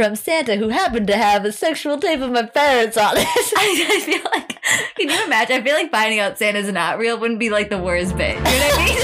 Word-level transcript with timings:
from 0.00 0.16
Santa 0.16 0.56
who 0.56 0.70
happened 0.70 1.06
to 1.08 1.14
have 1.14 1.44
a 1.44 1.52
sexual 1.52 1.98
tape 1.98 2.22
of 2.22 2.30
my 2.30 2.44
parents 2.44 2.96
on 2.96 3.18
it. 3.18 3.26
I, 3.28 3.86
I 3.86 4.00
feel 4.00 4.22
like, 4.32 4.58
can 4.94 5.10
you 5.10 5.24
imagine? 5.26 5.60
I 5.60 5.62
feel 5.62 5.74
like 5.74 5.90
finding 5.90 6.20
out 6.20 6.38
Santa's 6.38 6.72
not 6.72 6.96
real 6.96 7.20
wouldn't 7.20 7.38
be 7.38 7.50
like 7.50 7.68
the 7.68 7.76
worst 7.76 8.16
bit. 8.16 8.38
You 8.38 8.42
know 8.42 8.50
what 8.50 8.78
I 8.78 8.84
mean? 8.86 8.96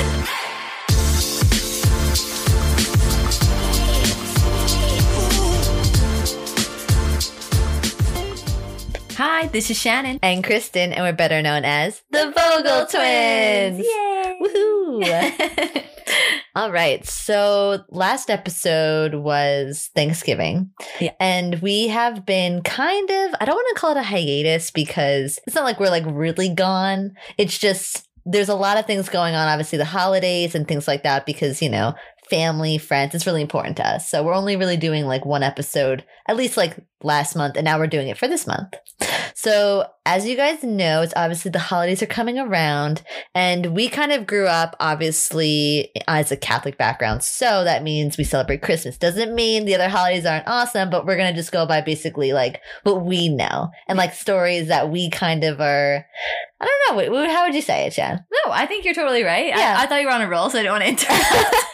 Hi, 9.18 9.48
this 9.48 9.70
is 9.70 9.78
Shannon. 9.78 10.18
and 10.22 10.42
Kristen, 10.42 10.94
and 10.94 11.04
we're 11.04 11.12
better 11.12 11.42
known 11.42 11.66
as 11.66 12.02
the 12.10 12.32
Vogel 12.34 12.86
Twins. 12.86 13.80
Yay! 13.80 14.38
Woohoo! 14.40 15.84
All 16.56 16.72
right. 16.72 17.06
So 17.06 17.84
last 17.90 18.30
episode 18.30 19.14
was 19.14 19.90
Thanksgiving. 19.94 20.70
Yeah. 20.98 21.12
And 21.20 21.60
we 21.60 21.88
have 21.88 22.24
been 22.24 22.62
kind 22.62 23.10
of, 23.10 23.34
I 23.38 23.44
don't 23.44 23.56
want 23.56 23.68
to 23.74 23.80
call 23.80 23.90
it 23.90 23.98
a 23.98 24.02
hiatus 24.02 24.70
because 24.70 25.38
it's 25.46 25.54
not 25.54 25.64
like 25.64 25.78
we're 25.78 25.90
like 25.90 26.06
really 26.06 26.48
gone. 26.48 27.12
It's 27.36 27.58
just, 27.58 28.08
there's 28.24 28.48
a 28.48 28.54
lot 28.54 28.78
of 28.78 28.86
things 28.86 29.10
going 29.10 29.34
on, 29.34 29.48
obviously 29.48 29.76
the 29.76 29.84
holidays 29.84 30.54
and 30.54 30.66
things 30.66 30.88
like 30.88 31.02
that, 31.02 31.26
because, 31.26 31.60
you 31.60 31.68
know, 31.68 31.92
family, 32.30 32.78
friends, 32.78 33.14
it's 33.14 33.26
really 33.26 33.42
important 33.42 33.76
to 33.76 33.86
us. 33.86 34.08
So 34.10 34.22
we're 34.22 34.32
only 34.32 34.56
really 34.56 34.78
doing 34.78 35.04
like 35.04 35.26
one 35.26 35.42
episode, 35.42 36.06
at 36.26 36.38
least 36.38 36.56
like 36.56 36.78
last 37.02 37.36
month, 37.36 37.56
and 37.56 37.66
now 37.66 37.78
we're 37.78 37.86
doing 37.86 38.08
it 38.08 38.16
for 38.16 38.28
this 38.28 38.46
month. 38.46 38.72
So, 39.34 39.84
as 40.06 40.24
you 40.24 40.36
guys 40.36 40.62
know, 40.62 41.02
it's 41.02 41.12
obviously 41.16 41.50
the 41.50 41.58
holidays 41.58 42.00
are 42.00 42.06
coming 42.06 42.38
around, 42.38 43.02
and 43.34 43.74
we 43.74 43.88
kind 43.88 44.12
of 44.12 44.24
grew 44.24 44.46
up 44.46 44.76
obviously 44.78 45.90
as 46.06 46.30
a 46.30 46.36
Catholic 46.36 46.78
background. 46.78 47.24
So 47.24 47.64
that 47.64 47.82
means 47.82 48.16
we 48.16 48.22
celebrate 48.22 48.62
Christmas. 48.62 48.96
Doesn't 48.96 49.34
mean 49.34 49.64
the 49.64 49.74
other 49.74 49.88
holidays 49.88 50.24
aren't 50.24 50.46
awesome, 50.46 50.90
but 50.90 51.04
we're 51.06 51.16
going 51.16 51.34
to 51.34 51.38
just 51.38 51.50
go 51.50 51.66
by 51.66 51.80
basically 51.80 52.32
like 52.32 52.60
what 52.84 53.04
we 53.04 53.28
know 53.28 53.70
and 53.88 53.98
like 53.98 54.14
stories 54.14 54.68
that 54.68 54.90
we 54.90 55.10
kind 55.10 55.42
of 55.42 55.60
are. 55.60 56.06
I 56.60 56.64
don't 56.64 57.12
know. 57.12 57.26
How 57.26 57.44
would 57.44 57.54
you 57.54 57.60
say 57.60 57.86
it, 57.86 57.90
Jen? 57.90 58.24
No, 58.46 58.52
I 58.52 58.64
think 58.66 58.84
you're 58.84 58.94
totally 58.94 59.24
right. 59.24 59.48
Yeah. 59.48 59.76
I, 59.76 59.82
I 59.82 59.86
thought 59.86 60.00
you 60.00 60.06
were 60.06 60.12
on 60.12 60.22
a 60.22 60.28
roll, 60.28 60.48
so 60.50 60.58
I 60.60 60.62
didn't 60.62 60.72
want 60.72 60.84
to 60.84 60.88
interrupt. 61.12 61.66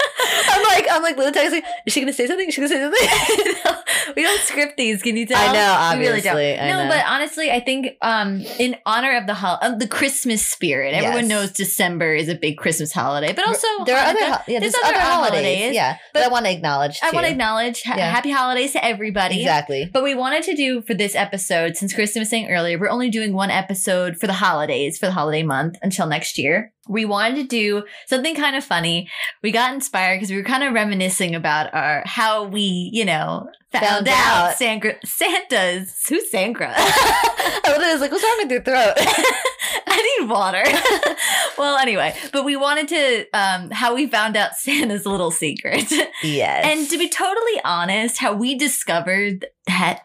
I'm 0.49 0.63
like, 0.65 0.87
I'm 0.91 1.03
like, 1.03 1.17
little 1.17 1.33
text, 1.33 1.53
like, 1.53 1.65
is 1.87 1.93
she 1.93 2.01
gonna 2.01 2.13
say 2.13 2.27
something? 2.27 2.49
Is 2.49 2.55
she 2.55 2.61
gonna 2.61 2.69
say 2.69 2.81
something? 2.81 3.55
No, 3.65 3.83
we 4.17 4.23
don't 4.23 4.41
script 4.41 4.77
these. 4.77 5.03
Can 5.03 5.17
you 5.17 5.27
tell? 5.27 5.39
I 5.39 5.53
know, 5.95 5.99
We 5.99 6.07
really 6.07 6.21
don't. 6.21 6.37
No, 6.37 6.89
but 6.89 7.05
honestly, 7.07 7.51
I 7.51 7.61
think 7.61 7.97
um, 8.03 8.22
Um, 8.23 8.41
in 8.59 8.77
honor 8.87 9.17
of 9.17 9.27
the 9.27 9.35
hol- 9.35 9.59
of 9.61 9.79
the 9.79 9.87
Christmas 9.89 10.47
spirit, 10.47 10.95
everyone 10.95 11.23
Yes. 11.23 11.29
knows 11.29 11.53
December 11.53 12.15
is 12.15 12.29
a 12.29 12.35
big 12.35 12.57
Christmas 12.57 12.93
holiday, 12.93 13.33
but 13.33 13.47
also 13.47 13.67
there 13.85 13.97
are 13.97 14.07
other, 14.07 14.25
ho- 14.25 14.43
yeah, 14.49 14.61
There's 14.61 14.73
there's, 14.73 14.85
other 14.85 14.95
other 14.95 15.01
holidays, 15.01 15.35
holidays, 15.45 15.75
yeah, 15.75 15.97
but, 16.15 16.21
but 16.21 16.23
I 16.25 16.29
want 16.29 16.47
to 16.47 16.53
acknowledge. 16.53 16.99
I 17.03 17.11
want 17.11 17.27
to 17.27 17.33
acknowledge 17.33 17.83
ha- 17.83 17.95
Yeah. 17.97 18.11
happy 18.11 18.31
holidays 18.31 18.73
to 18.73 18.85
everybody. 18.85 19.41
exactly. 19.41 19.91
But 19.93 20.03
we 20.03 20.15
wanted 20.15 20.43
to 20.45 20.55
do 20.55 20.83
for 20.83 20.95
this 20.95 21.15
episode, 21.15 21.77
since 21.77 21.93
Kristen 21.95 22.21
was 22.21 22.29
saying 22.31 22.49
earlier, 22.49 22.79
we're 22.79 22.89
only 22.91 23.11
doing 23.11 23.33
one 23.33 23.51
episode 23.51 24.17
for 24.19 24.27
the 24.27 24.33
holidays, 24.35 24.99
for 24.99 25.07
the 25.07 25.13
holiday 25.13 25.43
month 25.43 25.77
until 25.83 26.07
next 26.07 26.39
year. 26.39 26.73
We 26.89 27.05
wanted 27.05 27.37
to 27.37 27.45
do 27.45 27.85
something 28.07 28.35
kind 28.35 28.57
of 28.57 28.65
funny. 28.65 29.09
We 29.43 29.53
got 29.53 29.73
inspired 29.73 30.17
because 30.17 30.31
we 30.31 30.37
were 30.37 30.43
kind 30.43 30.65
of 30.65 30.73
reminiscing 30.73 31.35
about 31.35 31.73
our 31.73 32.03
how 32.05 32.45
we, 32.45 32.91
you 32.93 33.05
know, 33.05 33.49
found, 33.71 33.87
Found 33.87 34.09
out, 34.09 34.51
out. 34.51 34.57
Sangra, 34.57 34.97
Santa's 35.07 36.05
who's 36.09 36.31
Sangra. 36.31 36.73
I 36.77 37.93
was 37.93 38.01
like, 38.01 38.11
what's 38.11 38.25
wrong 38.25 38.39
with 38.39 38.51
your 38.51 38.63
throat? 38.63 38.95
I 39.87 40.19
need 40.21 40.29
water. 40.29 40.65
well, 41.59 41.79
anyway, 41.79 42.15
but 42.33 42.45
we 42.45 42.57
wanted 42.57 42.89
to 42.89 43.27
um 43.33 43.71
how 43.71 43.95
we 43.95 44.07
found 44.07 44.37
out 44.37 44.57
Santa's 44.57 45.07
little 45.07 45.31
secret. 45.31 45.93
yes. 46.23 46.65
And 46.67 46.89
to 46.91 46.99
be 46.99 47.09
totally 47.09 47.61
honest, 47.65 48.19
how 48.19 48.35
we 48.35 48.57
discovered 48.57 49.47
that 49.67 50.03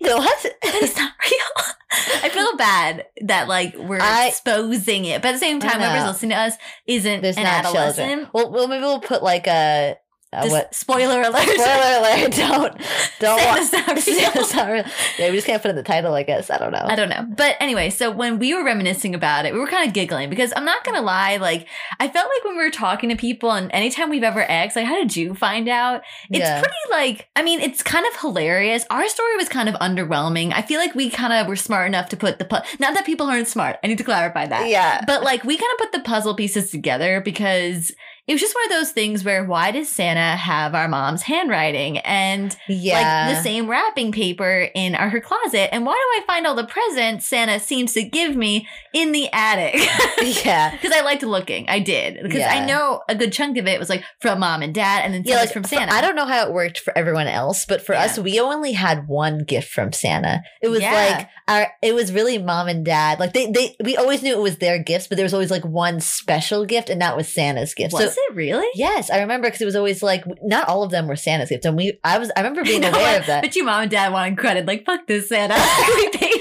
what? 0.00 0.46
it's 0.62 0.96
not 0.96 1.12
real. 1.24 1.66
I 2.22 2.28
feel 2.28 2.56
bad 2.56 3.06
that 3.22 3.48
like 3.48 3.76
we're 3.76 4.00
I- 4.00 4.28
exposing 4.28 5.04
it, 5.04 5.22
but 5.22 5.28
at 5.28 5.32
the 5.32 5.38
same 5.38 5.60
time, 5.60 5.80
whoever's 5.80 6.06
listening 6.08 6.30
to 6.30 6.36
us 6.36 6.54
isn't 6.86 7.22
There's 7.22 7.36
an 7.36 7.44
not 7.44 7.64
adolescent. 7.66 8.08
children. 8.08 8.30
Well, 8.32 8.50
well, 8.50 8.68
maybe 8.68 8.82
we'll 8.82 9.00
put 9.00 9.22
like 9.22 9.46
a, 9.46 9.96
Uh, 10.32 10.42
just 10.42 10.50
what? 10.52 10.74
spoiler 10.74 11.22
alert. 11.22 11.42
Spoiler 11.48 11.98
alert! 11.98 12.32
Don't 12.32 12.80
don't 13.20 13.44
watch. 13.46 14.06
real. 14.06 14.46
Not 14.54 14.70
real. 14.70 14.84
Yeah, 15.18 15.30
we 15.30 15.36
just 15.36 15.46
can't 15.46 15.62
put 15.62 15.70
in 15.70 15.76
the 15.76 15.82
title. 15.84 16.12
I 16.14 16.24
guess 16.24 16.50
I 16.50 16.58
don't 16.58 16.72
know. 16.72 16.82
I 16.84 16.96
don't 16.96 17.08
know. 17.08 17.24
But 17.36 17.56
anyway, 17.60 17.90
so 17.90 18.10
when 18.10 18.38
we 18.40 18.52
were 18.54 18.64
reminiscing 18.64 19.14
about 19.14 19.46
it, 19.46 19.54
we 19.54 19.60
were 19.60 19.68
kind 19.68 19.86
of 19.86 19.94
giggling 19.94 20.28
because 20.28 20.52
I'm 20.56 20.64
not 20.64 20.84
going 20.84 20.96
to 20.96 21.00
lie. 21.00 21.36
Like, 21.36 21.68
I 22.00 22.08
felt 22.08 22.28
like 22.28 22.44
when 22.44 22.56
we 22.56 22.64
were 22.64 22.70
talking 22.70 23.08
to 23.10 23.16
people 23.16 23.52
and 23.52 23.70
anytime 23.72 24.10
we've 24.10 24.24
ever 24.24 24.42
asked, 24.42 24.74
like, 24.76 24.84
how 24.86 24.96
did 24.96 25.14
you 25.16 25.34
find 25.34 25.68
out? 25.68 26.02
It's 26.28 26.40
Yeah. 26.40 26.60
pretty 26.60 26.74
like, 26.90 27.28
I 27.36 27.42
mean, 27.42 27.60
it's 27.60 27.82
kind 27.84 28.04
of 28.12 28.20
hilarious. 28.20 28.84
Our 28.90 29.08
story 29.08 29.36
was 29.36 29.48
kind 29.48 29.68
of 29.68 29.76
underwhelming. 29.76 30.52
I 30.52 30.62
feel 30.62 30.80
like 30.80 30.94
we 30.96 31.08
kind 31.08 31.32
of 31.32 31.46
were 31.46 31.56
smart 31.56 31.86
enough 31.86 32.08
to 32.10 32.16
put 32.16 32.38
the, 32.40 32.44
pu- 32.44 32.56
not 32.80 32.94
that 32.94 33.06
people 33.06 33.26
aren't 33.28 33.48
smart. 33.48 33.76
I 33.82 33.86
need 33.86 33.98
to 33.98 34.04
clarify 34.04 34.46
that. 34.46 34.68
yeah. 34.68 35.02
But 35.06 35.22
like, 35.22 35.44
we 35.44 35.56
kind 35.56 35.70
of 35.74 35.78
put 35.78 35.92
the 35.92 36.00
puzzle 36.00 36.34
pieces 36.34 36.70
together 36.70 37.20
because 37.20 37.92
it 38.26 38.32
was 38.32 38.40
just 38.40 38.54
one 38.56 38.64
of 38.64 38.70
those 38.70 38.90
things 38.90 39.24
where 39.24 39.44
why 39.44 39.70
does 39.70 39.88
Santa 39.88 40.36
have 40.36 40.74
our 40.74 40.88
mom's 40.88 41.22
handwriting? 41.22 41.98
And 41.98 42.56
Yeah. 42.68 43.26
like 43.28 43.36
the 43.36 43.42
same 43.42 43.68
wrapping 43.70 44.10
paper 44.10 44.68
in 44.74 44.94
our, 44.96 45.08
her 45.10 45.20
closet. 45.20 45.72
And 45.72 45.86
why 45.86 45.92
do 45.92 46.22
I 46.22 46.26
find 46.26 46.46
all 46.46 46.54
the 46.56 46.64
presents 46.66 47.26
Santa 47.26 47.60
seems 47.60 47.92
to 47.92 48.02
give 48.02 48.34
me 48.34 48.66
in 48.92 49.12
the 49.12 49.28
attic? 49.32 49.74
yeah. 50.44 50.76
Because 50.76 50.92
I 50.92 51.02
liked 51.02 51.22
looking. 51.22 51.68
I 51.68 51.78
did. 51.78 52.22
Because 52.22 52.42
I 52.42 52.64
know 52.64 53.02
a 53.08 53.14
good 53.14 53.32
chunk 53.32 53.58
of 53.58 53.66
it 53.66 53.78
was 53.78 53.88
like 53.88 54.02
from 54.20 54.40
mom 54.40 54.62
and 54.62 54.74
dad 54.74 55.02
and 55.04 55.14
then 55.14 55.22
Yeah, 55.24 55.36
like 55.36 55.52
from 55.52 55.62
for- 55.62 55.68
Santa. 55.68 55.92
I 55.92 56.00
don't 56.00 56.16
know 56.16 56.26
how 56.26 56.46
it 56.46 56.52
worked 56.52 56.78
for 56.80 56.96
everyone 56.98 57.28
else, 57.28 57.64
but 57.64 57.80
for 57.80 57.94
Yeah. 57.94 58.04
us, 58.04 58.18
we 58.18 58.40
only 58.40 58.72
had 58.72 59.06
one 59.08 59.44
gift 59.44 59.70
from 59.70 59.92
Santa. 59.92 60.42
It 60.62 60.68
was 60.68 60.80
Yeah. 60.80 60.92
like 60.92 61.28
our, 61.48 61.72
it 61.82 61.94
was 61.94 62.12
really 62.12 62.38
mom 62.38 62.66
and 62.68 62.84
dad. 62.84 63.20
Like 63.20 63.32
they, 63.34 63.50
they, 63.50 63.76
we 63.84 63.96
always 63.96 64.22
knew 64.22 64.32
it 64.34 64.42
was 64.42 64.58
their 64.58 64.78
gifts, 64.82 65.06
but 65.06 65.16
there 65.16 65.24
was 65.24 65.32
always 65.34 65.50
like 65.50 65.64
one 65.64 66.00
special 66.00 66.64
gift, 66.64 66.90
and 66.90 67.00
that 67.00 67.16
was 67.16 67.28
Santa's 67.32 67.72
gift. 67.72 67.92
So 67.92 68.08
it 68.16 68.34
really? 68.34 68.66
yes, 68.74 69.10
I 69.10 69.20
remember 69.20 69.48
because 69.48 69.60
it 69.60 69.64
was 69.64 69.76
always 69.76 70.02
like 70.02 70.24
not 70.42 70.68
all 70.68 70.82
of 70.82 70.90
them 70.90 71.06
were 71.08 71.16
Santa's 71.16 71.48
gifts, 71.48 71.66
and 71.66 71.76
we, 71.76 71.98
I 72.04 72.18
was, 72.18 72.30
I 72.36 72.40
remember 72.40 72.62
being 72.64 72.80
No, 72.86 72.88
aware 72.90 73.18
of 73.20 73.26
that. 73.26 73.42
But 73.42 73.56
you 73.56 73.64
mom 73.64 73.82
and 73.82 73.90
dad 73.90 74.12
wanted 74.12 74.38
credit. 74.38 74.66
Like, 74.66 74.84
fuck 74.84 75.06
this, 75.06 75.28
Santa. 75.28 75.54
we 75.96 76.08
paid 76.10 76.20
for 76.20 76.28
this. 76.28 76.35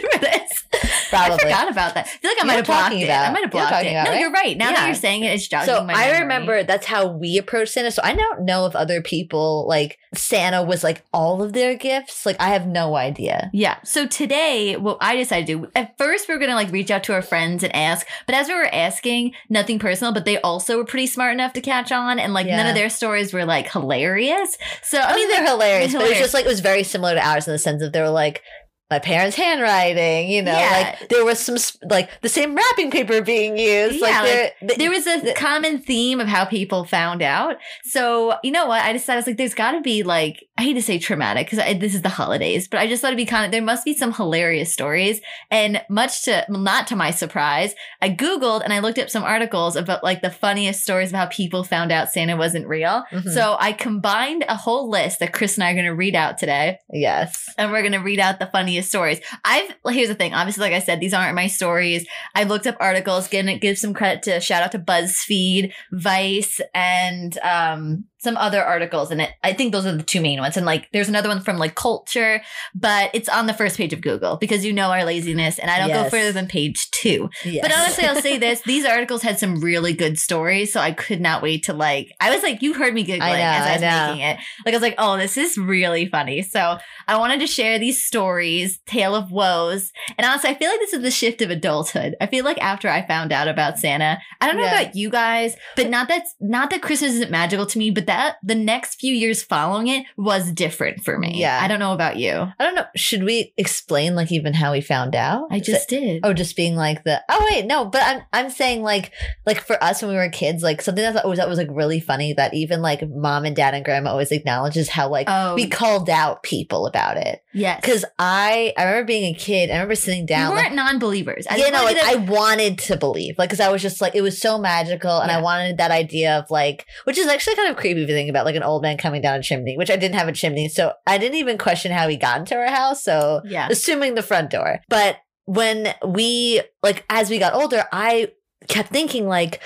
I 1.16 1.38
forgot 1.38 1.72
about 1.72 1.94
that. 1.96 2.06
I 2.06 2.10
feel 2.10 2.32
like 2.32 2.42
I 2.44 2.46
might 2.46 2.54
have 2.56 2.66
blocked 2.66 2.94
it. 2.96 3.04
about. 3.04 3.26
I 3.30 3.32
might 3.32 3.44
have 3.44 3.54
You 3.54 3.60
know 3.60 3.64
what 3.66 3.70
blocked 3.72 3.86
it. 3.86 3.90
about, 3.92 4.04
no, 4.06 4.12
right? 4.12 4.20
you're 4.20 4.32
right. 4.32 4.58
Now 4.58 4.72
that 4.72 4.86
you're 4.86 4.96
saying 4.96 5.24
it, 5.24 5.34
it's 5.34 5.48
jogging 5.48 5.74
So 5.74 5.84
my 5.84 5.94
I 5.94 6.20
remember 6.20 6.64
that's 6.64 6.86
how 6.86 7.08
we 7.08 7.38
approached 7.38 7.74
Santa. 7.74 7.92
So 7.92 8.02
I 8.04 8.14
don't 8.16 8.46
know 8.46 8.66
if 8.66 8.76
other 8.76 9.02
people 9.02 9.68
like 9.68 9.98
Santa 10.14 10.64
was 10.64 10.84
like 10.84 11.04
all 11.14 11.42
of 11.44 11.54
their 11.54 11.76
gifts. 11.76 12.26
Like 12.26 12.38
I 12.40 12.50
have 12.50 12.68
no 12.68 12.96
idea. 12.96 13.50
Yeah. 13.54 13.78
So 13.84 14.06
today, 14.08 14.76
what 14.78 14.98
I 15.02 15.16
decided 15.16 15.48
to 15.48 15.58
do, 15.60 15.72
at 15.76 15.98
first 15.98 16.28
we 16.28 16.34
were 16.34 16.40
going 16.40 16.50
to 16.52 16.56
like 16.56 16.72
reach 16.72 16.92
out 16.92 17.04
to 17.06 17.14
our 17.14 17.22
friends 17.22 17.64
and 17.64 17.76
ask, 17.76 18.06
but 18.26 18.36
as 18.36 18.48
we 18.48 18.54
were 18.54 18.70
asking, 18.74 19.34
nothing 19.50 19.80
personal, 19.80 20.14
but 20.14 20.26
they 20.26 20.40
also 20.42 20.78
were 20.78 20.86
pretty 20.86 21.08
smart 21.08 21.34
enough 21.34 21.54
to 21.54 21.62
catch 21.62 21.92
on 21.92 22.20
and 22.20 22.34
like 22.34 22.48
none 22.48 22.68
of 22.68 22.76
their 22.76 22.90
stories 22.90 23.34
were 23.34 23.46
like 23.46 23.72
hilarious. 23.72 24.58
So 24.84 24.98
I, 25.00 25.12
I 25.12 25.16
mean, 25.16 25.30
they're 25.30 25.46
hilarious, 25.46 25.94
but 25.94 26.04
it 26.04 26.10
was 26.10 26.18
just 26.20 26.34
like 26.34 26.46
it 26.46 26.50
was 26.50 26.60
very 26.60 26.84
similar 26.84 27.14
to 27.16 27.26
ours 27.26 27.48
in 27.48 27.54
the 27.54 27.60
sense 27.60 27.82
that 27.82 27.94
they 27.94 28.02
were 28.02 28.10
like 28.10 28.42
my 28.90 29.00
parents' 29.00 29.36
handwriting. 29.36 30.30
You 30.30 30.42
know, 30.44 30.52
Yeah. 30.58 30.94
like 31.00 31.10
there 31.10 31.26
was 31.26 31.40
some 31.40 31.58
sp- 31.58 31.82
like 31.90 32.10
the 32.22 32.30
same 32.30 32.56
wrapping 32.56 32.92
paper 32.92 33.22
being 33.22 33.58
used. 33.58 33.96
Yeah, 33.96 34.22
like, 34.22 34.24
there, 34.26 34.52
th- 34.62 34.78
there 34.80 34.90
was 34.92 35.08
a 35.08 35.34
common 35.34 35.80
theme 35.80 36.20
of 36.20 36.28
how 36.28 36.46
people 36.46 36.84
found 36.86 37.22
out. 37.22 37.58
So, 37.84 38.36
you 38.44 38.52
know 38.52 38.68
what? 38.68 38.82
I 38.84 38.94
decided, 38.94 39.16
I 39.16 39.20
was 39.20 39.28
like, 39.28 39.38
there's 39.38 39.54
got 39.56 39.72
to 39.72 39.82
be 39.82 40.04
like, 40.04 40.46
I 40.58 40.64
hate 40.64 40.74
to 40.74 40.82
say 40.82 41.00
traumatic 41.00 41.50
because 41.50 41.80
this 41.80 41.96
is 41.96 42.02
the 42.02 42.10
holidays, 42.10 42.68
but 42.68 42.80
I 42.80 42.88
just 42.88 43.02
thought 43.02 43.10
it'd 43.10 43.18
be 43.18 43.26
kind 43.26 43.46
of, 43.46 43.52
there 43.52 43.62
must 43.62 43.86
be 43.86 43.94
some 43.96 44.14
hilarious 44.14 44.72
stories. 44.72 45.20
And 45.52 45.82
much 45.90 46.24
to, 46.24 46.46
not 46.50 46.88
to 46.88 46.96
my 46.96 47.12
surprise, 47.12 47.74
I 48.02 48.10
Googled 48.10 48.64
and 48.64 48.72
I 48.72 48.80
looked 48.80 49.00
up 49.00 49.10
some 49.10 49.24
articles 49.24 49.76
about 49.76 50.04
like 50.04 50.22
the 50.22 50.30
funniest 50.32 50.84
stories 50.84 51.10
of 51.12 51.16
how 51.18 51.26
people 51.28 51.64
found 51.64 51.92
out 51.92 52.10
Santa 52.12 52.38
wasn't 52.38 52.68
real. 52.68 53.04
Mhm. 53.12 53.34
So 53.34 53.58
I 53.60 53.74
combined 53.74 54.46
a 54.48 54.56
whole 54.56 54.90
list 54.90 55.20
that 55.20 55.34
Chris 55.34 55.56
and 55.56 55.64
I 55.64 55.72
are 55.72 55.74
going 55.74 55.86
to 55.86 55.92
read 55.96 56.16
out 56.16 56.38
today 56.38 56.78
yes, 56.92 57.50
and 57.58 57.72
we're 57.72 57.82
gonna 57.84 58.02
read 58.02 58.20
out 58.20 58.40
the 58.40 58.46
funniest 58.48 58.85
stories. 58.86 59.20
I've 59.44 59.76
here's 59.88 60.08
the 60.08 60.16
thing. 60.16 60.34
Obviously, 60.34 60.62
like 60.62 60.74
I 60.74 60.80
said, 60.80 61.00
these 61.00 61.14
aren't 61.14 61.36
my 61.36 61.48
stories. 61.48 62.06
I 62.34 62.44
looked 62.44 62.68
up 62.68 62.78
articles. 62.80 63.28
Again, 63.28 63.58
give 63.60 63.78
some 63.78 63.94
credit 63.94 64.24
to 64.24 64.40
shout 64.40 64.64
out 64.64 64.72
to 64.74 64.80
BuzzFeed, 64.80 65.74
Vice, 65.92 66.62
and 66.74 67.38
um 67.40 68.06
some 68.26 68.36
other 68.36 68.62
articles. 68.62 69.10
And 69.12 69.22
it, 69.22 69.30
I 69.44 69.54
think 69.54 69.72
those 69.72 69.86
are 69.86 69.96
the 69.96 70.04
two 70.04 70.20
main 70.20 70.40
ones. 70.42 70.58
And 70.58 70.66
like, 70.66 70.90
there's 70.92 71.08
another 71.08 71.30
one 71.30 71.40
from 71.40 71.58
like 71.58 71.76
Culture, 71.76 72.42
but 72.74 73.10
it's 73.14 73.30
on 73.30 73.46
the 73.48 73.54
first 73.54 73.78
page 73.78 73.94
of 73.94 74.02
Google 74.02 74.36
because 74.36 74.66
you 74.66 74.74
know 74.74 74.90
our 74.92 75.06
laziness, 75.06 75.58
and 75.60 75.72
I 75.72 75.80
don't 75.80 75.92
go 76.04 76.10
further 76.10 76.34
than 76.34 76.48
page 76.48 76.90
two. 76.92 77.30
yes. 77.46 77.62
But 77.62 77.72
honestly, 77.72 78.04
I'll 78.06 78.22
say 78.22 78.38
this: 78.38 78.62
these 78.66 78.84
articles 78.86 79.22
had 79.22 79.40
some 79.40 79.62
really 79.62 79.94
good 79.94 80.20
stories, 80.20 80.74
so 80.74 80.82
I 80.82 80.92
could 80.92 81.22
not 81.22 81.42
wait 81.42 81.64
to 81.66 81.74
like. 81.74 82.12
I 82.20 82.34
was 82.34 82.44
like, 82.44 82.62
you 82.62 82.74
heard 82.74 82.94
me 82.94 83.04
giggling 83.04 83.22
I 83.32 83.38
know, 83.38 83.44
as 83.44 83.66
I 83.68 83.74
was 83.74 83.84
I 83.84 84.08
making 84.08 84.22
it. 84.22 84.38
Like 84.66 84.74
I 84.74 84.78
was 84.78 84.82
like, 84.82 84.96
oh, 84.98 85.18
this 85.18 85.38
is 85.38 85.58
really 85.58 86.08
funny. 86.08 86.42
So 86.42 86.78
I 87.08 87.18
wanted 87.18 87.40
to 87.40 87.48
share 87.48 87.80
these 87.80 88.06
stories, 88.06 88.80
tale 88.88 89.16
of 89.16 89.32
woes, 89.32 89.92
and 90.18 90.26
honestly, 90.26 90.50
I 90.50 90.56
feel 90.56 90.70
like 90.70 90.80
this 90.80 90.94
is 90.94 91.02
the 91.04 91.12
shift 91.12 91.42
of 91.42 91.50
adulthood. 91.50 92.16
I 92.20 92.28
feel 92.28 92.44
like 92.44 92.58
after 92.62 92.90
I 92.90 93.06
found 93.06 93.32
out 93.32 93.48
about 93.48 93.78
Santa, 93.78 94.18
I 94.42 94.48
don't 94.48 94.58
know 94.58 94.64
Yeah. 94.64 94.82
about 94.82 94.96
you 94.96 95.10
guys, 95.10 95.56
but 95.76 95.90
not 95.90 96.08
that 96.08 96.24
not 96.42 96.70
that 96.72 96.82
Christmas 96.82 97.14
isn't 97.14 97.32
magical 97.32 97.66
to 97.68 97.78
me, 97.78 97.92
but 97.92 98.08
that 98.08 98.15
that, 98.16 98.38
the 98.44 98.56
next 98.56 99.00
few 99.00 99.14
years 99.14 99.44
following 99.44 99.88
it 99.88 100.06
was 100.18 100.52
different 100.52 101.04
for 101.04 101.18
me. 101.18 101.40
Yeah. 101.40 101.60
I 101.62 101.68
don't 101.68 101.80
know 101.80 101.94
about 101.94 102.18
you. 102.18 102.32
I 102.32 102.64
don't 102.64 102.76
know. 102.76 102.86
Should 102.96 103.24
we 103.24 103.54
explain 103.58 104.16
like 104.16 104.32
even 104.32 104.54
how 104.54 104.72
we 104.72 104.82
found 104.82 105.16
out? 105.16 105.48
I 105.52 105.60
just 105.60 105.90
did. 105.90 106.22
Oh, 106.24 106.34
just 106.34 106.56
being 106.56 106.76
like 106.76 107.04
the 107.04 107.22
oh 107.30 107.48
wait 107.52 107.66
no, 107.66 107.86
but 107.86 108.02
I'm 108.04 108.22
I'm 108.34 108.50
saying 108.50 108.82
like 108.82 109.12
like 109.46 109.60
for 109.60 109.82
us 109.84 110.02
when 110.02 110.12
we 110.12 110.18
were 110.18 110.30
kids, 110.30 110.64
like 110.64 110.82
something 110.82 111.04
that 111.04 111.28
was 111.28 111.38
that 111.40 111.50
was 111.50 111.58
like 111.58 111.68
really 111.72 112.00
funny 112.00 112.34
that 112.34 112.54
even 112.54 112.82
like 112.82 113.08
mom 113.10 113.46
and 113.46 113.56
dad 113.56 113.74
and 113.74 113.84
grandma 113.84 114.12
always 114.12 114.32
acknowledges 114.32 114.90
how 114.90 115.10
like 115.10 115.28
Oh. 115.30 115.56
we 115.56 115.68
called 115.68 116.10
out 116.10 116.44
people 116.44 116.86
about 116.86 117.18
it 117.18 117.42
yes. 117.54 117.80
because 117.82 118.06
I 118.18 118.74
I 118.78 118.84
remember 118.86 119.08
being 119.08 119.36
a 119.36 119.38
kid. 119.38 119.70
I 119.70 119.74
remember 119.74 119.96
sitting 119.96 120.26
down. 120.26 120.54
like, 120.56 120.66
weren't 120.66 120.76
non-believers. 120.76 121.48
I 121.50 121.56
yeah, 121.58 121.70
just 121.70 121.74
no, 121.74 121.84
like 121.84 121.98
I 121.98 122.16
wanted 122.16 122.78
to 122.80 122.98
believe, 122.98 123.38
like, 123.38 123.50
because 123.50 123.60
I 123.60 123.70
was 123.72 123.82
just 123.82 124.02
like, 124.02 124.16
it 124.16 124.22
was 124.22 124.40
so 124.40 124.58
magical, 124.58 125.20
and 125.20 125.32
I 125.32 125.42
wanted 125.42 125.78
that 125.78 125.92
idea 125.92 126.38
of 126.40 126.50
like, 126.52 126.86
which 127.06 127.18
is 127.18 127.28
actually 127.28 127.56
kind 127.56 127.70
of 127.70 127.78
creepy 127.78 128.05
you 128.10 128.16
think 128.16 128.30
about 128.30 128.46
like 128.46 128.56
an 128.56 128.64
old 128.64 128.82
man 128.82 128.98
coming 128.98 129.22
down 129.22 129.40
a 129.40 129.44
chimney, 129.44 129.78
which 129.78 129.90
I 129.90 129.96
didn't 129.96 130.16
have 130.16 130.28
a 130.28 130.34
chimney, 130.34 130.70
so 130.70 130.94
I 131.06 131.18
didn't 131.18 131.38
even 131.38 131.58
question 131.58 131.92
how 131.92 132.08
he 132.08 132.18
got 132.18 132.40
into 132.40 132.56
our 132.56 132.70
house. 132.70 133.04
So 133.04 133.42
yeah. 133.46 133.68
assuming 133.70 134.16
the 134.16 134.24
front 134.24 134.50
door, 134.50 134.80
but 134.90 135.18
when 135.46 135.94
we 136.06 136.62
like 136.82 137.06
as 137.10 137.30
we 137.30 137.38
got 137.38 137.54
older, 137.54 137.86
I 137.92 138.32
kept 138.68 138.90
thinking 138.90 139.28
like, 139.28 139.62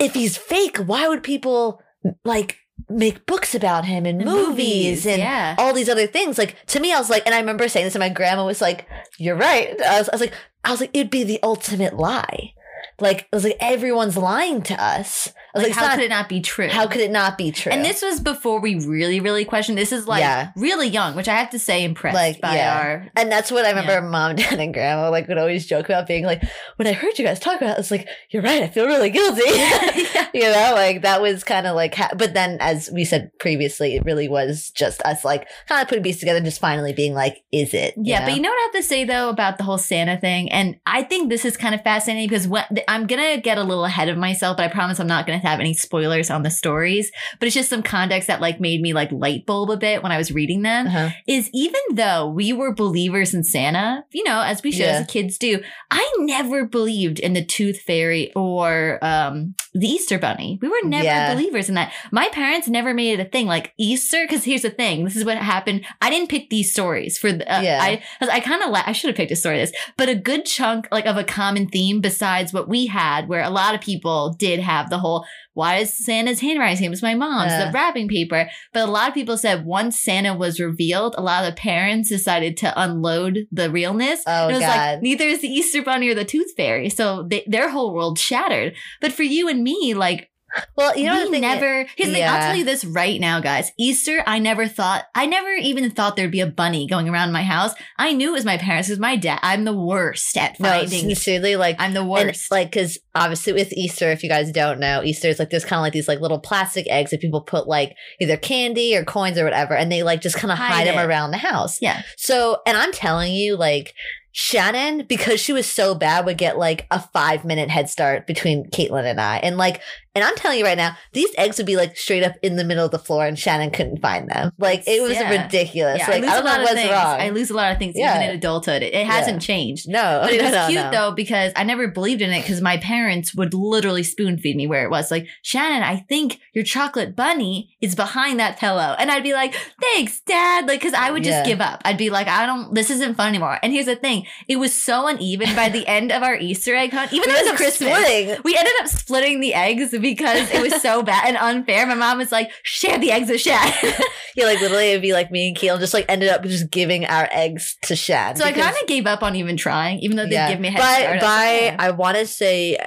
if 0.00 0.14
he's 0.14 0.36
fake, 0.36 0.76
why 0.78 1.08
would 1.08 1.22
people 1.22 1.80
like 2.24 2.58
make 2.88 3.26
books 3.26 3.54
about 3.54 3.84
him 3.84 4.06
and 4.06 4.20
And 4.20 4.30
movies, 4.30 5.06
and 5.06 5.18
yeah. 5.18 5.54
all 5.58 5.72
these 5.72 5.88
other 5.88 6.06
things. 6.06 6.38
Like 6.38 6.64
to 6.66 6.80
me, 6.80 6.92
I 6.92 6.98
was 6.98 7.10
like, 7.10 7.24
and 7.26 7.34
I 7.34 7.40
remember 7.40 7.68
saying 7.68 7.86
this, 7.86 7.94
and 7.94 8.00
my 8.00 8.08
grandma 8.08 8.44
was 8.44 8.60
like, 8.60 8.86
"You're 9.18 9.36
right." 9.36 9.80
I 9.80 9.98
was, 9.98 10.08
I 10.08 10.14
was 10.14 10.20
like, 10.20 10.34
I 10.64 10.70
was 10.70 10.80
like, 10.80 10.90
it'd 10.92 11.10
be 11.10 11.24
the 11.24 11.40
ultimate 11.42 11.96
lie. 11.96 12.52
Like 13.00 13.28
I 13.32 13.36
was 13.36 13.44
like, 13.44 13.56
everyone's 13.60 14.16
lying 14.16 14.62
to 14.62 14.82
us. 14.82 15.32
Like, 15.54 15.66
like, 15.68 15.72
how 15.76 15.82
not- 15.86 15.94
could 15.96 16.04
it 16.04 16.10
not 16.10 16.28
be 16.28 16.40
true? 16.40 16.68
how 16.68 16.86
could 16.86 17.00
it 17.00 17.10
not 17.10 17.36
be 17.38 17.50
true? 17.52 17.72
And 17.72 17.84
this 17.84 18.00
was 18.02 18.20
before 18.20 18.60
we 18.60 18.74
really, 18.86 19.20
really 19.20 19.44
questioned. 19.44 19.76
This 19.78 19.92
is 19.92 20.06
like 20.06 20.20
Yeah. 20.20 20.50
really 20.56 20.88
young, 20.88 21.14
which 21.14 21.28
I 21.28 21.34
have 21.36 21.50
to 21.50 21.58
say 21.58 21.84
impressed 21.84 22.14
Like, 22.14 22.40
by 22.40 22.56
yeah. 22.56 22.78
our. 22.80 23.08
and 23.16 23.30
that's 23.30 23.50
what 23.52 23.64
I 23.64 23.70
remember 23.70 23.92
Yeah. 23.92 24.00
mom, 24.00 24.36
dad, 24.36 24.58
and 24.60 24.72
grandma 24.72 25.10
like 25.10 25.28
would 25.28 25.38
always 25.38 25.66
joke 25.66 25.86
about 25.86 26.06
being 26.06 26.24
like, 26.24 26.42
when 26.76 26.88
I 26.88 26.92
heard 26.92 27.18
you 27.18 27.24
guys 27.24 27.38
talk 27.40 27.60
about 27.60 27.76
it, 27.76 27.80
it's 27.80 27.90
like, 27.90 28.08
you're 28.30 28.42
right, 28.42 28.62
I 28.62 28.68
feel 28.68 28.86
really 28.86 29.10
guilty. 29.10 29.42
You 30.34 30.44
know, 30.50 30.72
like 30.74 31.02
that 31.02 31.20
was 31.20 31.44
kind 31.44 31.66
of 31.66 31.76
like, 31.76 31.94
ha- 31.94 32.12
but 32.16 32.32
then 32.32 32.56
as 32.60 32.88
we 32.90 33.04
said 33.04 33.30
previously, 33.38 33.96
it 33.96 34.04
really 34.06 34.28
was 34.28 34.70
just 34.74 35.02
us 35.02 35.26
like 35.26 35.46
kind 35.68 35.82
of 35.82 35.88
putting 35.88 36.02
pieces 36.02 36.20
together, 36.20 36.38
and 36.38 36.46
just 36.46 36.58
finally 36.60 36.94
being 36.94 37.12
like, 37.12 37.44
is 37.52 37.74
it? 37.74 37.92
Yeah, 37.98 38.20
know? 38.20 38.26
but 38.26 38.36
you 38.36 38.40
know 38.40 38.48
what 38.48 38.56
I 38.58 38.62
have 38.72 38.82
to 38.82 38.88
say 38.88 39.04
though 39.04 39.28
about 39.28 39.58
the 39.58 39.64
whole 39.64 39.76
Santa 39.76 40.16
thing, 40.18 40.50
and 40.50 40.76
I 40.86 41.02
think 41.02 41.28
this 41.28 41.44
is 41.44 41.58
kind 41.58 41.74
of 41.74 41.82
fascinating 41.82 42.28
because 42.30 42.48
when, 42.48 42.64
I'm 42.88 43.06
gonna 43.06 43.36
get 43.42 43.58
a 43.58 43.62
little 43.62 43.84
ahead 43.84 44.08
of 44.08 44.16
myself, 44.16 44.56
but 44.56 44.64
I 44.64 44.68
promise 44.68 44.98
I'm 45.00 45.06
not 45.06 45.26
gonna 45.26 45.38
have 45.42 45.60
any 45.60 45.74
spoilers 45.74 46.30
on 46.30 46.42
the 46.42 46.50
stories. 46.50 47.10
But 47.38 47.46
it's 47.46 47.54
just 47.54 47.70
some 47.70 47.82
context 47.82 48.28
that 48.28 48.40
like 48.40 48.60
made 48.60 48.80
me 48.80 48.92
like 48.92 49.10
light 49.12 49.46
bulb 49.46 49.70
a 49.70 49.76
bit 49.76 50.02
when 50.02 50.12
I 50.12 50.18
was 50.18 50.32
reading 50.32 50.62
them. 50.62 50.86
Uh-huh. 50.86 51.10
Is 51.26 51.48
even 51.52 51.80
though 51.94 52.28
we 52.28 52.52
were 52.52 52.74
believers 52.74 53.34
in 53.34 53.44
Santa, 53.44 54.04
you 54.12 54.24
know, 54.24 54.40
as 54.42 54.62
we 54.62 54.70
should 54.72 54.80
Yeah. 54.80 55.00
as 55.00 55.06
kids 55.06 55.38
do, 55.38 55.60
I 55.90 56.12
never 56.20 56.64
believed 56.66 57.18
in 57.18 57.32
the 57.32 57.44
Tooth 57.44 57.80
Fairy 57.80 58.32
or 58.34 58.98
um, 59.02 59.54
the 59.74 59.86
Easter 59.86 60.18
Bunny. 60.18 60.58
We 60.62 60.68
were 60.68 60.82
never 60.84 61.04
Yeah. 61.04 61.34
believers 61.34 61.68
in 61.68 61.74
that. 61.76 61.92
My 62.10 62.28
parents 62.28 62.68
never 62.68 62.94
made 62.94 63.18
it 63.18 63.26
a 63.26 63.28
thing 63.28 63.46
like 63.46 63.72
Easter. 63.78 64.24
Because 64.26 64.44
here's 64.44 64.62
the 64.62 64.70
thing: 64.70 65.04
this 65.04 65.16
is 65.16 65.24
what 65.24 65.38
happened. 65.38 65.84
I 66.00 66.10
didn't 66.10 66.28
pick 66.28 66.50
these 66.50 66.72
stories 66.72 67.18
for 67.18 67.32
the. 67.32 67.50
Uh, 67.52 67.60
Yeah. 67.62 67.78
I 67.82 68.02
I 68.20 68.40
kind 68.40 68.62
of 68.62 68.70
la- 68.70 68.82
I 68.86 68.92
should 68.92 69.08
have 69.08 69.16
picked 69.16 69.32
a 69.32 69.36
story 69.36 69.60
of 69.60 69.68
this, 69.68 69.78
but 69.96 70.08
a 70.08 70.14
good 70.14 70.44
chunk 70.44 70.88
like 70.92 71.06
of 71.06 71.16
a 71.16 71.24
common 71.24 71.66
theme 71.68 72.00
besides 72.00 72.52
what 72.52 72.68
we 72.68 72.86
had, 72.86 73.28
where 73.28 73.42
a 73.42 73.50
lot 73.50 73.74
of 73.74 73.80
people 73.80 74.34
did 74.38 74.60
have 74.60 74.90
the 74.90 74.98
whole. 74.98 75.24
Why 75.54 75.76
is 75.76 76.04
Santa's 76.04 76.40
handwriting 76.40 76.76
same 76.78 76.92
as 76.92 77.02
my 77.02 77.14
mom's? 77.14 77.50
Yeah. 77.50 77.66
The 77.66 77.72
wrapping 77.72 78.08
paper. 78.08 78.48
But 78.72 78.88
a 78.88 78.90
lot 78.90 79.08
of 79.08 79.14
people 79.14 79.36
said 79.36 79.66
once 79.66 80.00
Santa 80.00 80.34
was 80.34 80.58
revealed, 80.58 81.14
a 81.16 81.22
lot 81.22 81.44
of 81.44 81.54
the 81.54 81.60
parents 81.60 82.08
decided 82.08 82.56
to 82.58 82.72
unload 82.80 83.40
the 83.52 83.70
realness. 83.70 84.22
Oh, 84.26 84.48
And 84.48 84.52
it 84.52 84.54
was 84.54 84.62
God. 84.62 84.76
like 84.94 85.02
neither 85.02 85.24
is 85.24 85.42
the 85.42 85.48
Easter 85.48 85.82
Bunny 85.82 86.08
or 86.08 86.14
the 86.14 86.24
Tooth 86.24 86.52
Fairy, 86.56 86.88
so 86.88 87.26
they, 87.28 87.44
their 87.46 87.68
whole 87.68 87.94
world 87.94 88.18
shattered. 88.18 88.74
But 89.00 89.12
for 89.12 89.22
you 89.24 89.48
and 89.48 89.62
me, 89.62 89.94
like 89.94 90.30
Well, 90.76 90.96
you 90.96 91.06
know 91.06 91.14
we 91.18 91.24
the 91.24 91.30
thing 91.30 91.44
is- 91.44 91.54
never. 91.54 91.86
Here's 91.96 92.08
the 92.10 92.14
thing. 92.14 92.24
I'll 92.28 92.40
tell 92.40 92.56
you 92.56 92.64
this 92.64 92.84
right 92.84 93.20
now, 93.20 93.40
guys. 93.40 93.70
Easter, 93.78 94.22
I 94.26 94.38
never 94.38 94.66
thought. 94.66 95.04
I 95.14 95.26
never 95.26 95.50
even 95.52 95.90
thought 95.90 96.16
there'd 96.16 96.30
be 96.30 96.40
a 96.40 96.46
bunny 96.46 96.86
going 96.86 97.08
around 97.08 97.32
my 97.32 97.42
house. 97.42 97.72
I 97.98 98.12
knew 98.12 98.30
it 98.30 98.32
was 98.32 98.44
my 98.44 98.58
parents. 98.58 98.88
Because 98.88 98.98
my 99.00 99.16
dad. 99.16 99.38
I'm 99.42 99.64
the 99.64 99.72
worst 99.76 100.36
at 100.36 100.58
No, 100.60 100.68
finding. 100.68 101.00
sincerely, 101.06 101.56
like 101.56 101.76
I'm 101.78 101.94
the 101.94 102.00
And 102.00 102.10
worst. 102.10 102.50
like, 102.50 102.70
because 102.70 102.98
obviously 103.14 103.52
with 103.52 103.72
Easter, 103.72 104.10
if 104.10 104.22
you 104.22 104.28
guys 104.28 104.50
don't 104.52 104.78
know, 104.80 105.02
Easter 105.02 105.28
is 105.28 105.38
like 105.38 105.50
there's 105.50 105.64
kind 105.64 105.78
of 105.78 105.82
like 105.82 105.92
these 105.92 106.08
like 106.08 106.20
little 106.20 106.40
plastic 106.40 106.86
eggs 106.90 107.10
that 107.12 107.20
people 107.20 107.40
put 107.42 107.66
like 107.66 107.94
either 108.20 108.36
candy 108.36 108.96
or 108.96 109.04
coins 109.04 109.38
or 109.38 109.44
whatever, 109.44 109.74
and 109.74 109.90
they 109.90 110.02
like 110.02 110.20
just 110.20 110.36
kind 110.36 110.50
of 110.52 110.58
Hide 110.58 110.72
hide, 110.72 110.86
them 110.86 110.98
it. 110.98 111.04
around 111.06 111.30
the 111.30 111.38
house. 111.38 111.78
Yeah. 111.80 112.02
So, 112.16 112.58
and 112.66 112.76
I'm 112.76 112.92
telling 112.92 113.32
you, 113.32 113.56
like 113.56 113.94
Shannon, 114.34 115.04
because 115.06 115.40
she 115.40 115.52
was 115.52 115.70
so 115.70 115.94
bad, 115.94 116.24
would 116.24 116.38
get 116.38 116.56
like 116.58 116.86
a 116.90 116.98
five 117.12 117.44
minute 117.44 117.68
head 117.70 117.90
start 117.90 118.26
between 118.26 118.70
Caitlin 118.70 119.04
and 119.04 119.20
I, 119.20 119.36
and 119.38 119.56
like, 119.58 119.80
and 120.14 120.24
I'm 120.24 120.34
telling 120.36 120.58
you 120.58 120.64
right 120.64 120.76
now, 120.76 120.96
these 121.12 121.30
eggs 121.38 121.56
would 121.58 121.66
be 121.66 121.76
like 121.76 121.96
straight 121.96 122.22
up 122.22 122.34
in 122.42 122.56
the 122.56 122.64
middle 122.64 122.84
of 122.84 122.90
the 122.90 122.98
floor, 122.98 123.26
and 123.26 123.38
Shannon 123.38 123.70
couldn't 123.70 124.00
find 124.02 124.28
them. 124.30 124.52
Like 124.58 124.82
it 124.86 125.02
was 125.02 125.12
Yeah. 125.12 125.42
ridiculous. 125.44 125.98
yeah, 126.00 126.10
like 126.10 126.22
I 126.22 126.26
lose 126.26 126.30
I 126.30 126.32
a 126.32 126.36
don't 126.36 126.44
lot 126.44 126.56
know 126.58 126.62
what's 126.64 126.74
things. 126.74 126.90
wrong. 126.90 127.20
I 127.20 127.28
lose 127.30 127.50
a 127.50 127.54
lot 127.54 127.72
of 127.72 127.78
things 127.78 127.94
Yeah. 127.96 128.16
even 128.18 128.30
in 128.30 128.36
adulthood. 128.36 128.82
It, 128.82 128.94
it 128.94 129.06
hasn't 129.06 129.42
changed. 129.42 129.88
no, 129.88 130.20
But 130.22 130.32
it 130.32 130.42
was 130.42 130.52
no, 130.52 130.66
cute 130.68 130.80
no. 130.84 130.90
though 130.90 131.12
because 131.12 131.52
I 131.56 131.64
never 131.64 131.88
believed 131.88 132.22
in 132.22 132.30
it 132.30 132.42
because 132.42 132.60
my 132.60 132.76
parents 132.78 133.34
would 133.34 133.54
literally 133.54 134.02
spoon 134.02 134.38
feed 134.38 134.56
me 134.56 134.66
where 134.66 134.84
it 134.84 134.90
was 134.90 135.10
like 135.10 135.26
Shannon, 135.42 135.82
I 135.82 136.04
think 136.08 136.40
your 136.52 136.64
chocolate 136.64 137.16
bunny 137.16 137.76
is 137.80 137.94
behind 137.94 138.38
that 138.40 138.58
pillow, 138.58 138.94
and 138.98 139.10
I'd 139.10 139.22
be 139.22 139.32
like, 139.32 139.54
"Thanks, 139.80 140.20
Dad," 140.20 140.66
like 140.68 140.80
because 140.80 140.94
I 140.94 141.10
would 141.10 141.24
just 141.24 141.44
give 141.46 141.60
up. 141.60 141.80
I'd 141.84 141.96
be 141.98 142.10
like, 142.10 142.28
"I 142.28 142.46
don't. 142.46 142.74
This 142.74 142.90
isn't 142.90 143.14
fun 143.16 143.28
anymore." 143.28 143.58
And 143.62 143.72
here's 143.72 143.86
the 143.86 143.96
thing: 143.96 144.26
it 144.48 144.56
was 144.56 144.72
so 144.74 145.06
uneven 145.08 145.54
by 145.56 145.68
the 145.68 145.86
end 145.86 146.12
of 146.12 146.22
our 146.22 146.36
Easter 146.36 146.74
egg 146.74 146.90
hunt. 146.92 147.12
Even 147.12 147.28
though 147.30 147.36
it 147.36 147.50
was 147.50 147.56
Christmas, 147.56 147.92
splitting. 147.96 148.36
we 148.44 148.56
ended 148.56 148.72
up 148.80 148.88
splitting 148.88 149.40
the 149.40 149.54
eggs 149.54 149.92
because 150.02 150.50
it 150.50 150.60
was 150.60 150.82
so 150.82 151.02
bad 151.02 151.26
and 151.28 151.36
unfair. 151.38 151.86
My 151.86 151.94
mom 151.94 152.18
was 152.18 152.30
like, 152.32 152.50
"Share 152.62 152.98
the 152.98 153.10
eggs 153.12 153.30
with 153.30 153.40
Shannon." 153.40 153.72
Yeah, 154.34 154.46
like 154.46 154.60
literally, 154.62 154.92
it'd 154.92 155.02
be 155.02 155.12
like 155.12 155.30
me 155.30 155.48
and 155.48 155.56
Keel 155.56 155.76
just 155.76 155.92
like 155.92 156.06
ended 156.08 156.30
up 156.30 156.42
just 156.42 156.70
giving 156.70 157.04
our 157.04 157.28
eggs 157.30 157.76
to 157.82 157.94
Shad. 157.94 158.38
so 158.38 158.44
I 158.44 158.52
kind 158.52 158.74
of 158.80 158.88
gave 158.88 159.06
up 159.06 159.22
on 159.22 159.36
even 159.36 159.58
trying, 159.58 159.98
even 159.98 160.16
though 160.16 160.24
they 160.26 160.46
give 160.48 160.58
me 160.58 160.68
a 160.68 160.70
head. 160.70 160.80
I 160.80 161.20
by. 161.20 161.76
I 161.78 161.90
want 161.90 162.16
to 162.16 162.26
say 162.26 162.78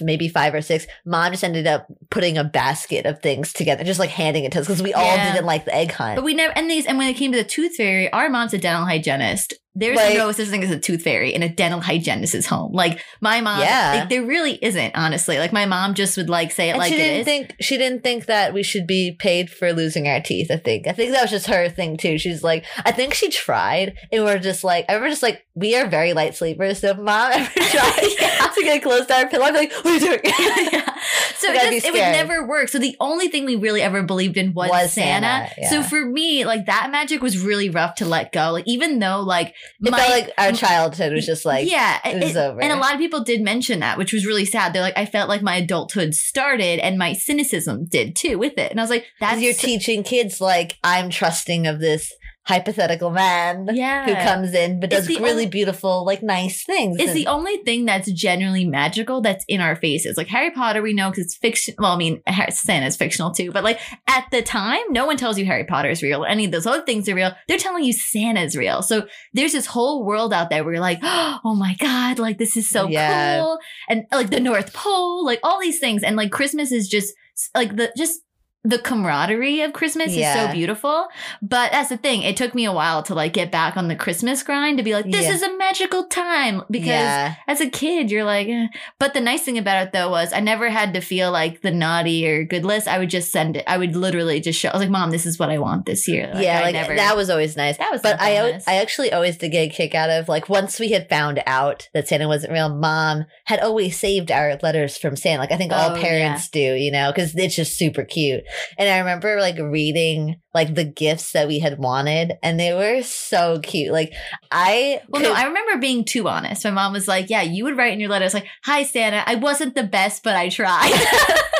maybe 0.00 0.28
five 0.28 0.54
or 0.54 0.60
six. 0.62 0.86
Mom 1.04 1.32
just 1.32 1.44
ended 1.44 1.66
up 1.66 1.86
putting 2.10 2.38
a 2.38 2.44
basket 2.44 3.06
of 3.06 3.20
things 3.20 3.52
together, 3.52 3.84
just 3.84 3.98
like 4.00 4.10
handing 4.10 4.44
it 4.44 4.52
to 4.52 4.60
us 4.60 4.66
because 4.66 4.82
we 4.82 4.94
all 4.94 5.04
Yeah. 5.04 5.32
didn't 5.32 5.46
like 5.46 5.64
the 5.64 5.74
egg 5.74 5.90
hunt. 5.92 6.16
But 6.16 6.24
we 6.24 6.32
never, 6.34 6.56
and 6.56 6.70
these, 6.70 6.86
and 6.86 6.96
when 6.96 7.08
it 7.08 7.14
came 7.14 7.32
to 7.32 7.38
the 7.38 7.44
tooth 7.44 7.74
fairy, 7.76 8.10
our 8.12 8.28
mom's 8.30 8.54
a 8.54 8.58
dental 8.58 8.84
hygienist. 8.86 9.54
There's 9.74 9.96
Like- 9.96 10.16
no 10.16 10.32
such 10.32 10.48
thing 10.48 10.64
as 10.64 10.70
a 10.70 10.78
tooth 10.78 11.02
fairy 11.02 11.32
in 11.34 11.42
a 11.44 11.48
dental 11.48 11.80
hygienist's 11.80 12.46
home. 12.46 12.72
Like 12.72 13.00
my 13.20 13.40
mom, 13.40 13.60
Yeah. 13.60 13.98
like, 14.00 14.08
there 14.08 14.22
really 14.24 14.58
isn't, 14.60 14.96
honestly. 14.96 15.38
Like 15.38 15.52
my 15.52 15.66
mom 15.66 15.94
just 15.94 16.16
would 16.16 16.28
like 16.28 16.50
say 16.50 16.68
it 16.68 16.72
and 16.72 16.78
like 16.78 16.90
she 16.92 16.96
didn't 16.98 17.20
is. 17.20 17.24
think 17.24 17.54
she 17.60 17.76
didn't 17.76 18.02
think 18.02 18.26
that 18.26 18.52
we 18.52 18.62
should 18.64 18.86
be 18.88 19.12
paid 19.18 19.50
for 19.50 19.72
losing 19.72 20.08
our 20.08 20.20
teeth. 20.20 20.50
I 20.50 20.56
think 20.56 20.86
I 20.88 20.92
think 20.92 21.12
that 21.12 21.22
was 21.22 21.30
just 21.30 21.46
her 21.46 21.68
thing 21.68 21.96
too. 21.96 22.18
She's 22.18 22.42
like, 22.42 22.64
I 22.84 22.90
think 22.90 23.14
she 23.14 23.28
tried, 23.30 23.94
and 24.10 24.24
we're 24.24 24.38
just 24.40 24.64
like, 24.64 24.84
I 24.88 24.94
remember 24.94 25.10
just 25.10 25.22
like 25.22 25.44
we 25.54 25.76
are 25.76 25.86
very 25.86 26.12
light 26.12 26.34
sleepers. 26.34 26.80
So 26.80 26.88
if 26.90 26.98
mom 26.98 27.30
ever 27.34 27.50
tried 27.54 28.08
Yeah. 28.20 28.46
to 28.54 28.62
get 28.62 28.82
close 28.82 29.06
to 29.06 29.14
our 29.14 29.28
pillow, 29.28 29.44
I'd 29.44 29.52
be 29.52 29.58
like, 29.58 29.72
What 29.72 29.86
are 29.86 29.94
you 29.94 30.00
doing? 30.00 30.20
Yeah. 30.72 30.94
So 31.38 31.52
it, 31.52 31.70
just, 31.70 31.86
it 31.86 31.92
would 31.92 32.00
never 32.00 32.44
work. 32.46 32.68
So 32.68 32.78
the 32.80 32.96
only 32.98 33.28
thing 33.28 33.44
we 33.44 33.54
really 33.54 33.80
ever 33.80 34.02
believed 34.02 34.36
in 34.36 34.52
was, 34.54 34.70
Was 34.70 34.92
Santa. 34.92 35.48
Santa, 35.54 35.68
So 35.68 35.82
for 35.84 36.04
me, 36.04 36.44
like 36.44 36.66
that 36.66 36.90
magic 36.90 37.22
was 37.22 37.38
really 37.38 37.70
rough 37.70 37.94
to 37.96 38.04
let 38.06 38.32
go. 38.32 38.50
Like 38.50 38.64
even 38.66 38.98
though 38.98 39.20
like 39.20 39.54
It 39.80 39.90
my 39.90 39.98
felt 39.98 40.10
like 40.10 40.32
our 40.38 40.52
childhood 40.52 41.12
was 41.12 41.26
just 41.26 41.44
like, 41.44 41.70
yeah, 41.70 42.00
it 42.04 42.22
was 42.22 42.36
over. 42.36 42.60
And 42.60 42.72
a 42.72 42.76
lot 42.76 42.94
of 42.94 42.98
people 42.98 43.22
did 43.22 43.40
mention 43.40 43.80
that, 43.80 43.98
which 43.98 44.12
was 44.12 44.26
really 44.26 44.44
sad. 44.44 44.72
They're 44.72 44.82
like, 44.82 44.98
I 44.98 45.06
felt 45.06 45.28
like 45.28 45.42
my 45.42 45.56
adulthood 45.56 46.14
started 46.14 46.80
and 46.80 46.98
my 46.98 47.12
cynicism 47.12 47.84
did 47.86 48.16
too 48.16 48.38
with 48.38 48.58
it. 48.58 48.70
And 48.70 48.80
I 48.80 48.82
was 48.82 48.90
like, 48.90 49.06
that's 49.20 49.40
you're 49.40 49.54
teaching 49.54 50.02
kids, 50.02 50.40
like 50.40 50.78
I'm 50.82 51.10
trusting 51.10 51.66
of 51.66 51.80
this 51.80 52.12
hypothetical 52.48 53.10
man 53.10 53.68
yeah. 53.74 54.06
who 54.06 54.14
comes 54.14 54.54
in 54.54 54.80
but 54.80 54.90
It's 54.90 55.06
does 55.06 55.08
really 55.18 55.30
only- 55.30 55.46
beautiful, 55.46 56.04
like 56.06 56.22
nice 56.22 56.64
things. 56.64 56.96
It's 56.98 57.10
And- 57.10 57.16
the 57.16 57.26
only 57.26 57.58
thing 57.58 57.84
that's 57.84 58.10
genuinely 58.10 58.64
magical 58.64 59.20
that's 59.20 59.44
in 59.48 59.60
our 59.60 59.76
faces. 59.76 60.16
Like 60.16 60.28
Harry 60.28 60.50
Potter, 60.50 60.80
we 60.80 60.94
know 60.94 61.10
because 61.10 61.24
it's 61.26 61.36
fiction. 61.36 61.74
Well, 61.78 61.92
I 61.92 61.96
mean, 61.96 62.22
Santa's 62.50 62.96
fictional 62.96 63.32
too, 63.32 63.52
but 63.52 63.64
like 63.64 63.78
at 64.08 64.24
the 64.32 64.40
time, 64.40 64.80
no 64.90 65.04
one 65.06 65.18
tells 65.18 65.38
you 65.38 65.44
Harry 65.44 65.64
Potter 65.64 65.90
is 65.90 66.02
real. 66.02 66.24
Any 66.24 66.46
of 66.46 66.50
those 66.52 66.66
other 66.66 66.82
things 66.82 67.06
are 67.08 67.14
real. 67.14 67.32
They're 67.48 67.58
telling 67.58 67.84
you 67.84 67.92
Santa's 67.92 68.56
real. 68.56 68.80
So 68.82 69.06
there's 69.34 69.52
this 69.52 69.66
whole 69.66 70.04
world 70.06 70.32
out 70.32 70.48
there 70.48 70.64
where 70.64 70.72
you're 70.72 70.80
like, 70.80 71.00
oh 71.02 71.54
my 71.54 71.76
God, 71.78 72.18
like 72.18 72.38
this 72.38 72.56
is 72.56 72.68
so 72.68 72.88
Yeah. 72.88 73.40
cool. 73.40 73.58
And 73.90 74.06
like 74.10 74.30
the 74.30 74.40
North 74.40 74.72
Pole, 74.72 75.24
like 75.24 75.40
all 75.42 75.60
these 75.60 75.78
things. 75.78 76.02
And 76.02 76.16
like 76.16 76.30
Christmas 76.32 76.72
is 76.72 76.88
just 76.88 77.12
like 77.54 77.76
the, 77.76 77.92
just, 77.96 78.20
the 78.64 78.78
camaraderie 78.78 79.60
of 79.62 79.72
Christmas 79.72 80.14
is 80.14 80.26
so 80.34 80.50
beautiful. 80.52 81.06
But 81.40 81.70
that's 81.72 81.88
the 81.88 81.96
thing. 81.96 82.22
It 82.22 82.36
took 82.36 82.54
me 82.54 82.64
a 82.64 82.72
while 82.72 83.02
to 83.04 83.14
like 83.14 83.32
get 83.32 83.52
back 83.52 83.76
on 83.76 83.88
the 83.88 83.94
Christmas 83.96 84.42
grind 84.42 84.78
to 84.78 84.84
be 84.84 84.92
like, 84.94 85.04
this 85.10 85.26
Yeah. 85.26 85.32
is 85.32 85.42
a 85.42 85.56
magical 85.56 86.04
time 86.04 86.62
because 86.70 86.88
yeah. 86.88 87.36
as 87.46 87.60
a 87.60 87.70
kid, 87.70 88.10
you're 88.10 88.24
like, 88.24 88.48
eh. 88.48 88.66
but 88.98 89.14
the 89.14 89.20
nice 89.20 89.42
thing 89.42 89.58
about 89.58 89.86
it 89.86 89.92
though 89.92 90.10
was 90.10 90.32
I 90.32 90.40
never 90.40 90.68
had 90.68 90.92
to 90.94 91.00
feel 91.00 91.30
like 91.30 91.62
the 91.62 91.70
naughty 91.70 92.26
or 92.28 92.44
good 92.44 92.64
list. 92.64 92.88
I 92.88 92.98
would 92.98 93.10
just 93.10 93.30
send 93.32 93.56
it. 93.56 93.64
I 93.66 93.78
would 93.78 93.94
literally 93.96 94.40
just 94.40 94.58
show. 94.58 94.68
I 94.70 94.72
was 94.72 94.82
like, 94.82 94.90
Mom, 94.90 95.10
this 95.10 95.24
is 95.24 95.38
what 95.38 95.50
I 95.50 95.58
want 95.58 95.86
this 95.86 96.08
year. 96.08 96.30
yeah, 96.36 96.58
I 96.58 96.62
like 96.64 96.72
never- 96.74 96.96
that 96.96 97.16
was 97.16 97.30
always 97.30 97.56
nice. 97.56 97.76
that 97.78 97.90
was. 97.92 98.02
But 98.02 98.20
I. 98.20 98.60
I 98.66 98.76
actually 98.76 99.12
always 99.12 99.36
did 99.36 99.50
get 99.52 99.62
a 99.62 99.68
kick 99.68 99.94
out 99.94 100.10
of 100.10 100.28
like 100.28 100.48
once 100.48 100.78
we 100.80 100.90
had 100.90 101.08
found 101.08 101.42
out 101.46 101.88
that 101.94 102.08
Santa 102.08 102.26
wasn't 102.28 102.52
real. 102.52 102.68
Mom 102.74 103.24
had 103.44 103.60
always 103.60 103.98
saved 103.98 104.30
our 104.30 104.58
letters 104.62 104.98
from 104.98 105.16
Santa. 105.16 105.40
Like 105.40 105.52
I 105.52 105.56
think 105.56 105.72
all 105.72 105.96
Oh, 105.96 106.00
parents 106.00 106.48
do, 106.50 106.58
you 106.60 106.90
know, 106.90 107.10
because 107.12 107.34
it's 107.36 107.54
just 107.56 107.78
super 107.78 108.04
cute. 108.04 108.44
And 108.78 108.88
I 108.88 108.98
remember 108.98 109.40
like 109.40 109.58
reading 109.58 110.40
like 110.54 110.74
the 110.74 110.84
gifts 110.84 111.32
that 111.32 111.48
we 111.48 111.58
had 111.58 111.78
wanted, 111.78 112.34
and 112.42 112.58
they 112.58 112.72
were 112.74 113.02
so 113.02 113.60
cute. 113.60 113.92
Like 113.92 114.12
I, 114.50 115.00
Well, 115.08 115.22
no, 115.22 115.32
I 115.32 115.44
remember 115.44 115.78
being 115.78 116.04
too 116.04 116.28
honest. 116.28 116.64
My 116.64 116.70
mom 116.70 116.92
was 116.92 117.08
like, 117.08 117.30
"Yeah, 117.30 117.42
you 117.42 117.64
would 117.64 117.76
write 117.76 117.92
in 117.92 118.00
your 118.00 118.10
letters 118.10 118.34
like, 118.34 118.46
"Hi 118.64 118.82
Santa, 118.82 119.22
I 119.26 119.36
wasn't 119.36 119.74
the 119.74 119.84
best, 119.84 120.22
but 120.22 120.36
I 120.36 120.48
tried." 120.48 120.92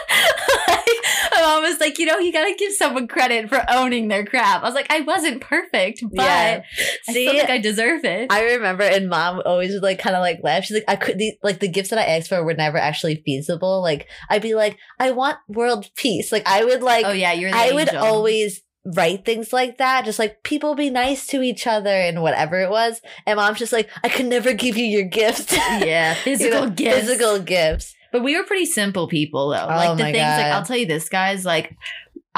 Like, 1.49 1.63
mom 1.63 1.71
was 1.71 1.81
like, 1.81 1.99
"You 1.99 2.07
know, 2.07 2.19
you 2.19 2.33
got 2.33 2.45
to 2.45 2.55
give 2.55 2.73
someone 2.73 3.09
credit 3.09 3.49
for 3.49 3.65
owning 3.69 4.09
their 4.09 4.25
crap." 4.25 4.63
I 4.63 4.67
was 4.67 4.75
like, 4.75 4.91
"I 4.93 5.01
wasn't 5.01 5.41
perfect, 5.41 6.03
but 6.13 6.25
Yeah. 6.25 6.63
I 7.09 7.13
See, 7.13 7.27
still 7.27 7.39
think 7.39 7.51
I 7.51 7.59
deserve 7.59 8.05
it." 8.05 8.27
I 8.31 8.45
remember, 8.55 8.85
and 8.85 9.09
mom 9.09 9.43
always 9.45 9.73
would 9.73 9.83
like 9.83 9.99
kind 9.99 10.17
of 10.17 10.21
like 10.21 10.39
laugh. 10.43 10.65
She's 10.65 10.77
like, 10.77 10.85
I 10.89 10.97
could, 10.97 11.19
the, 11.19 11.33
like, 11.43 11.61
the 11.61 11.69
gifts 11.69 11.91
that 11.91 11.99
I 11.99 12.05
asked 12.05 12.29
for 12.29 12.45
were 12.45 12.55
never 12.55 12.79
actually 12.79 13.23
feasible. 13.25 13.83
Like, 13.83 14.09
I'd 14.31 14.43
be 14.43 14.55
like, 14.55 14.77
I 14.99 15.11
want 15.11 15.39
world 15.49 15.91
peace. 15.97 16.33
Like, 16.33 16.47
I 16.47 16.65
would 16.65 16.83
like, 16.83 17.05
oh 17.07 17.13
yeah, 17.13 17.33
you're. 17.33 17.51
I 17.55 17.73
would 17.73 17.95
always 17.95 18.63
write 18.97 19.25
things 19.25 19.53
like 19.53 19.79
that, 19.79 20.05
just 20.05 20.19
like 20.19 20.43
people 20.43 20.75
be 20.75 20.89
nice 20.91 21.27
to 21.27 21.43
each 21.43 21.67
other 21.67 21.91
and 21.91 22.23
whatever 22.23 22.61
it 22.61 22.71
was. 22.71 23.01
And 23.27 23.37
mom's 23.37 23.59
just 23.59 23.73
like, 23.73 23.91
I 24.03 24.09
could 24.09 24.27
never 24.27 24.53
give 24.55 24.77
you 24.77 24.85
your 24.87 25.05
gifts. 25.05 25.53
yeah, 25.53 26.11
You 26.25 26.37
physical 26.37 26.65
know, 26.67 26.71
gifts. 26.71 27.01
Physical 27.01 27.39
gifts. 27.41 27.95
But 28.11 28.23
we 28.23 28.37
were 28.37 28.45
pretty 28.45 28.67
simple 28.67 29.07
people, 29.09 29.51
though. 29.51 29.65
Oh 29.65 29.67
like 29.67 29.99
the 29.99 30.05
things, 30.05 30.17
like 30.19 30.47
I'll 30.47 30.65
tell 30.65 30.77
you 30.77 30.87
this, 30.87 31.09
guys. 31.09 31.45
Like, 31.45 31.77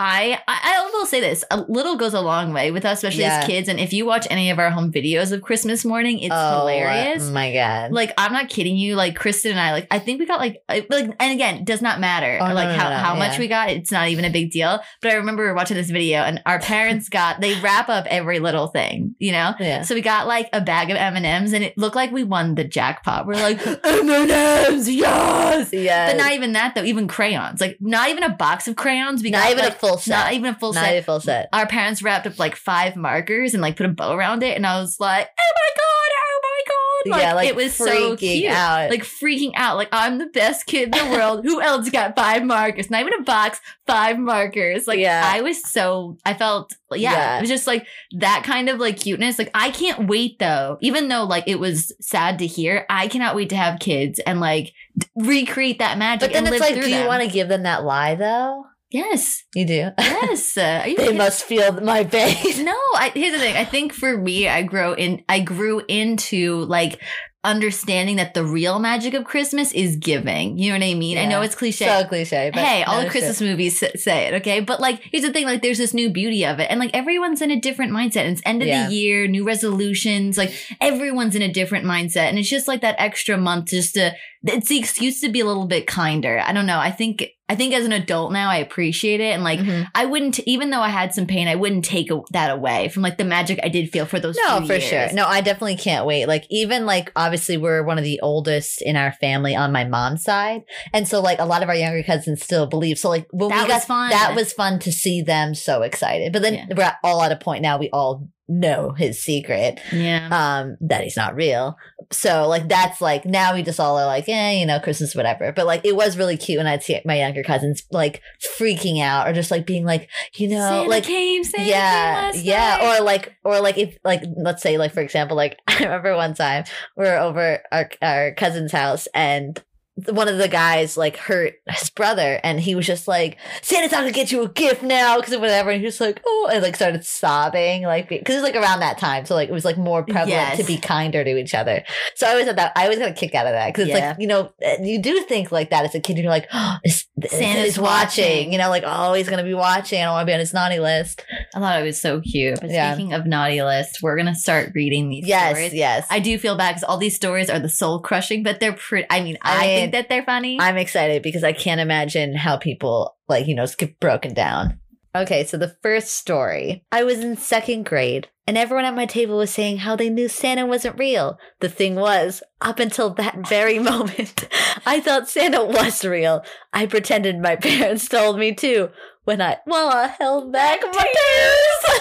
I, 0.03 0.39
I, 0.49 0.59
I 0.87 0.91
will 0.95 1.05
say 1.05 1.21
this: 1.21 1.45
a 1.51 1.61
little 1.69 1.97
goes 1.97 2.15
a 2.15 2.21
long 2.23 2.53
way 2.55 2.71
with 2.71 2.85
us, 2.87 2.99
especially 2.99 3.21
Yeah. 3.25 3.41
as 3.41 3.47
kids. 3.47 3.69
And 3.69 3.79
if 3.79 3.93
you 3.93 4.07
watch 4.07 4.27
any 4.31 4.51
of 4.51 4.59
our 4.59 4.71
home 4.71 4.91
videos 4.91 5.31
of 5.31 5.43
Christmas 5.43 5.85
morning, 5.85 6.21
it's 6.21 6.35
hilarious. 6.35 6.41
oh, 6.43 6.67
hilarious. 6.97 7.31
my 7.31 7.53
God. 7.53 7.93
Like 7.93 8.13
I'm 8.17 8.33
not 8.33 8.49
kidding 8.49 8.77
you. 8.77 8.95
Like 8.97 9.15
Kristen 9.15 9.51
and 9.53 9.61
I, 9.61 9.73
like 9.73 9.87
I 9.91 9.99
think 9.99 10.19
we 10.19 10.27
got 10.27 10.41
like 10.41 10.63
like, 10.69 10.89
and 11.21 11.33
again, 11.33 11.65
does 11.65 11.83
not 11.83 12.01
matter 12.01 12.39
Oh, 12.41 12.55
like 12.55 12.69
no, 12.69 12.75
how 12.77 12.89
no, 12.89 12.97
how 12.97 13.15
much 13.15 13.39
we 13.39 13.47
got. 13.47 13.69
It's 13.71 13.91
not 13.93 14.09
even 14.09 14.25
a 14.25 14.31
big 14.31 14.51
deal. 14.51 14.81
But 15.03 15.11
I 15.11 15.15
remember 15.17 15.43
we 15.43 15.49
were 15.49 15.55
watching 15.55 15.77
this 15.77 15.91
video, 15.91 16.21
and 16.21 16.41
our 16.47 16.59
parents 16.61 17.09
got 17.19 17.41
they 17.43 17.61
wrap 17.61 17.89
up 17.91 18.07
every 18.07 18.39
little 18.39 18.69
thing, 18.69 19.15
you 19.19 19.33
know. 19.33 19.55
yeah. 19.61 19.83
So 19.83 19.95
we 19.95 20.01
got 20.01 20.27
like 20.27 20.49
a 20.55 20.61
bag 20.63 20.91
of 20.91 20.97
M 20.97 21.17
and 21.17 21.27
M's, 21.27 21.53
and 21.53 21.63
it 21.63 21.77
looked 21.77 21.97
like 21.97 22.11
we 22.11 22.25
won 22.25 22.55
the 22.55 22.65
jackpot. 22.65 23.27
We're 23.27 23.35
like 23.35 23.65
M 23.85 24.09
and 24.11 24.31
M's, 24.31 24.89
yes. 24.89 25.73
Yeah. 25.73 26.11
But 26.13 26.17
not 26.17 26.33
even 26.33 26.53
that 26.53 26.75
though. 26.75 26.85
Even 26.85 27.07
crayons, 27.07 27.61
like 27.61 27.77
not 27.81 28.09
even 28.09 28.23
a 28.23 28.31
box 28.31 28.67
of 28.67 28.77
crayons. 28.77 29.23
We 29.23 29.31
Not 29.31 29.43
got, 29.43 29.51
even 29.53 29.65
like, 29.65 29.75
a 29.75 29.77
full 29.77 29.90
set. 29.99 30.25
Not 30.25 30.33
even 30.33 30.47
a 30.47 30.59
full 30.59 30.73
Not 30.73 30.85
set. 30.85 30.91
even 30.93 31.01
a 31.01 31.05
full 31.05 31.21
set. 31.21 31.49
Our 31.53 31.67
parents 31.67 32.03
wrapped 32.03 32.27
up 32.27 32.39
like 32.39 32.57
five 32.57 32.97
markers 32.97 33.55
and 33.55 33.63
like 33.63 33.77
put 33.77 33.87
a 33.87 33.91
bow 33.91 34.15
around 34.15 34.43
it, 34.43 34.57
and 34.57 34.67
I 34.67 34.81
was 34.81 34.99
like, 35.01 35.29
"Oh 35.39 35.53
my 35.55 35.71
god! 35.77 35.87
Oh 36.23 36.41
my 36.43 36.63
god!" 36.67 37.11
Like, 37.17 37.23
yeah, 37.23 37.33
like 37.35 37.49
it 37.49 37.57
was 37.57 37.75
so 37.75 37.87
freaking 38.15 38.19
cute. 38.19 38.53
out. 38.53 38.91
Like 38.91 39.05
freaking 39.05 39.53
out. 39.57 39.77
Like 39.77 39.89
I'm 39.93 40.19
the 40.19 40.27
best 40.27 40.67
kid 40.67 40.95
in 40.95 41.09
the 41.11 41.17
world. 41.17 41.45
Who 41.45 41.61
else 41.63 41.89
got 41.89 42.15
five 42.15 42.45
markers? 42.45 42.91
Not 42.91 43.01
even 43.01 43.15
a 43.21 43.23
box. 43.23 43.59
Five 43.87 44.19
markers. 44.19 44.87
Like 44.87 44.99
Yeah. 44.99 45.23
I 45.25 45.41
was 45.41 45.63
so. 45.71 46.19
I 46.27 46.35
felt. 46.35 46.73
Yeah, 46.93 47.13
Yeah. 47.13 47.39
It 47.39 47.41
was 47.43 47.49
just 47.51 47.67
like 47.67 47.87
that 48.19 48.43
kind 48.45 48.69
of 48.69 48.79
like 48.79 48.99
cuteness. 49.01 49.39
Like 49.39 49.51
I 49.55 49.71
can't 49.71 50.09
wait 50.09 50.39
though. 50.39 50.77
Even 50.83 51.09
though 51.09 51.25
like 51.25 51.45
it 51.47 51.59
was 51.59 51.91
sad 52.01 52.39
to 52.41 52.47
hear, 52.47 52.85
I 52.91 53.09
cannot 53.09 53.35
wait 53.35 53.49
to 53.51 53.57
have 53.57 53.81
kids 53.81 54.19
and 54.21 54.39
like 54.41 54.73
d- 54.99 55.07
recreate 55.17 55.79
that 55.79 55.97
magic. 55.99 56.31
but 56.31 56.33
then 56.35 56.47
it's 56.53 56.61
like, 56.61 56.75
do 56.75 56.91
you 56.91 57.07
want 57.07 57.23
to 57.23 57.29
give 57.31 57.49
them 57.49 57.63
that 57.63 57.83
lie 57.85 58.15
though? 58.15 58.67
Yes. 58.91 59.45
You 59.55 59.67
do. 59.67 59.91
Yes. 59.99 60.57
Uh, 60.57 60.83
you 60.87 60.97
they 60.97 61.03
kidding? 61.05 61.19
must 61.19 61.45
feel 61.45 61.73
my 61.81 62.05
pain. 62.05 62.65
No, 62.65 62.73
I, 62.95 63.13
here's 63.15 63.33
the 63.33 63.39
thing. 63.39 63.57
I 63.57 63.65
think 63.65 63.93
for 63.93 64.17
me, 64.19 64.49
I 64.49 64.63
grow 64.63 64.95
in. 64.95 65.23
I 65.29 65.41
grew 65.41 65.81
into 65.89 66.65
like 66.65 67.01
understanding 67.43 68.17
that 68.17 68.35
the 68.35 68.45
real 68.45 68.79
magic 68.79 69.15
of 69.15 69.25
Christmas 69.25 69.73
is 69.73 69.97
giving. 69.97 70.59
You 70.59 70.73
know 70.73 70.79
what 70.79 70.85
I 70.91 70.95
mean? 70.95 71.17
I 71.17 71.25
know 71.25 71.41
it's 71.41 71.55
cliche. 71.55 71.87
so 71.87 72.05
cliche. 72.07 72.51
But 72.53 72.63
hey, 72.63 72.83
all 72.83 72.97
no 72.97 73.01
the 73.01 73.05
shit. 73.05 73.11
Christmas 73.13 73.41
movies 73.41 73.79
say 73.79 74.27
it, 74.27 74.35
okay? 74.43 74.61
But 74.61 74.81
like, 74.81 75.01
here's 75.11 75.25
the 75.25 75.33
thing: 75.33 75.47
like, 75.47 75.63
there's 75.63 75.79
this 75.79 75.95
new 75.95 76.11
beauty 76.11 76.45
of 76.45 76.59
it, 76.61 76.71
and 76.71 76.79
like, 76.79 76.91
everyone's 76.95 77.41
in 77.41 77.51
a 77.51 77.59
different 77.61 77.93
mindset. 77.93 78.23
And 78.25 78.33
it's 78.33 78.43
end 78.45 78.61
of 78.63 78.69
Yeah. 78.69 78.89
the 78.89 78.95
year, 78.95 79.27
new 79.27 79.45
resolutions. 79.47 80.37
Like, 80.37 80.53
everyone's 80.81 81.35
in 81.37 81.43
a 81.43 81.53
different 81.53 81.85
mindset, 81.87 82.29
and 82.29 82.39
it's 82.39 82.51
just 82.51 82.69
like 82.69 82.83
that 82.83 82.97
extra 82.99 83.37
month 83.39 83.67
just 83.71 83.95
to. 83.95 84.13
It's 84.43 84.69
the 84.69 84.79
excuse 84.79 85.21
to 85.21 85.29
be 85.29 85.41
a 85.41 85.45
little 85.47 85.67
bit 85.67 85.87
kinder. 85.87 86.41
I 86.45 86.53
don't 86.53 86.67
know. 86.67 86.79
I 86.79 86.91
think. 86.91 87.25
I 87.51 87.57
think 87.57 87.75
as 87.75 87.85
an 87.85 87.93
adult 87.93 88.31
now, 88.33 88.49
I 88.49 88.59
appreciate 88.59 89.21
it, 89.21 89.35
and 89.35 89.43
like, 89.43 89.59
Mhm. 89.59 89.89
I 89.95 90.07
wouldn't, 90.07 90.39
even 90.41 90.71
though 90.71 90.81
I 90.81 90.89
had 90.89 91.13
some 91.13 91.27
pain, 91.27 91.49
I 91.49 91.57
wouldn't 91.57 91.85
take 91.85 92.09
a- 92.11 92.21
that 92.31 92.51
away 92.53 92.89
from 92.89 93.03
like 93.03 93.19
the 93.19 93.25
magic 93.25 93.59
I 93.63 93.69
did 93.69 93.91
feel 93.91 94.07
for 94.07 94.21
those. 94.21 94.37
No, 94.47 94.61
for 94.65 94.75
years. 94.75 94.85
sure. 94.85 95.13
No, 95.13 95.27
I 95.27 95.41
definitely 95.41 95.77
can't 95.77 96.07
wait. 96.07 96.27
Like 96.27 96.45
even 96.49 96.87
like 96.87 97.11
obviously 97.17 97.57
we're 97.57 97.83
one 97.83 97.99
of 97.99 98.05
the 98.05 98.21
oldest 98.23 98.81
in 98.83 98.95
our 98.97 99.13
family 99.21 99.57
on 99.57 99.73
my 99.73 99.83
mom's 99.85 100.23
side. 100.23 100.63
And 100.93 101.09
so 101.09 101.21
like 101.21 101.41
a 101.41 101.45
lot 101.45 101.63
of 101.65 101.69
our 101.69 101.75
younger 101.75 102.05
cousins 102.05 102.43
still 102.43 102.67
believe. 102.67 102.99
So 102.99 103.09
like 103.09 103.27
when 103.33 103.49
That 103.49 103.63
we 103.65 103.69
got 103.69 103.75
was 103.79 103.85
fun. 103.85 104.11
that 104.11 104.35
was 104.37 104.53
fun 104.53 104.79
to 104.79 104.93
see 104.93 105.21
them 105.21 105.55
so 105.57 105.83
excited. 105.83 106.33
But 106.33 106.43
then 106.43 106.55
Yeah. 106.55 106.65
we're 106.77 106.93
all 107.03 107.21
at 107.23 107.33
a 107.33 107.37
point 107.37 107.63
now 107.63 107.79
we 107.79 107.91
all 107.91 108.29
know 108.49 108.91
his 108.97 109.23
secret. 109.23 109.81
Yeah. 109.93 110.29
Um, 110.31 110.77
that 110.83 111.03
he's 111.05 111.17
not 111.17 111.35
real. 111.35 111.77
So 112.13 112.49
like 112.49 112.69
that's 112.69 113.01
like 113.01 113.25
now 113.25 113.55
we 113.55 113.63
just 113.63 113.79
all 113.79 113.99
are 113.99 114.07
like, 114.07 114.27
yeah 114.27 114.51
you 114.51 114.67
know, 114.67 114.81
Christmas, 114.81 115.15
whatever. 115.15 115.53
But 115.53 115.67
like 115.67 115.85
it 115.85 115.95
was 115.95 116.17
really 116.17 116.37
cute 116.37 116.59
when 116.59 116.67
I'd 116.67 116.83
see 116.83 117.01
my 117.05 117.19
younger 117.19 117.43
cousins 117.43 117.85
like 117.91 118.21
freaking 118.59 119.01
out 119.01 119.29
or 119.29 119.33
just 119.33 119.51
like 119.51 119.67
being 119.67 119.85
like, 119.85 120.09
you 120.35 120.49
know, 120.49 120.57
Santa 120.57 120.89
like 120.89 121.05
came, 121.05 121.45
Santa 121.45 121.69
yeah 121.69 122.33
yeah 122.35 122.77
night. 122.81 123.01
or 123.01 123.05
like 123.05 123.37
or 123.45 123.61
like 123.61 123.79
if 123.79 123.97
like 124.05 124.23
let's 124.37 124.63
say 124.63 124.79
like 124.79 124.93
for 124.93 125.01
example 125.01 125.37
like 125.37 125.59
i 125.69 125.79
remember 125.79 126.17
one 126.17 126.35
time 126.35 126.65
we 126.97 127.05
were 127.05 127.17
over 127.17 127.63
our 127.73 127.91
our 128.03 128.35
cousin's 128.35 128.73
house 128.73 129.07
and 129.15 129.63
one 130.09 130.29
of 130.29 130.39
the 130.39 130.49
guys 130.49 130.97
like 130.97 131.17
hurt 131.17 131.55
his 131.69 131.91
brother 131.91 132.41
and 132.45 132.61
he 132.61 132.75
was 132.75 132.87
just 132.87 133.07
like 133.09 133.37
santa's 133.63 133.93
not 133.93 133.99
gonna 134.01 134.13
get 134.13 134.31
you 134.33 134.43
a 134.43 134.49
gift 134.49 134.83
now 134.83 135.17
because 135.17 135.33
of 135.33 135.41
whatever 135.41 135.71
and 135.71 135.81
he 135.81 135.85
was 135.87 136.01
like 136.01 136.21
oh 136.27 136.49
and 136.53 136.63
like 136.63 136.77
started 136.77 137.05
sobbing 137.05 137.83
like 137.83 138.09
because 138.09 138.35
it 138.35 138.39
was 138.41 138.45
like 138.53 138.57
around 138.61 138.81
that 138.81 138.99
time 138.99 139.25
so 139.27 139.35
like 139.35 139.49
it 139.49 139.53
was 139.53 139.65
like 139.65 139.77
more 139.79 140.03
prevalent 140.03 140.31
Yes. 140.31 140.57
to 140.59 140.65
be 140.65 140.79
kinder 140.79 141.23
to 141.25 141.37
each 141.39 141.55
other 141.55 141.83
so 142.15 142.27
i 142.27 142.31
always 142.31 142.47
had 142.47 142.57
that 142.57 142.73
i 142.77 142.85
always 142.85 142.99
got 142.99 143.11
a 143.11 143.15
kick 143.15 143.35
out 143.35 143.47
of 143.47 143.53
that 143.53 143.69
because 143.75 143.89
it's 143.89 143.99
Yeah. 143.99 144.11
like 144.11 144.21
you 144.21 144.27
know 144.27 144.53
uh, 144.65 144.77
you 144.83 145.01
do 145.01 145.23
think 145.25 145.51
like 145.53 145.71
that 145.71 145.85
as 145.85 145.95
a 145.95 146.01
kid 146.01 146.19
you're 146.19 146.29
like 146.31 146.49
oh, 146.53 146.77
is, 146.85 147.07
Santa's 147.29 147.79
watching. 147.79 148.25
watching. 148.25 148.53
you 148.53 148.59
know 148.59 148.69
like 148.69 148.85
oh 148.87 149.13
he's 149.15 149.29
gonna 149.29 149.43
be 149.45 149.55
watching 149.55 150.01
i 150.01 150.05
don't 150.05 150.13
want 150.15 150.23
to 150.27 150.31
be 150.31 150.35
on 150.35 150.41
his 150.41 150.53
naughty 150.55 150.79
list 150.79 151.25
I 151.55 151.59
thought 151.59 151.81
it 151.81 151.85
was 151.85 152.01
so 152.01 152.21
cute. 152.21 152.61
But 152.61 152.71
Yeah. 152.71 152.95
speaking 152.95 153.13
of 153.13 153.27
naughty 153.27 153.61
list, 153.63 153.99
we're 154.03 154.17
gonna 154.17 154.35
start 154.37 154.71
reading 154.75 155.09
these 155.09 155.27
yes 155.27 155.57
stories. 155.57 155.75
yes 155.75 156.07
I 156.11 156.21
do 156.21 156.39
feel 156.39 156.57
bad 156.57 156.71
because 156.73 156.85
all 156.85 156.97
these 156.97 157.17
stories 157.17 157.51
are 157.51 157.59
the 157.59 157.69
soul 157.69 158.01
crushing, 158.01 158.43
but 158.45 158.61
they're 158.61 158.73
pretty. 158.73 159.07
I 159.11 159.21
mean, 159.23 159.37
I 159.43 159.57
I, 159.59 159.65
think 159.65 159.93
that 159.93 160.09
they're 160.09 160.23
funny. 160.23 160.59
I'm 160.61 160.77
excited 160.77 161.23
because 161.23 161.43
I 161.43 161.53
can't 161.53 161.81
imagine 161.81 162.35
how 162.37 162.57
people 162.57 163.17
like, 163.29 163.47
you 163.49 163.55
know, 163.57 163.67
get 163.77 163.99
broken 163.99 164.33
down. 164.35 164.79
Okay, 165.15 165.45
so 165.45 165.57
the 165.57 165.77
first 165.83 166.15
story. 166.15 166.85
I 166.93 167.03
was 167.03 167.19
in 167.19 167.37
second 167.37 167.85
grade 167.85 168.29
and 168.47 168.57
everyone 168.57 168.85
at 168.85 168.95
my 168.95 169.07
table 169.07 169.37
was 169.39 169.51
saying 169.51 169.79
how 169.79 169.97
they 169.97 170.09
knew 170.09 170.29
Santa 170.29 170.67
wasn't 170.67 170.99
real. 170.99 171.39
The 171.61 171.69
thing 171.69 171.97
was, 171.97 172.43
up 172.61 172.79
until 172.79 173.11
that 173.15 173.47
very 173.49 173.79
moment, 173.79 174.49
I 174.87 175.01
thought 175.01 175.29
Santa 175.29 175.65
was 175.65 176.05
real. 176.05 176.45
I 176.73 176.87
pretended 176.87 177.39
my 177.39 177.57
parents 177.57 178.09
told 178.09 178.39
me 178.39 178.55
too 178.55 178.91
when 179.25 179.43
I, 179.43 179.59
well, 179.67 179.89
I 179.89 180.09
held 180.09 180.53
back 180.53 180.81
my 180.83 180.91
tears. 180.91 182.01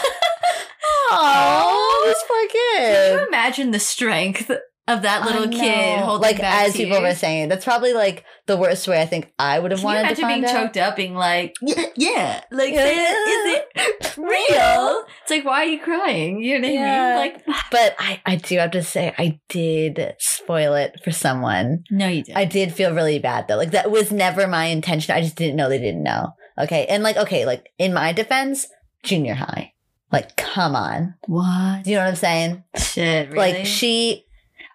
Oh, 1.12 2.04
this 2.06 2.24
poor 2.28 2.48
Can 2.48 3.20
you 3.20 3.28
imagine 3.28 3.72
the 3.72 3.80
strength 3.80 4.52
of 4.90 5.04
that 5.04 5.26
little 5.26 5.48
kid 5.48 6.00
holding 6.00 6.22
like 6.22 6.38
back 6.42 6.68
as 6.68 6.74
people 6.76 7.00
were 7.02 7.14
saying, 7.16 7.50
that's 7.50 7.64
probably 7.66 7.94
like 7.94 8.26
the 8.48 8.58
worst 8.58 8.88
way 8.88 9.02
I 9.02 9.06
think 9.06 9.32
I 9.40 9.60
would 9.60 9.72
have 9.72 9.80
Can 9.82 9.90
you 9.90 9.96
wanted 9.96 10.16
to 10.16 10.22
imagine 10.22 10.24
find 10.24 10.42
being 10.44 10.56
out. 10.56 10.62
choked 10.64 10.78
up, 10.78 10.96
being 10.96 11.16
like, 11.16 11.54
yeah, 11.62 11.86
yeah, 11.96 12.44
like, 12.52 12.74
Yeah. 12.74 12.86
is 12.86 13.62
it 13.76 14.18
real? 14.18 15.04
It's 15.22 15.30
like, 15.32 15.46
why 15.46 15.62
are 15.64 15.66
you 15.66 15.80
crying? 15.80 16.42
You 16.42 16.60
know 16.60 16.68
what 16.68 16.74
Yeah. 16.74 17.18
I 17.20 17.24
mean? 17.28 17.34
Like, 17.48 17.56
But 17.72 17.96
I, 18.00 18.22
I 18.26 18.36
do 18.36 18.58
have 18.58 18.72
to 18.72 18.84
say, 18.84 19.14
I 19.18 19.40
did 19.50 20.16
spoil 20.20 20.74
it 20.76 21.00
for 21.04 21.12
someone. 21.12 21.84
no, 21.92 22.08
you 22.08 22.24
didn't. 22.24 22.38
I 22.38 22.46
did 22.46 22.74
feel 22.74 22.94
really 22.94 23.20
bad 23.20 23.48
though. 23.48 23.58
Like 23.58 23.72
that 23.72 23.92
was 23.92 24.12
never 24.12 24.48
my 24.48 24.66
intention. 24.66 25.16
I 25.16 25.22
just 25.22 25.36
didn't 25.36 25.56
know 25.56 25.70
they 25.70 25.78
didn't 25.80 26.04
know. 26.04 26.34
Okay. 26.58 26.86
And 26.88 27.04
like, 27.04 27.18
okay, 27.18 27.46
like 27.46 27.70
in 27.78 27.94
my 27.94 28.12
defense, 28.14 28.68
junior 29.04 29.36
high. 29.36 29.74
Like, 30.12 30.36
come 30.36 30.76
on. 30.76 31.14
what? 31.28 31.84
Do 31.84 31.92
you 31.92 31.98
know 31.98 32.02
what 32.04 32.10
I'm 32.10 32.16
saying? 32.16 32.64
Shit, 32.76 33.28
really? 33.30 33.38
Like 33.38 33.66
she, 33.68 34.26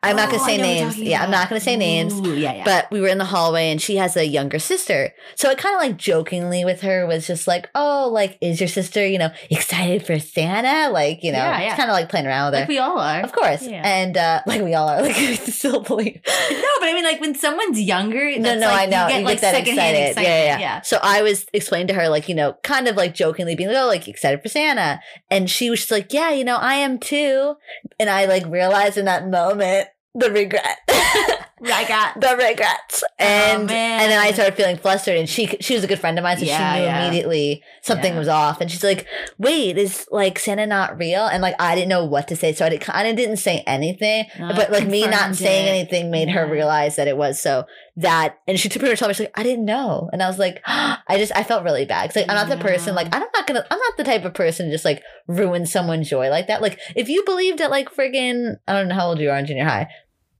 I'm 0.04 0.16
not 0.16 0.28
Oh, 0.28 0.32
gonna 0.32 0.44
say 0.44 0.58
what 0.58 0.66
you're 0.66 0.84
names. 0.86 0.98
Yeah, 0.98 1.22
I'm 1.22 1.30
not 1.30 1.48
gonna 1.48 1.60
say 1.60 1.76
names. 1.76 2.12
Ooh, 2.14 2.34
yeah, 2.34 2.54
yeah. 2.54 2.64
But 2.64 2.90
we 2.90 3.00
were 3.00 3.08
in 3.08 3.18
the 3.18 3.24
hallway 3.24 3.70
and 3.70 3.80
she 3.80 3.96
has 3.96 4.16
a 4.16 4.26
younger 4.26 4.58
sister. 4.58 5.12
So 5.34 5.48
I 5.50 5.54
kind 5.54 5.74
of 5.74 5.80
like 5.80 5.96
jokingly 5.96 6.64
with 6.64 6.80
her 6.82 7.06
was 7.06 7.26
just 7.26 7.46
like, 7.46 7.68
oh, 7.74 8.08
like, 8.12 8.38
is 8.40 8.60
your 8.60 8.68
sister, 8.68 9.06
you 9.06 9.18
know, 9.18 9.30
excited 9.50 10.04
for 10.06 10.18
Santa? 10.18 10.90
Like, 10.92 11.22
you 11.22 11.32
know, 11.32 11.38
Yeah, 11.38 11.60
yeah. 11.60 11.76
kind 11.76 11.90
of 11.90 11.94
like 11.94 12.08
playing 12.08 12.26
around 12.26 12.46
with 12.52 12.60
like 12.60 12.64
her. 12.68 12.72
we 12.72 12.78
all 12.78 12.98
are. 12.98 13.20
of 13.20 13.32
course. 13.32 13.66
Yeah. 13.66 13.82
And 13.84 14.16
uh, 14.16 14.40
like 14.46 14.62
we 14.62 14.74
all 14.74 14.88
are, 14.88 15.02
like, 15.06 15.16
we 15.16 15.36
still 15.36 15.80
believe. 15.80 16.20
No, 16.26 16.68
but 16.80 16.88
I 16.88 16.92
mean, 16.94 17.04
like 17.04 17.20
when 17.20 17.34
someone's 17.34 17.80
younger, 17.80 18.30
No, 18.36 18.42
that's 18.42 18.60
no, 18.60 18.66
like, 18.68 18.88
I 18.88 18.90
know. 18.90 19.02
You 19.06 19.08
get, 19.12 19.18
You 19.20 19.24
like 19.26 19.40
get 19.40 19.40
that 19.42 19.54
secondhand 19.54 19.96
excited. 19.96 20.08
excitement. 20.10 20.28
Yeah, 20.28 20.44
yeah, 20.44 20.58
yeah. 20.58 20.80
So 20.82 20.98
I 21.02 21.22
was 21.22 21.46
explaining 21.52 21.88
to 21.88 21.94
her, 21.94 22.08
like, 22.08 22.28
you 22.28 22.34
know, 22.34 22.54
kind 22.62 22.88
of 22.88 22.96
like 22.96 23.14
jokingly 23.14 23.54
being 23.56 23.68
like, 23.68 23.78
oh, 23.78 23.86
like 23.86 24.08
excited 24.08 24.42
for 24.42 24.48
Santa. 24.48 25.00
And 25.30 25.48
she 25.50 25.70
was 25.70 25.80
just 25.80 25.90
like, 25.90 26.12
yeah, 26.12 26.30
you 26.30 26.44
know, 26.44 26.56
I 26.56 26.74
am 26.74 26.98
too. 26.98 27.54
And 27.98 28.10
I 28.10 28.26
like 28.26 28.44
realized 28.46 28.96
in 28.98 29.04
that 29.06 29.28
moment 29.28 29.88
the 30.14 30.30
regret. 30.30 30.78
I 31.66 31.86
got. 31.88 32.20
the 32.20 32.36
regrets. 32.36 33.02
Oh, 33.04 33.14
and 33.24 33.70
Oh, 33.70 33.74
and 33.74 34.10
then 34.12 34.18
I 34.18 34.32
started 34.32 34.54
feeling 34.54 34.76
flustered 34.76 35.16
and 35.16 35.26
she 35.28 35.46
she 35.60 35.74
was 35.74 35.82
a 35.82 35.86
good 35.86 35.98
friend 35.98 36.18
of 36.18 36.22
mine, 36.22 36.36
so 36.36 36.44
Yeah, 36.44 36.74
she 36.74 36.80
knew 36.80 36.86
yeah. 36.86 37.06
immediately 37.06 37.62
something 37.80 38.12
Yeah. 38.12 38.18
was 38.18 38.28
off. 38.28 38.60
And 38.60 38.70
she's 38.70 38.84
like, 38.84 39.06
wait, 39.38 39.78
is 39.78 40.06
like 40.10 40.38
Santa 40.38 40.66
not 40.66 40.98
real? 40.98 41.24
And 41.24 41.40
like 41.42 41.54
I 41.58 41.74
didn't 41.74 41.88
know 41.88 42.04
what 42.04 42.28
to 42.28 42.36
say. 42.36 42.52
So 42.52 42.66
I 42.66 42.76
kind 42.76 43.08
of 43.08 43.16
didn't 43.16 43.38
say 43.38 43.62
anything. 43.66 44.26
Not 44.38 44.56
but 44.56 44.72
like 44.72 44.86
me 44.86 45.06
not 45.06 45.36
saying 45.36 45.66
it. 45.66 45.70
anything 45.70 46.10
made 46.10 46.28
her 46.30 46.46
realize 46.46 46.96
that 46.96 47.08
it 47.08 47.16
was 47.16 47.40
so 47.40 47.64
that 47.96 48.38
and 48.46 48.58
she 48.60 48.68
pretty 48.68 48.88
much 48.90 48.98
told 48.98 49.08
me 49.08 49.14
she's 49.14 49.20
like, 49.26 49.38
I 49.38 49.42
didn't 49.42 49.64
know. 49.64 50.10
And 50.12 50.22
I 50.22 50.26
was 50.28 50.38
like, 50.38 50.60
I 50.66 51.16
just 51.16 51.32
I 51.34 51.44
felt 51.44 51.64
really 51.64 51.86
bad. 51.86 52.10
'Cause, 52.10 52.16
like 52.16 52.28
I'm 52.28 52.34
not 52.36 52.48
the 52.54 52.62
person 52.62 52.94
like 52.94 53.06
I'm 53.14 53.22
not 53.32 53.46
gonna 53.46 53.64
I'm 53.70 53.78
not 53.78 53.96
the 53.96 54.04
type 54.04 54.26
of 54.26 54.34
person 54.34 54.66
to 54.66 54.72
just 54.72 54.84
like 54.84 55.02
ruin 55.28 55.64
someone's 55.64 56.10
joy 56.10 56.28
like 56.28 56.48
that. 56.48 56.60
Like 56.60 56.78
if 56.94 57.08
you 57.08 57.24
believed 57.24 57.62
at 57.62 57.70
like 57.70 57.88
friggin' 57.94 58.56
I 58.68 58.74
don't 58.74 58.88
know 58.88 58.94
how 58.96 59.06
old 59.08 59.18
you 59.20 59.30
are 59.30 59.38
in 59.38 59.46
junior 59.46 59.64
high. 59.64 59.88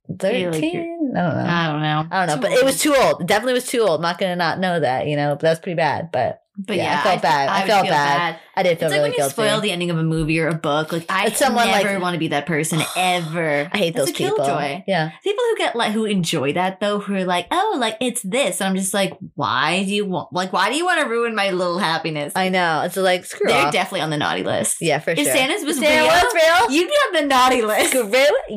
Yeah, 0.09 0.51
like 0.51 0.55
13? 0.55 1.15
I 1.17 1.21
don't 1.21 1.35
know. 1.35 1.45
I 1.45 1.73
don't 1.73 1.83
know. 1.83 2.07
I 2.11 2.27
don't 2.27 2.27
know, 2.27 2.35
Too 2.37 2.41
but 2.43 2.53
it 2.53 2.65
was 2.65 2.81
too 2.81 2.95
old. 2.95 3.23
It 3.23 3.27
definitely 3.27 3.55
was 3.55 3.67
too 3.67 3.81
old. 3.81 3.97
I'm 3.97 4.03
not 4.03 4.19
gonna 4.19 4.37
not 4.37 4.59
know 4.59 4.81
that, 4.81 5.07
you 5.07 5.17
know. 5.17 5.31
But 5.35 5.41
that's 5.41 5.61
pretty 5.61 5.77
bad. 5.77 6.13
But 6.13 6.44
But 6.57 6.77
yeah, 6.77 6.85
yeah, 6.85 7.01
I 7.01 7.03
felt 7.03 7.23
bad. 7.23 7.49
I 7.49 7.61
would 7.63 7.67
felt 7.69 7.83
feel 7.87 7.91
bad. 7.91 8.39
I 8.57 8.63
did 8.63 8.79
feel 8.79 8.87
It's 8.87 8.93
like 8.93 8.99
really 8.99 9.03
when 9.03 9.11
you 9.13 9.17
guilty. 9.19 9.33
spoil 9.33 9.61
the 9.61 9.73
ending 9.73 9.91
of 9.91 9.99
a 9.99 10.05
movie 10.05 10.39
or 10.39 10.47
a 10.47 10.55
book. 10.55 10.93
Like 10.93 11.07
I 11.09 11.27
It's 11.27 11.39
someone, 11.39 11.67
never 11.67 11.95
like- 11.95 12.01
want 12.03 12.15
to 12.15 12.19
be 12.21 12.29
that 12.29 12.47
person 12.47 12.81
ever. 12.97 13.69
I 13.73 13.77
hate 13.77 13.95
That's 13.97 14.11
those 14.11 14.17
people. 14.17 14.37
killjoy. 14.37 14.85
Yeah, 14.87 15.11
People 15.25 15.43
who 15.51 15.57
get 15.59 15.75
like 15.75 15.91
who 15.93 16.05
enjoy 16.05 16.53
that 16.53 16.79
though, 16.79 17.01
who 17.01 17.15
are 17.17 17.25
like, 17.25 17.49
oh, 17.51 17.77
like 17.81 17.97
it's 18.01 18.23
this. 18.23 18.61
And 18.61 18.69
I'm 18.69 18.77
just 18.77 18.95
like, 18.95 19.15
why 19.35 19.83
do 19.85 19.93
you 19.93 20.05
want? 20.07 20.33
Like, 20.33 20.53
why 20.53 20.71
do 20.71 20.77
you 20.77 20.85
want 20.85 21.01
to 21.01 21.09
ruin 21.09 21.35
my 21.35 21.51
little 21.51 21.79
happiness? 21.81 22.33
I 22.37 22.51
know. 22.51 22.83
It's 22.83 22.97
like 22.97 23.25
screw 23.25 23.49
They're 23.51 23.67
off. 23.67 23.73
definitely 23.73 24.03
on 24.03 24.11
the 24.11 24.19
naughty 24.19 24.45
list. 24.45 24.77
yeah, 24.81 25.01
for 25.01 25.11
If 25.11 25.19
sure. 25.19 25.27
If 25.27 25.33
Santa's 25.37 25.65
was 25.65 25.77
Santa 25.79 26.05
real, 26.05 26.07
was 26.07 26.35
real. 26.35 26.71
you'd 26.79 26.87
be 26.89 26.95
on 26.95 27.13
the 27.15 27.27
naughty 27.27 27.63
list. 27.63 27.91
Screw 27.91 28.13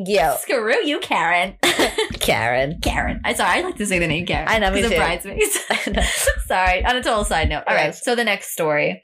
yo, 0.06 0.36
Screw 0.40 0.84
you, 0.86 1.00
Karen. 1.00 1.56
Karen. 2.20 2.78
Karen. 2.80 3.20
I 3.24 3.32
sorry, 3.34 3.58
I 3.58 3.62
like 3.62 3.76
to 3.76 3.86
say 3.86 3.98
the 3.98 4.06
name 4.06 4.24
Karen. 4.26 4.46
I 4.48 4.58
know, 4.60 4.70
me 4.70 4.82
too. 4.82 4.90
bridesmaids. 4.94 5.58
Sorry. 6.46 6.84
On 6.84 6.96
a 6.96 7.02
total 7.02 7.24
side 7.24 7.48
note. 7.48 7.64
All 7.66 7.74
right. 7.74 7.87
Yes. 7.88 8.04
So 8.04 8.14
the 8.14 8.24
next 8.24 8.52
story. 8.52 9.02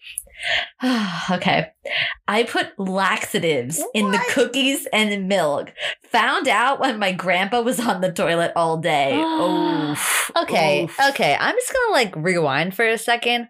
okay. 1.31 1.69
I 2.27 2.43
put 2.45 2.79
laxatives 2.79 3.83
in 3.95 4.11
the 4.11 4.21
cookies 4.31 4.87
and 4.93 5.13
the 5.13 5.19
milk. 5.19 5.73
Found 6.11 6.49
out 6.49 6.81
when 6.81 6.99
my 6.99 7.13
grandpa 7.13 7.61
was 7.61 7.81
on 7.81 8.01
the 8.01 8.13
toilet 8.13 8.53
all 8.57 8.79
day. 8.79 9.15
Oof. 9.21 10.31
Okay, 10.37 10.85
Oof. 10.85 10.99
okay. 11.11 11.37
I'm 11.39 11.55
just 11.55 11.73
gonna 11.73 11.93
like 11.93 12.15
rewind 12.17 12.75
for 12.75 12.87
a 12.87 12.99
second. 12.99 13.49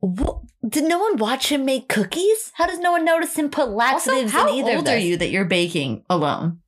Wha- 0.00 0.40
Did 0.66 0.84
no 0.84 0.98
one 0.98 1.16
watch 1.16 1.50
him 1.50 1.64
make 1.64 1.88
cookies? 1.88 2.52
How 2.54 2.66
does 2.66 2.78
no 2.78 2.92
one 2.92 3.04
notice 3.04 3.36
him 3.36 3.50
put 3.50 3.68
laxatives 3.70 4.32
how 4.32 4.48
in 4.48 4.54
either? 4.54 4.76
old 4.76 4.88
of 4.88 4.94
are 4.94 4.98
you 4.98 5.16
that 5.18 5.30
you're 5.30 5.44
baking 5.44 6.04
alone? 6.08 6.60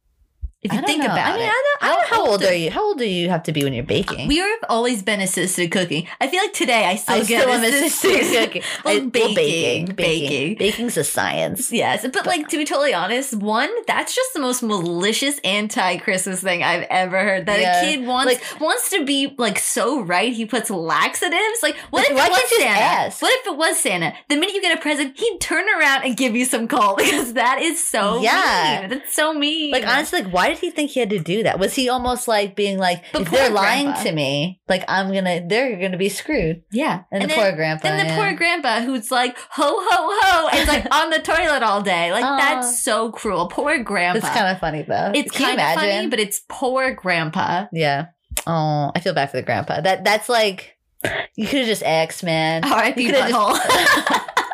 If 0.63 0.73
you 0.73 0.81
think 0.83 1.01
know. 1.01 1.07
about 1.07 1.19
I 1.19 1.33
mean, 1.33 1.43
it. 1.43 1.49
I 1.49 1.51
don't, 1.51 1.83
I 1.83 1.89
don't 1.95 2.03
know 2.11 2.17
how 2.17 2.27
old 2.31 2.43
are 2.45 2.55
you? 2.55 2.71
How 2.71 2.85
old 2.85 2.99
do 2.99 3.05
you 3.05 3.29
have 3.31 3.43
to 3.45 3.53
be 3.53 3.65
when 3.65 3.73
you're 3.73 3.83
baking? 3.83 4.29
We 4.29 4.37
have 4.37 4.61
always 4.69 5.03
been 5.03 5.21
assisted 5.21 5.73
cooking. 5.73 6.07
I 6.21 6.29
feel 6.29 6.41
like 6.41 6.53
today 6.53 6.85
I 6.85 6.95
still 6.95 7.17
I 7.17 7.25
get 7.25 7.41
still 7.43 7.53
am 7.53 7.65
assisted 7.65 8.33
cooking. 8.47 8.63
Well, 8.85 8.97
I- 8.97 9.01
baking, 9.01 9.35
baking, 9.35 9.85
baking. 9.87 9.97
baking. 9.97 10.59
Baking's 10.59 10.97
a 10.97 11.03
science. 11.03 11.73
Yes, 11.73 12.07
but 12.13 12.27
like 12.27 12.49
to 12.51 12.59
be 12.59 12.65
totally 12.65 12.95
honest, 12.95 13.35
one 13.35 13.71
that's 13.89 14.15
just 14.15 14.35
the 14.35 14.41
most 14.41 14.63
malicious 14.63 15.41
anti-Christmas 15.43 16.41
thing 16.41 16.63
I've 16.63 16.87
ever 16.91 17.19
heard. 17.19 17.47
That 17.47 17.59
Yeah. 17.61 17.83
a 17.83 17.85
kid 17.85 18.07
wants 18.07 18.33
like, 18.33 18.61
wants 18.61 18.89
to 18.91 19.05
be 19.05 19.35
like 19.39 19.59
so 19.59 20.01
right. 20.03 20.33
He 20.33 20.47
puts 20.47 20.71
laxatives. 20.71 21.63
Like 21.63 21.77
what 21.91 22.09
Like, 22.09 22.11
if 22.13 22.17
it 22.29 22.31
was 22.31 22.51
you 22.53 22.59
Santa? 22.61 22.81
ask? 22.81 23.21
What 23.23 23.33
if 23.41 23.47
it 23.49 23.57
was 23.57 23.79
Santa? 23.81 24.15
The 24.29 24.37
minute 24.37 24.55
you 24.55 24.63
get 24.63 24.79
a 24.79 24.81
present, 24.81 25.19
he'd 25.19 25.41
turn 25.41 25.65
around 25.79 26.05
and 26.05 26.17
give 26.17 26.37
you 26.37 26.45
some 26.45 26.69
coal 26.69 26.95
because 26.99 27.33
that 27.33 27.61
is 27.61 27.85
so 27.85 28.23
Yeah. 28.23 28.83
mean. 28.83 28.91
That's 28.91 29.13
so 29.13 29.33
mean. 29.35 29.73
Like 29.73 29.85
honestly, 29.87 30.23
like 30.23 30.33
why 30.33 30.52
did 30.53 30.61
he 30.61 30.71
think 30.71 30.91
he 30.93 31.01
had 31.01 31.11
to 31.11 31.19
do 31.19 31.43
that? 31.43 31.59
Was 31.59 31.75
he 31.75 31.89
almost 31.89 32.29
like 32.29 32.55
being 32.57 32.79
like, 32.79 33.03
But 33.13 33.23
if 33.23 33.31
they're 33.31 33.51
lying 33.51 33.87
grandpa. 33.87 34.03
to 34.05 34.13
me, 34.13 34.61
like 34.69 34.85
I'm 34.89 35.13
gonna, 35.13 35.47
they're 35.47 35.77
gonna 35.81 35.97
be 35.97 36.09
screwed. 36.09 36.63
yeah, 36.73 37.03
And, 37.13 37.23
the 37.25 37.29
then, 37.29 37.39
poor 37.39 37.53
grandpa. 37.57 37.89
Then 37.89 37.99
the 37.99 38.13
yeah. 38.13 38.17
poor 38.17 38.37
grandpa 38.37 38.81
who's 38.81 39.11
like 39.11 39.37
ho 39.51 39.65
ho 39.67 40.19
ho 40.23 40.49
and 40.53 40.69
like 40.69 40.87
on 40.95 41.11
the 41.11 41.19
toilet 41.19 41.63
all 41.63 41.83
day. 41.83 42.13
Like 42.13 42.23
that's 42.23 42.83
so 42.83 43.11
cruel. 43.11 43.49
Poor 43.49 43.79
grandpa. 43.83 44.19
It's 44.27 44.37
kind 44.37 44.49
of 44.55 44.61
funny 44.61 44.83
though. 44.83 45.13
It's 45.15 45.31
kind 45.37 45.61
of 45.61 45.75
funny, 45.75 46.07
but 46.09 46.21
it's 46.21 46.43
poor 46.49 46.95
grandpa. 46.95 47.67
yeah. 47.73 48.07
Oh, 48.47 48.91
I 48.95 49.01
feel 49.01 49.13
bad 49.15 49.31
for 49.31 49.37
the 49.37 49.43
grandpa. 49.43 49.81
That 49.83 50.05
that's 50.05 50.29
like 50.29 50.77
you 51.37 51.47
could 51.47 51.59
have 51.61 51.67
just 51.69 51.83
asked, 51.83 52.23
man. 52.25 52.65
R.I.P. 52.65 53.09
Just- 53.11 53.33
butthole. 53.35 54.29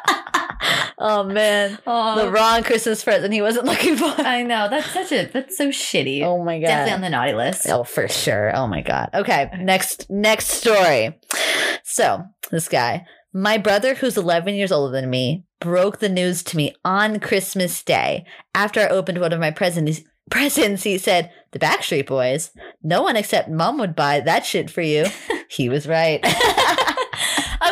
oh 0.99 1.25
man, 1.25 1.79
the 1.85 2.31
wrong 2.33 2.63
Christmas 2.63 3.03
present 3.03 3.33
he 3.33 3.43
wasn't 3.43 3.67
looking 3.67 3.97
for. 3.97 4.07
I 4.19 4.43
know 4.43 4.69
that's 4.69 4.91
such 4.93 5.13
a 5.13 5.27
that's 5.27 5.57
so 5.57 5.69
shitty. 5.69 6.23
Oh 6.23 6.43
my 6.43 6.59
god. 6.61 6.67
Definitely 6.67 6.93
on 6.95 7.01
the 7.01 7.11
naughty 7.11 7.33
list. 7.35 7.67
Oh, 7.69 7.85
for 7.85 8.09
sure. 8.09 8.55
Oh 8.57 8.67
my 8.67 8.83
god. 8.83 9.11
Okay, 9.15 9.51
next 9.61 10.11
next 10.11 10.49
story. 10.49 11.19
So, 11.85 12.25
this 12.51 12.69
guy, 12.69 13.07
my 13.33 13.59
brother 13.59 13.95
who's 13.95 14.17
11 14.17 14.55
years 14.55 14.73
older 14.73 14.93
than 14.93 15.11
me, 15.11 15.45
broke 15.61 15.99
the 15.99 16.09
news 16.09 16.43
to 16.45 16.57
me 16.57 16.75
on 16.85 17.21
Christmas 17.21 17.83
Day 17.83 18.25
after 18.55 18.81
I 18.81 18.89
opened 18.89 19.21
one 19.21 19.33
of 19.33 19.41
my 19.41 19.51
presents. 19.51 20.03
Presents, 20.31 20.83
he 20.83 20.99
said, 20.99 21.31
the 21.53 21.59
Backstreet 21.59 22.07
Boys. 22.07 22.51
No 22.83 23.03
one 23.03 23.17
except 23.17 23.49
mom 23.49 23.79
would 23.79 23.97
buy 23.97 24.21
that 24.21 24.45
shit 24.45 24.69
for 24.71 24.83
you. 24.83 25.07
he 25.49 25.71
was 25.71 25.87
right. 25.87 26.21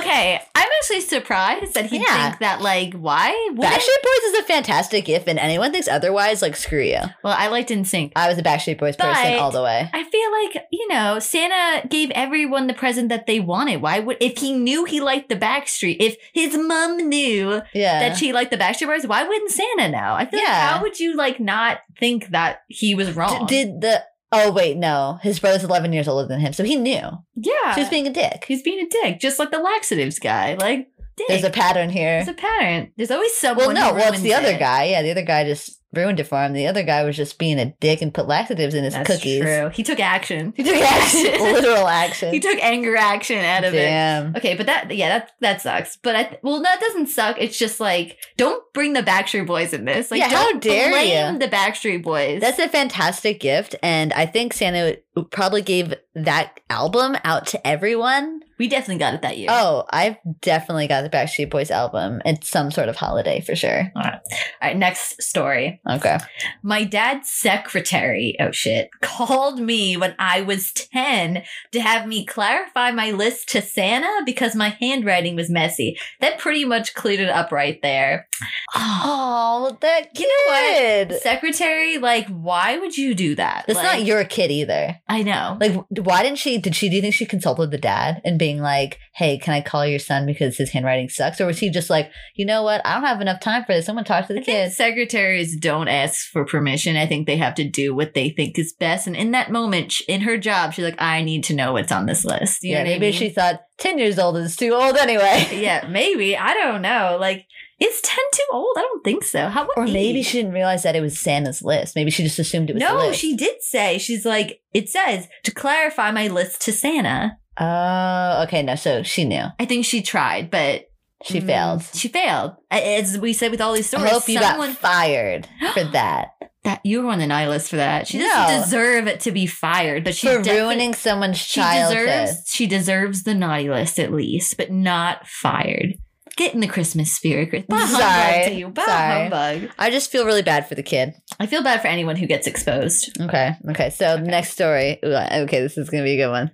Okay, 0.07 0.41
I'm 0.55 0.69
actually 0.83 1.01
surprised 1.01 1.75
that 1.75 1.87
he'd 1.87 2.03
Yeah. 2.03 2.29
think 2.31 2.41
that. 2.41 2.61
Like, 2.61 2.95
why? 2.95 3.31
Wouldn't- 3.51 3.65
Backstreet 3.75 4.03
Boys 4.03 4.25
is 4.33 4.39
a 4.41 4.43
fantastic 4.45 5.05
gift, 5.05 5.29
and 5.29 5.39
anyone 5.39 5.73
thinks 5.73 5.89
otherwise, 5.89 6.43
like, 6.43 6.57
screw 6.57 6.83
you. 6.83 7.01
Well, 7.23 7.35
I 7.37 7.49
liked 7.49 7.71
NSYNC. 7.71 8.13
I 8.17 8.29
was 8.29 8.39
a 8.39 8.43
Backstreet 8.43 8.79
Boys 8.79 8.97
person 8.97 9.15
But- 9.15 9.39
all 9.39 9.51
the 9.51 9.63
way. 9.63 9.89
I 9.93 10.05
feel 10.05 10.33
like, 10.45 10.67
you 10.71 10.89
know, 10.89 11.19
Santa 11.19 11.87
gave 11.89 12.11
everyone 12.13 12.67
the 12.67 12.75
present 12.75 13.09
that 13.09 13.27
they 13.27 13.41
wanted. 13.41 13.83
Why 13.83 13.99
would, 14.01 14.17
if 14.21 14.39
he 14.39 14.53
knew 14.53 14.85
he 14.85 15.01
liked 15.01 15.29
the 15.29 15.37
Backstreet, 15.37 15.97
if 16.01 16.17
his 16.33 16.57
mom 16.57 17.09
knew 17.09 17.63
Yeah. 17.73 18.01
that 18.09 18.17
she 18.19 18.33
liked 18.33 18.51
the 18.51 18.57
Backstreet 18.59 18.87
Boys, 18.87 19.07
why 19.07 19.23
wouldn't 19.25 19.51
Santa 19.51 19.89
know? 19.89 20.15
I 20.15 20.27
feel 20.27 20.41
like, 20.41 20.49
how 20.49 20.83
would 20.83 21.01
you, 21.01 21.15
like, 21.17 21.41
not 21.41 21.81
think 21.99 22.29
that 22.29 22.63
he 22.69 22.95
was 22.95 23.09
D- 23.09 23.13
wrong? 23.15 23.47
did 23.47 23.81
the. 23.81 24.03
Oh, 24.33 24.51
wait, 24.51 24.77
no. 24.77 25.19
His 25.23 25.39
brother's 25.39 25.63
11 25.65 25.93
years 25.93 26.09
older 26.09 26.27
than 26.27 26.41
him, 26.41 26.53
so 26.53 26.65
he 26.65 26.77
knew. 26.77 27.01
yeah. 27.37 27.75
She 27.75 27.81
was 27.81 27.89
being 27.89 28.07
a 28.07 28.13
dick. 28.13 28.45
He's 28.47 28.63
being 28.63 28.85
a 28.85 28.89
dick, 28.89 29.21
just 29.21 29.39
like 29.39 29.51
the 29.51 29.59
laxatives 29.59 30.19
guy. 30.19 30.55
Like, 30.55 30.89
dick. 31.17 31.29
There's 31.29 31.45
a 31.45 31.51
pattern 31.51 31.91
here. 31.91 32.23
There's 32.25 32.29
a 32.29 32.41
pattern. 32.41 32.93
There's 32.97 33.11
always 33.11 33.35
someone. 33.35 33.67
Well, 33.67 33.75
no, 33.75 33.95
well, 33.95 34.13
it's 34.13 34.23
the 34.23 34.35
other 34.35 34.57
guy. 34.59 34.85
Yeah, 34.85 35.03
the 35.03 35.11
other 35.11 35.23
guy 35.23 35.45
just 35.45 35.81
ruined 35.93 36.21
it 36.21 36.25
for 36.25 36.43
him. 36.45 36.53
The 36.53 36.67
other 36.67 36.83
guy 36.83 37.05
was 37.05 37.17
just 37.17 37.39
being 37.39 37.59
a 37.59 37.67
dick 37.81 38.03
and 38.03 38.13
put 38.13 38.27
laxatives 38.29 38.75
in 38.75 38.85
his 38.85 38.93
That's 38.93 39.09
cookies. 39.09 39.41
true. 39.41 39.71
He 39.71 39.83
took 39.83 39.99
action. 39.99 40.53
He 40.55 40.63
took 40.63 40.77
action, 40.77 41.23
literal 41.41 41.87
action. 41.89 42.35
He 42.35 42.41
took 42.41 42.59
anger 42.63 42.97
action 42.97 43.39
out 43.43 43.65
of 43.65 43.73
it. 43.73 44.37
Okay, 44.37 44.55
but 44.57 44.67
that 44.67 44.95
yeah, 44.95 45.19
that 45.21 45.31
that 45.41 45.63
sucks. 45.63 45.97
But 45.97 46.17
I 46.17 46.25
th- 46.25 46.41
well, 46.43 46.61
that 46.63 46.81
doesn't 46.81 47.07
suck. 47.07 47.37
It's 47.39 47.59
just 47.59 47.81
like 47.81 48.19
don't 48.37 48.63
bring 48.75 48.93
the 48.93 49.03
Backstreet 49.03 49.47
Boys 49.47 49.73
in 49.73 49.87
this. 49.87 50.11
Like, 50.11 50.21
Yeah, 50.21 50.29
how 50.29 50.53
dare 50.59 50.91
blame 50.91 51.35
you. 51.35 51.39
the 51.39 51.49
Backstreet 51.49 52.03
Boys. 52.03 52.41
That's 52.43 52.59
a 52.59 52.69
fantastic 52.69 53.41
gift, 53.41 53.75
and 53.83 54.13
I 54.13 54.27
think 54.27 54.53
Santa 54.53 54.99
probably 55.31 55.63
gave 55.63 55.95
that 56.15 56.61
album 56.69 57.17
out 57.25 57.47
to 57.49 57.67
everyone. 57.67 58.41
We 58.59 58.69
definitely 58.69 58.99
got 58.99 59.15
it 59.15 59.23
that 59.23 59.39
year. 59.39 59.49
Oh, 59.51 59.85
I've 59.91 60.17
definitely 60.41 60.87
got 60.87 61.03
the 61.03 61.11
Backstreet 61.11 61.51
Boys 61.51 61.71
album. 61.71 62.23
It's 62.25 62.49
some 62.49 62.71
sort 62.71 62.89
of 62.89 62.97
holiday 62.97 63.41
for 63.41 63.55
sure. 63.55 63.93
All 63.95 64.03
right. 64.03 64.15
All 64.15 64.39
right, 64.63 64.77
next 64.77 65.23
story. 65.23 65.81
Okay. 65.89 66.19
My 66.63 66.85
dad's 66.85 67.29
secretary, 67.31 68.37
oh 68.41 68.51
shit, 68.53 68.91
called 69.03 69.61
me 69.61 69.97
when 69.97 70.15
I 70.19 70.41
was 70.43 70.73
10 70.73 71.43
to 71.73 71.81
have 71.81 72.07
me 72.07 72.25
clarify 72.25 72.91
my 72.91 73.11
list 73.11 73.49
to 73.51 73.63
Santa 73.63 74.23
because 74.25 74.55
my 74.55 74.71
handwriting 74.81 75.37
was 75.37 75.51
messy. 75.51 75.99
That 76.21 76.39
pretty 76.39 76.65
much 76.65 76.95
cleared 76.95 77.21
it 77.21 77.29
up 77.29 77.53
right 77.53 77.81
there. 77.83 78.29
Oh, 78.75 79.77
that 79.81 80.19
You 80.19 80.27
know 80.27 81.07
what? 81.09 81.21
Secretary, 81.23 81.99
like, 81.99 82.27
why 82.29 82.79
would 82.79 82.97
you 82.97 83.15
do 83.15 83.35
that? 83.37 83.65
That's 83.67 83.77
Like, 83.79 83.99
not 83.99 84.05
your 84.05 84.25
kid 84.25 84.51
either. 84.51 84.97
I 85.09 85.23
know. 85.23 85.57
Like, 85.61 85.75
why 85.91 86.23
didn't 86.23 86.39
she? 86.39 86.59
Did 86.59 86.75
she? 86.75 86.89
Do 86.89 86.97
you 86.97 87.03
think 87.03 87.15
she 87.15 87.27
consulted 87.27 87.71
the 87.71 87.79
dad 87.79 88.21
and 88.25 88.39
being 88.47 88.61
like, 88.63 88.99
"Hey, 89.15 89.39
can 89.39 89.55
I 89.55 89.61
call 89.61 89.85
your 89.85 89.99
son 89.99 90.25
because 90.25 90.57
his 90.57 90.71
handwriting 90.71 91.09
sucks?" 91.09 91.41
Or 91.41 91.47
was 91.47 91.59
he 91.59 91.69
just 91.69 91.91
like, 91.91 92.11
"You 92.37 92.47
know 92.47 92.63
what? 92.63 92.81
I 92.87 92.95
don't 92.95 93.05
have 93.05 93.21
enough 93.21 93.41
time 93.41 93.65
for 93.65 93.75
this. 93.75 93.89
I'm 93.89 93.97
gonna 93.97 94.05
talk 94.05 94.29
to 94.29 94.35
the 94.35 94.41
I 94.41 94.45
kids." 94.45 94.77
secretaries 94.77 95.57
don't 95.57 95.89
ask 95.89 96.31
for 96.31 96.45
permission. 96.45 96.97
I 96.97 97.07
think 97.07 97.27
they 97.27 97.37
have 97.37 97.55
to 97.57 97.65
do 97.65 97.95
what 97.95 98.15
they 98.15 98.31
think 98.31 98.57
is 98.59 98.73
best. 98.73 99.09
And 99.09 99.17
in 99.17 99.33
that 99.33 99.51
moment, 99.51 99.95
in 100.07 100.21
her 100.21 100.39
job, 100.39 100.75
she's 100.75 100.85
like, 100.85 101.01
I 101.01 101.23
need 101.23 101.43
to 101.45 101.55
know 101.55 101.73
what's 101.73 101.93
on 101.93 102.07
this 102.07 102.25
list. 102.25 102.63
You 102.63 102.71
yeah, 102.71 102.79
know 102.79 102.81
what 102.85 102.89
I 102.89 102.99
maybe 102.99 103.07
mean? 103.07 103.19
she 103.19 103.31
thought 103.31 103.61
ten 103.79 103.99
years 103.99 104.19
old 104.19 104.37
is 104.37 104.55
too 104.55 104.73
old 104.73 104.97
anyway. 104.97 105.49
yeah, 105.53 105.89
maybe. 105.89 106.37
I 106.37 106.55
don't 106.55 106.83
know. 106.83 107.17
Like, 107.21 107.47
is 107.79 108.01
10 108.01 108.17
too 108.33 108.43
old? 108.53 108.75
I 108.79 108.81
don't 108.81 109.05
think 109.05 109.23
so. 109.23 109.49
How 109.49 109.69
Or 109.77 109.87
maybe 109.87 110.23
she 110.23 110.39
didn't 110.39 110.55
realize 110.55 110.83
that 110.85 110.97
it 110.97 111.03
was 111.03 111.19
Santa's 111.19 111.61
list. 111.61 111.95
Maybe 111.95 112.11
she 112.11 112.23
just 112.23 112.39
assumed 112.39 112.71
it 112.71 112.75
was. 112.75 112.81
No, 112.81 113.13
she 113.13 113.37
did 113.37 113.61
say, 113.61 113.99
she's 113.99 114.25
like, 114.25 114.61
it 114.73 114.89
says 114.89 115.29
to 115.45 115.51
clarify 115.51 116.11
my 116.11 116.29
list 116.29 116.63
to 116.63 116.73
Santa. 116.73 117.37
Oh, 117.59 118.43
okay. 118.45 118.63
No, 118.63 118.75
so 118.75 119.03
she 119.03 119.25
knew. 119.25 119.45
I 119.59 119.65
think 119.65 119.85
she 119.85 120.03
tried, 120.03 120.51
but 120.51 120.87
She 121.25 121.41
mm, 121.41 121.47
failed. 121.47 121.83
She 121.95 122.09
failed. 122.09 122.53
As 122.71 123.19
we 123.19 123.33
said 123.33 123.51
with 123.51 123.61
all 123.61 123.73
these 123.73 123.93
I 123.95 123.97
stories, 123.99 124.13
hope 124.13 124.29
you 124.29 124.39
someone 124.39 124.69
got 124.73 124.79
fired 124.79 125.49
for 125.73 125.85
that. 125.93 126.29
that 126.65 126.81
you 126.85 127.03
were 127.03 127.11
on 127.11 127.19
the 127.19 127.27
naughty 127.27 127.49
list 127.49 127.71
for 127.71 127.77
that. 127.77 128.07
She 128.09 128.19
No. 128.19 128.25
doesn't 128.25 128.63
deserve 128.65 129.07
it 129.07 129.21
to 129.21 129.33
be 129.33 129.47
fired, 129.47 130.05
but 130.05 130.15
she 130.15 130.27
for 130.27 130.43
defi- 130.43 130.59
ruining 130.61 130.95
someone's 130.95 131.39
She 131.39 131.61
childhood. 131.61 132.07
deserves 132.07 132.43
she 132.51 132.67
deserves 132.67 133.23
the 133.23 133.35
naughty 133.35 133.71
list 133.71 133.99
at 133.99 134.13
least, 134.13 134.57
but 134.57 134.71
not 134.71 135.27
fired. 135.27 135.95
Get 136.37 136.53
in 136.53 136.61
the 136.61 136.67
Christmas 136.67 137.11
spirit. 137.11 137.67
Bah 137.67 137.87
Sorry. 137.87 138.03
humbug 138.05 138.45
to 138.49 138.55
you. 138.55 138.69
Bah 138.69 138.85
Sorry. 138.85 139.21
humbug. 139.31 139.71
I 139.79 139.89
just 139.91 140.11
feel 140.13 140.27
really 140.27 140.43
bad 140.43 140.69
for 140.69 140.75
the 140.75 140.83
kid. 140.83 141.15
I 141.39 141.47
feel 141.47 141.63
bad 141.63 141.81
for 141.83 141.89
anyone 141.89 142.17
who 142.17 142.27
gets 142.27 142.47
exposed. 142.47 143.21
Okay. 143.21 143.55
Okay. 143.71 143.91
So 143.91 144.17
next 144.19 144.53
story. 144.53 144.99
Ooh, 145.05 145.15
Okay, 145.15 145.61
this 145.61 145.77
is 145.77 145.91
gonna 145.91 146.05
be 146.05 146.15
a 146.21 146.25
good 146.25 146.31
one. 146.31 146.51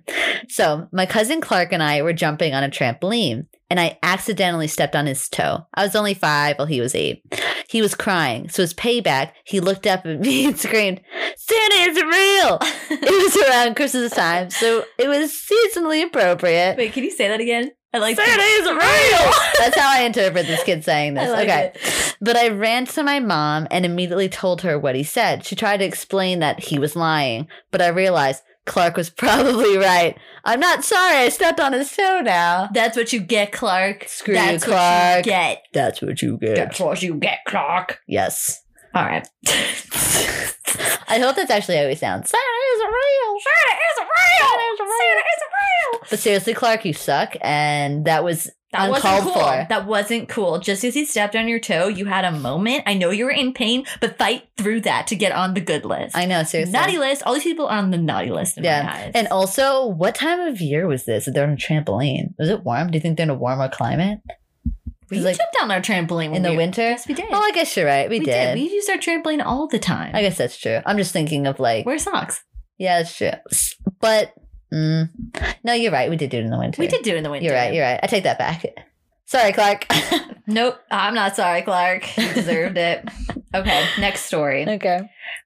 So 0.49 0.87
my 0.91 1.05
cousin 1.05 1.41
Clark 1.41 1.71
and 1.71 1.81
I 1.81 2.01
were 2.01 2.13
jumping 2.13 2.53
on 2.53 2.63
a 2.63 2.69
trampoline, 2.69 3.47
and 3.69 3.79
I 3.79 3.97
accidentally 4.03 4.67
stepped 4.67 4.95
on 4.95 5.05
his 5.05 5.29
toe. 5.29 5.65
I 5.73 5.83
was 5.83 5.95
only 5.95 6.13
five, 6.13 6.57
while 6.57 6.67
he 6.67 6.81
was 6.81 6.93
eight. 6.95 7.23
He 7.69 7.81
was 7.81 7.95
crying, 7.95 8.49
so 8.49 8.61
as 8.61 8.73
payback, 8.73 9.31
he 9.45 9.59
looked 9.59 9.87
up 9.87 10.05
at 10.05 10.19
me 10.21 10.45
and 10.45 10.59
screamed, 10.59 11.01
"Santa 11.37 11.75
isn't 11.75 12.07
real!" 12.07 12.57
it 12.91 13.23
was 13.23 13.47
around 13.49 13.75
Christmas 13.75 14.11
time, 14.11 14.49
so 14.49 14.83
it 14.99 15.07
was 15.07 15.31
seasonally 15.31 16.03
appropriate. 16.05 16.77
Wait, 16.77 16.91
can 16.93 17.03
you 17.03 17.11
say 17.11 17.27
that 17.29 17.39
again? 17.39 17.71
I 17.93 17.99
like 17.99 18.15
Santa 18.15 18.41
isn't 18.41 18.75
real. 18.75 19.31
That's 19.59 19.77
how 19.77 19.91
I 19.91 20.01
interpret 20.01 20.47
this 20.47 20.63
kid 20.63 20.83
saying 20.83 21.13
this. 21.13 21.29
Like 21.29 21.47
okay. 21.47 21.71
it. 21.75 22.15
But 22.19 22.35
I 22.35 22.49
ran 22.49 22.87
to 22.87 23.03
my 23.03 23.19
mom 23.19 23.67
and 23.69 23.85
immediately 23.85 24.29
told 24.29 24.61
her 24.61 24.79
what 24.79 24.95
he 24.95 25.03
said. 25.03 25.45
She 25.45 25.55
tried 25.55 25.77
to 25.77 25.85
explain 25.85 26.39
that 26.39 26.59
he 26.59 26.79
was 26.79 26.95
lying, 26.95 27.47
but 27.69 27.81
I 27.81 27.89
realized 27.89 28.41
Clark 28.65 28.97
was 28.97 29.09
probably 29.11 29.77
right. 29.77 30.17
I'm 30.43 30.59
not 30.59 30.83
sorry 30.83 31.17
I 31.17 31.29
stepped 31.29 31.59
on 31.59 31.73
his 31.73 31.95
toe 31.95 32.21
now. 32.21 32.69
That's 32.73 32.97
what 32.97 33.13
you 33.13 33.19
get, 33.19 33.51
Clark. 33.51 34.05
Screw 34.07 34.33
you, 34.33 34.39
That's 34.39 34.63
Clark. 34.63 35.17
what 35.17 35.25
you 35.25 35.31
get. 35.31 35.63
That's 35.73 36.01
what 36.01 36.21
you 36.21 36.37
get. 36.37 36.55
That's 36.55 36.79
what 36.79 37.01
you 37.03 37.15
get, 37.15 37.39
Clark. 37.45 37.99
yes. 38.07 38.61
All 38.95 39.05
right. 39.05 39.27
I 41.07 41.19
hope 41.19 41.35
that's 41.35 41.51
actually 41.51 41.77
how 41.77 41.87
he 41.87 41.95
sounds. 41.95 42.29
Santa 42.29 42.43
isn't 42.75 42.87
real. 42.87 43.39
Santa 43.39 43.79
isn't 43.91 44.07
real. 44.07 44.47
Santa 44.47 44.63
isn't 44.73 44.85
real. 44.85 44.97
Santa 44.97 45.23
isn't 45.35 45.51
real. 46.01 46.07
But 46.09 46.19
seriously, 46.19 46.53
Clark, 46.53 46.85
you 46.85 46.93
suck. 46.93 47.35
And 47.41 48.05
that 48.05 48.23
was 48.23 48.49
That 48.71 48.89
uncalled 48.89 48.93
wasn't 49.03 49.23
cool. 49.23 49.33
for. 49.33 49.65
That 49.69 49.85
wasn't 49.85 50.29
cool. 50.29 50.59
Just 50.59 50.81
because 50.81 50.95
he 50.95 51.05
stepped 51.05 51.35
on 51.35 51.47
your 51.47 51.59
toe, 51.59 51.87
you 51.87 52.05
had 52.05 52.25
a 52.25 52.31
moment. 52.31 52.83
I 52.87 52.93
know 52.95 53.11
you 53.11 53.25
were 53.25 53.31
in 53.31 53.53
pain, 53.53 53.85
but 54.01 54.17
fight 54.17 54.47
through 54.57 54.81
that 54.81 55.07
to 55.07 55.15
get 55.15 55.31
on 55.31 55.53
the 55.53 55.61
good 55.61 55.85
list. 55.85 56.15
I 56.17 56.25
know, 56.25 56.43
seriously. 56.43 56.73
Naughty 56.73 56.97
list. 56.97 57.23
All 57.25 57.33
these 57.33 57.43
people 57.43 57.67
are 57.67 57.77
on 57.77 57.91
the 57.91 57.97
naughty 57.97 58.31
list 58.31 58.57
Yeah. 58.61 59.11
And 59.13 59.27
also, 59.29 59.85
what 59.87 60.15
time 60.15 60.39
of 60.41 60.59
year 60.61 60.87
was 60.87 61.05
this? 61.05 61.29
They're 61.31 61.43
on 61.45 61.53
a 61.53 61.55
trampoline. 61.57 62.33
Was 62.39 62.49
it 62.49 62.63
warm? 62.63 62.89
Do 62.91 62.97
you 62.97 63.01
think 63.01 63.17
they're 63.17 63.25
in 63.25 63.29
a 63.29 63.35
warmer 63.35 63.69
climate? 63.69 64.19
We 65.09 65.19
like- 65.19 65.37
jumped 65.37 65.55
down 65.59 65.71
our 65.71 65.81
trampoline 65.81 66.35
In 66.35 66.41
the 66.43 66.51
we- 66.51 66.57
winter? 66.57 66.81
Yes, 66.81 67.07
we 67.07 67.13
did. 67.13 67.25
Oh, 67.31 67.41
I 67.41 67.51
guess 67.51 67.75
you're 67.77 67.85
right. 67.85 68.09
We, 68.09 68.19
we 68.19 68.25
did. 68.25 68.55
We 68.55 68.69
used 68.69 68.89
our 68.89 68.97
trampoline 68.97 69.43
all 69.45 69.67
the 69.67 69.79
time. 69.79 70.15
I 70.15 70.21
guess 70.21 70.37
that's 70.37 70.57
true. 70.57 70.79
I'm 70.85 70.97
just 70.97 71.11
thinking 71.13 71.47
of 71.47 71.59
like, 71.59 71.85
Wear 71.85 71.97
socks. 71.99 72.43
yeah, 72.77 72.99
that's 72.99 73.15
true. 73.15 73.31
But 73.99 74.33
mm, 74.73 75.09
no, 75.63 75.73
you're 75.73 75.91
right. 75.91 76.09
We 76.09 76.15
did 76.17 76.29
do 76.29 76.37
it 76.37 76.45
in 76.45 76.51
the 76.51 76.57
winter. 76.59 76.81
We 76.81 76.87
did 76.87 77.03
do 77.03 77.11
it 77.11 77.17
in 77.17 77.23
the 77.23 77.29
winter. 77.29 77.45
You're 77.47 77.55
right. 77.55 77.73
You're 77.73 77.85
right. 77.85 77.99
I 78.01 78.07
take 78.07 78.23
that 78.23 78.37
back. 78.39 78.65
Sorry, 79.25 79.51
Clark. 79.53 79.85
Nope. 80.45 80.77
I'm 80.91 81.13
not 81.15 81.37
sorry, 81.37 81.61
Clark. 81.61 82.17
You 82.17 82.33
deserved 82.33 82.77
it. 82.77 83.07
Okay. 83.55 83.85
Next 83.97 84.25
story. 84.25 84.67
okay. 84.67 84.99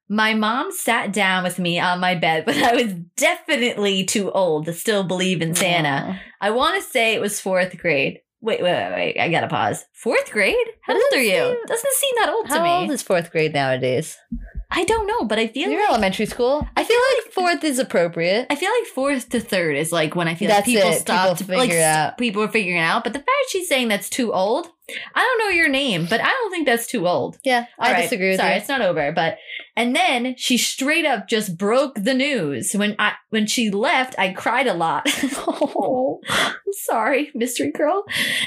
My 0.10 0.34
mom 0.34 0.72
sat 0.72 1.14
down 1.14 1.44
with 1.44 1.60
me 1.60 1.80
on 1.80 2.00
my 2.00 2.16
bed, 2.16 2.46
but 2.46 2.58
I 2.58 2.74
was 2.74 2.94
definitely 3.16 4.04
too 4.06 4.32
old 4.32 4.66
to 4.66 4.74
still 4.74 5.04
believe 5.04 5.40
in 5.44 5.54
Santa. 5.54 6.20
I 6.42 6.50
want 6.50 6.82
to 6.82 6.90
say 6.90 7.14
it 7.14 7.22
was 7.22 7.40
fourth 7.40 7.78
grade. 7.78 8.22
Wait, 8.42 8.62
wait, 8.62 8.72
wait, 8.74 8.92
wait. 8.94 9.20
I 9.20 9.30
gotta 9.30 9.48
pause. 9.48 9.86
Fourth 9.94 10.32
grade? 10.32 10.56
How 10.84 10.94
That 10.94 11.04
old 11.14 11.20
are 11.20 11.24
you? 11.24 11.32
seem- 11.56 11.66
Doesn't 11.66 11.94
seem 11.94 12.14
that 12.20 12.30
old 12.30 12.46
to 12.48 12.54
me. 12.54 12.70
How 12.70 12.80
old 12.82 12.92
is 12.92 13.02
fourth 13.02 13.32
grade 13.32 13.54
nowadays? 13.54 14.16
I 14.70 14.84
don't 14.84 15.08
know, 15.08 15.24
but 15.24 15.40
I 15.40 15.48
feel 15.48 15.70
You're 15.70 15.80
like 15.80 15.90
elementary 15.90 16.26
school. 16.26 16.68
I 16.76 16.84
feel 16.84 17.00
like 17.16 17.34
fourth 17.34 17.64
is 17.64 17.80
appropriate. 17.80 18.48
I 18.50 18.56
feel 18.56 18.70
like 18.70 18.88
fourth 18.94 19.30
to 19.30 19.40
third 19.40 19.76
is 19.78 19.92
like 19.92 20.16
when 20.16 20.28
I 20.28 20.36
feel 20.36 20.50
That's 20.50 20.68
like 20.68 20.76
people 20.76 20.90
it. 20.92 21.00
stop 21.00 21.38
People 21.38 21.46
to 21.48 21.58
like 21.58 21.70
figure 21.70 21.80
it 21.82 21.84
out. 21.84 22.18
people 22.18 22.44
are 22.44 22.48
figuring 22.50 22.78
it 22.78 22.82
out. 22.84 23.04
But 23.04 23.14
the 23.14 23.20
fact 23.20 23.30
she's 23.50 23.68
saying 23.70 23.88
that's 23.88 24.10
too 24.10 24.34
old, 24.34 24.68
I 25.14 25.22
don't 25.22 25.40
know 25.40 25.56
your 25.56 25.70
name, 25.70 26.08
but 26.10 26.22
I 26.22 26.28
don't 26.30 26.52
think 26.52 26.66
that's 26.66 26.88
too 26.88 27.08
old. 27.08 27.38
Yeah, 27.44 27.66
I 27.78 27.92
right, 27.92 28.02
disagree 28.04 28.30
with 28.30 28.38
that. 28.38 28.44
Sorry, 28.44 28.54
you. 28.54 28.60
it's 28.60 28.70
not 28.70 28.82
over. 28.82 29.12
But 29.12 29.38
and 29.76 29.96
then 29.96 30.36
she 30.38 30.58
straight 30.58 31.06
up 31.06 31.28
just 31.28 31.58
broke 31.58 31.96
the 31.96 32.14
news. 32.14 32.74
When 32.74 32.96
I 32.98 33.14
when 33.30 33.48
she 33.48 33.70
left, 33.70 34.16
I 34.18 34.32
cried 34.34 34.66
a 34.66 34.74
lot. 34.74 35.08
oh, 35.48 36.22
I'm 36.30 36.74
sorry, 36.84 37.32
mystery 37.36 37.72
girl, 37.72 38.06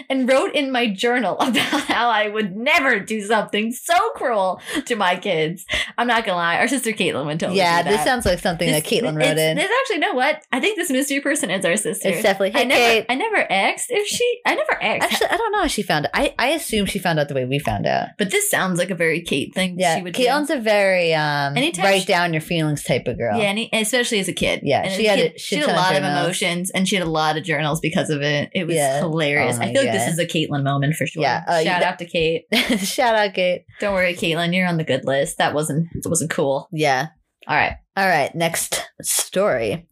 and 0.08 0.28
wrote 0.28 0.54
in 0.54 0.72
my 0.72 0.88
journal 0.88 1.36
about 1.40 1.84
how 1.84 2.08
I 2.08 2.28
would 2.28 2.56
never 2.56 3.00
do 3.00 3.20
something 3.20 3.70
so 3.72 3.94
cruel 4.14 4.60
to 4.86 4.96
my 4.96 5.16
kids. 5.16 5.66
I'm 5.98 6.06
not 6.06 6.24
gonna 6.24 6.38
lie, 6.38 6.56
our 6.56 6.68
sister 6.68 6.92
Caitlin 6.92 7.26
went 7.26 7.40
totally. 7.40 7.58
yeah, 7.58 7.82
this 7.82 8.02
sounds 8.02 8.24
like 8.24 8.38
something 8.38 8.70
that 8.70 8.84
Caitlin 8.84 9.16
wrote 9.16 9.38
in. 9.38 9.56
There's 9.56 9.70
actually 9.82 9.98
know 9.98 10.14
what? 10.14 10.42
I 10.52 10.60
think 10.60 10.76
this 10.76 10.90
mystery 10.90 11.20
person 11.20 11.50
is 11.50 11.64
our 11.64 11.76
sister. 11.76 12.08
It's 12.08 12.22
definitely 12.22 12.52
hey 12.52 12.62
I 12.62 12.64
never, 12.64 12.80
Kate. 12.80 13.06
I 13.08 13.14
never 13.14 13.52
asked 13.52 13.86
if 13.90 14.06
she. 14.06 14.40
I 14.46 14.54
never 14.54 14.82
asked. 14.82 15.12
Actually, 15.12 15.28
I 15.28 15.36
don't 15.36 15.52
know 15.52 15.60
how 15.60 15.66
she 15.66 15.82
found 15.82 16.06
it. 16.06 16.10
I, 16.14 16.29
I 16.38 16.48
assume 16.48 16.86
she 16.86 16.98
found 16.98 17.18
out 17.18 17.28
the 17.28 17.34
way 17.34 17.44
we 17.44 17.58
found 17.58 17.86
out. 17.86 18.08
but 18.18 18.30
this 18.30 18.50
sounds 18.50 18.78
like 18.78 18.90
a 18.90 18.94
very 18.94 19.20
Kate 19.20 19.54
thing. 19.54 19.76
Yeah, 19.78 19.96
she 19.96 20.02
would 20.02 20.14
do. 20.14 20.22
Caitlin's 20.24 20.50
a 20.50 20.58
very 20.58 21.12
um 21.14 21.56
Anytime 21.56 21.84
write 21.84 22.00
she- 22.02 22.06
down 22.06 22.32
your 22.32 22.40
feelings 22.40 22.82
type 22.84 23.06
of 23.08 23.18
girl. 23.18 23.38
Yeah, 23.38 23.52
he- 23.54 23.68
especially 23.72 24.18
as 24.20 24.28
a 24.28 24.32
kid. 24.32 24.60
Yeah, 24.62 24.82
And 24.82 24.92
she 24.92 25.04
had 25.06 25.18
a 25.18 25.22
kid, 25.30 25.40
shit 25.40 25.40
she 25.40 25.56
had 25.56 25.64
a 25.64 25.66
ton 25.68 25.76
of 25.76 25.82
lot 25.82 25.96
of 25.96 26.24
emotions, 26.24 26.70
and 26.70 26.88
she 26.88 26.96
had 26.96 27.06
a 27.06 27.10
lot 27.10 27.36
of 27.36 27.44
journals 27.44 27.80
because 27.80 28.10
of 28.10 28.22
it. 28.22 28.50
It 28.54 28.66
was 28.66 28.76
Yeah. 28.76 28.98
hilarious. 29.00 29.56
Oh 29.58 29.62
I 29.62 29.72
feel 29.72 29.82
like 29.82 29.92
this 29.92 30.08
is 30.12 30.18
a 30.18 30.26
Caitlin 30.26 30.62
moment 30.64 30.94
for 30.96 31.06
sure. 31.06 31.22
Yeah, 31.22 31.44
uh, 31.46 31.62
Shout 31.62 31.82
out 31.82 31.98
to 31.98 32.04
Kate. 32.06 32.44
Shout 32.78 33.14
out, 33.14 33.34
Kate. 33.34 33.64
Don't 33.80 33.94
worry, 33.94 34.14
Caitlin, 34.14 34.54
you're 34.54 34.66
on 34.68 34.76
the 34.76 34.84
good 34.84 35.04
list. 35.04 35.38
That 35.38 35.54
wasn't 35.54 35.88
that 36.02 36.08
wasn't 36.08 36.30
cool. 36.30 36.68
Yeah. 36.72 37.08
All 37.46 37.56
right. 37.56 37.76
All 37.96 38.06
right, 38.06 38.34
next 38.34 38.82
story. 39.02 39.86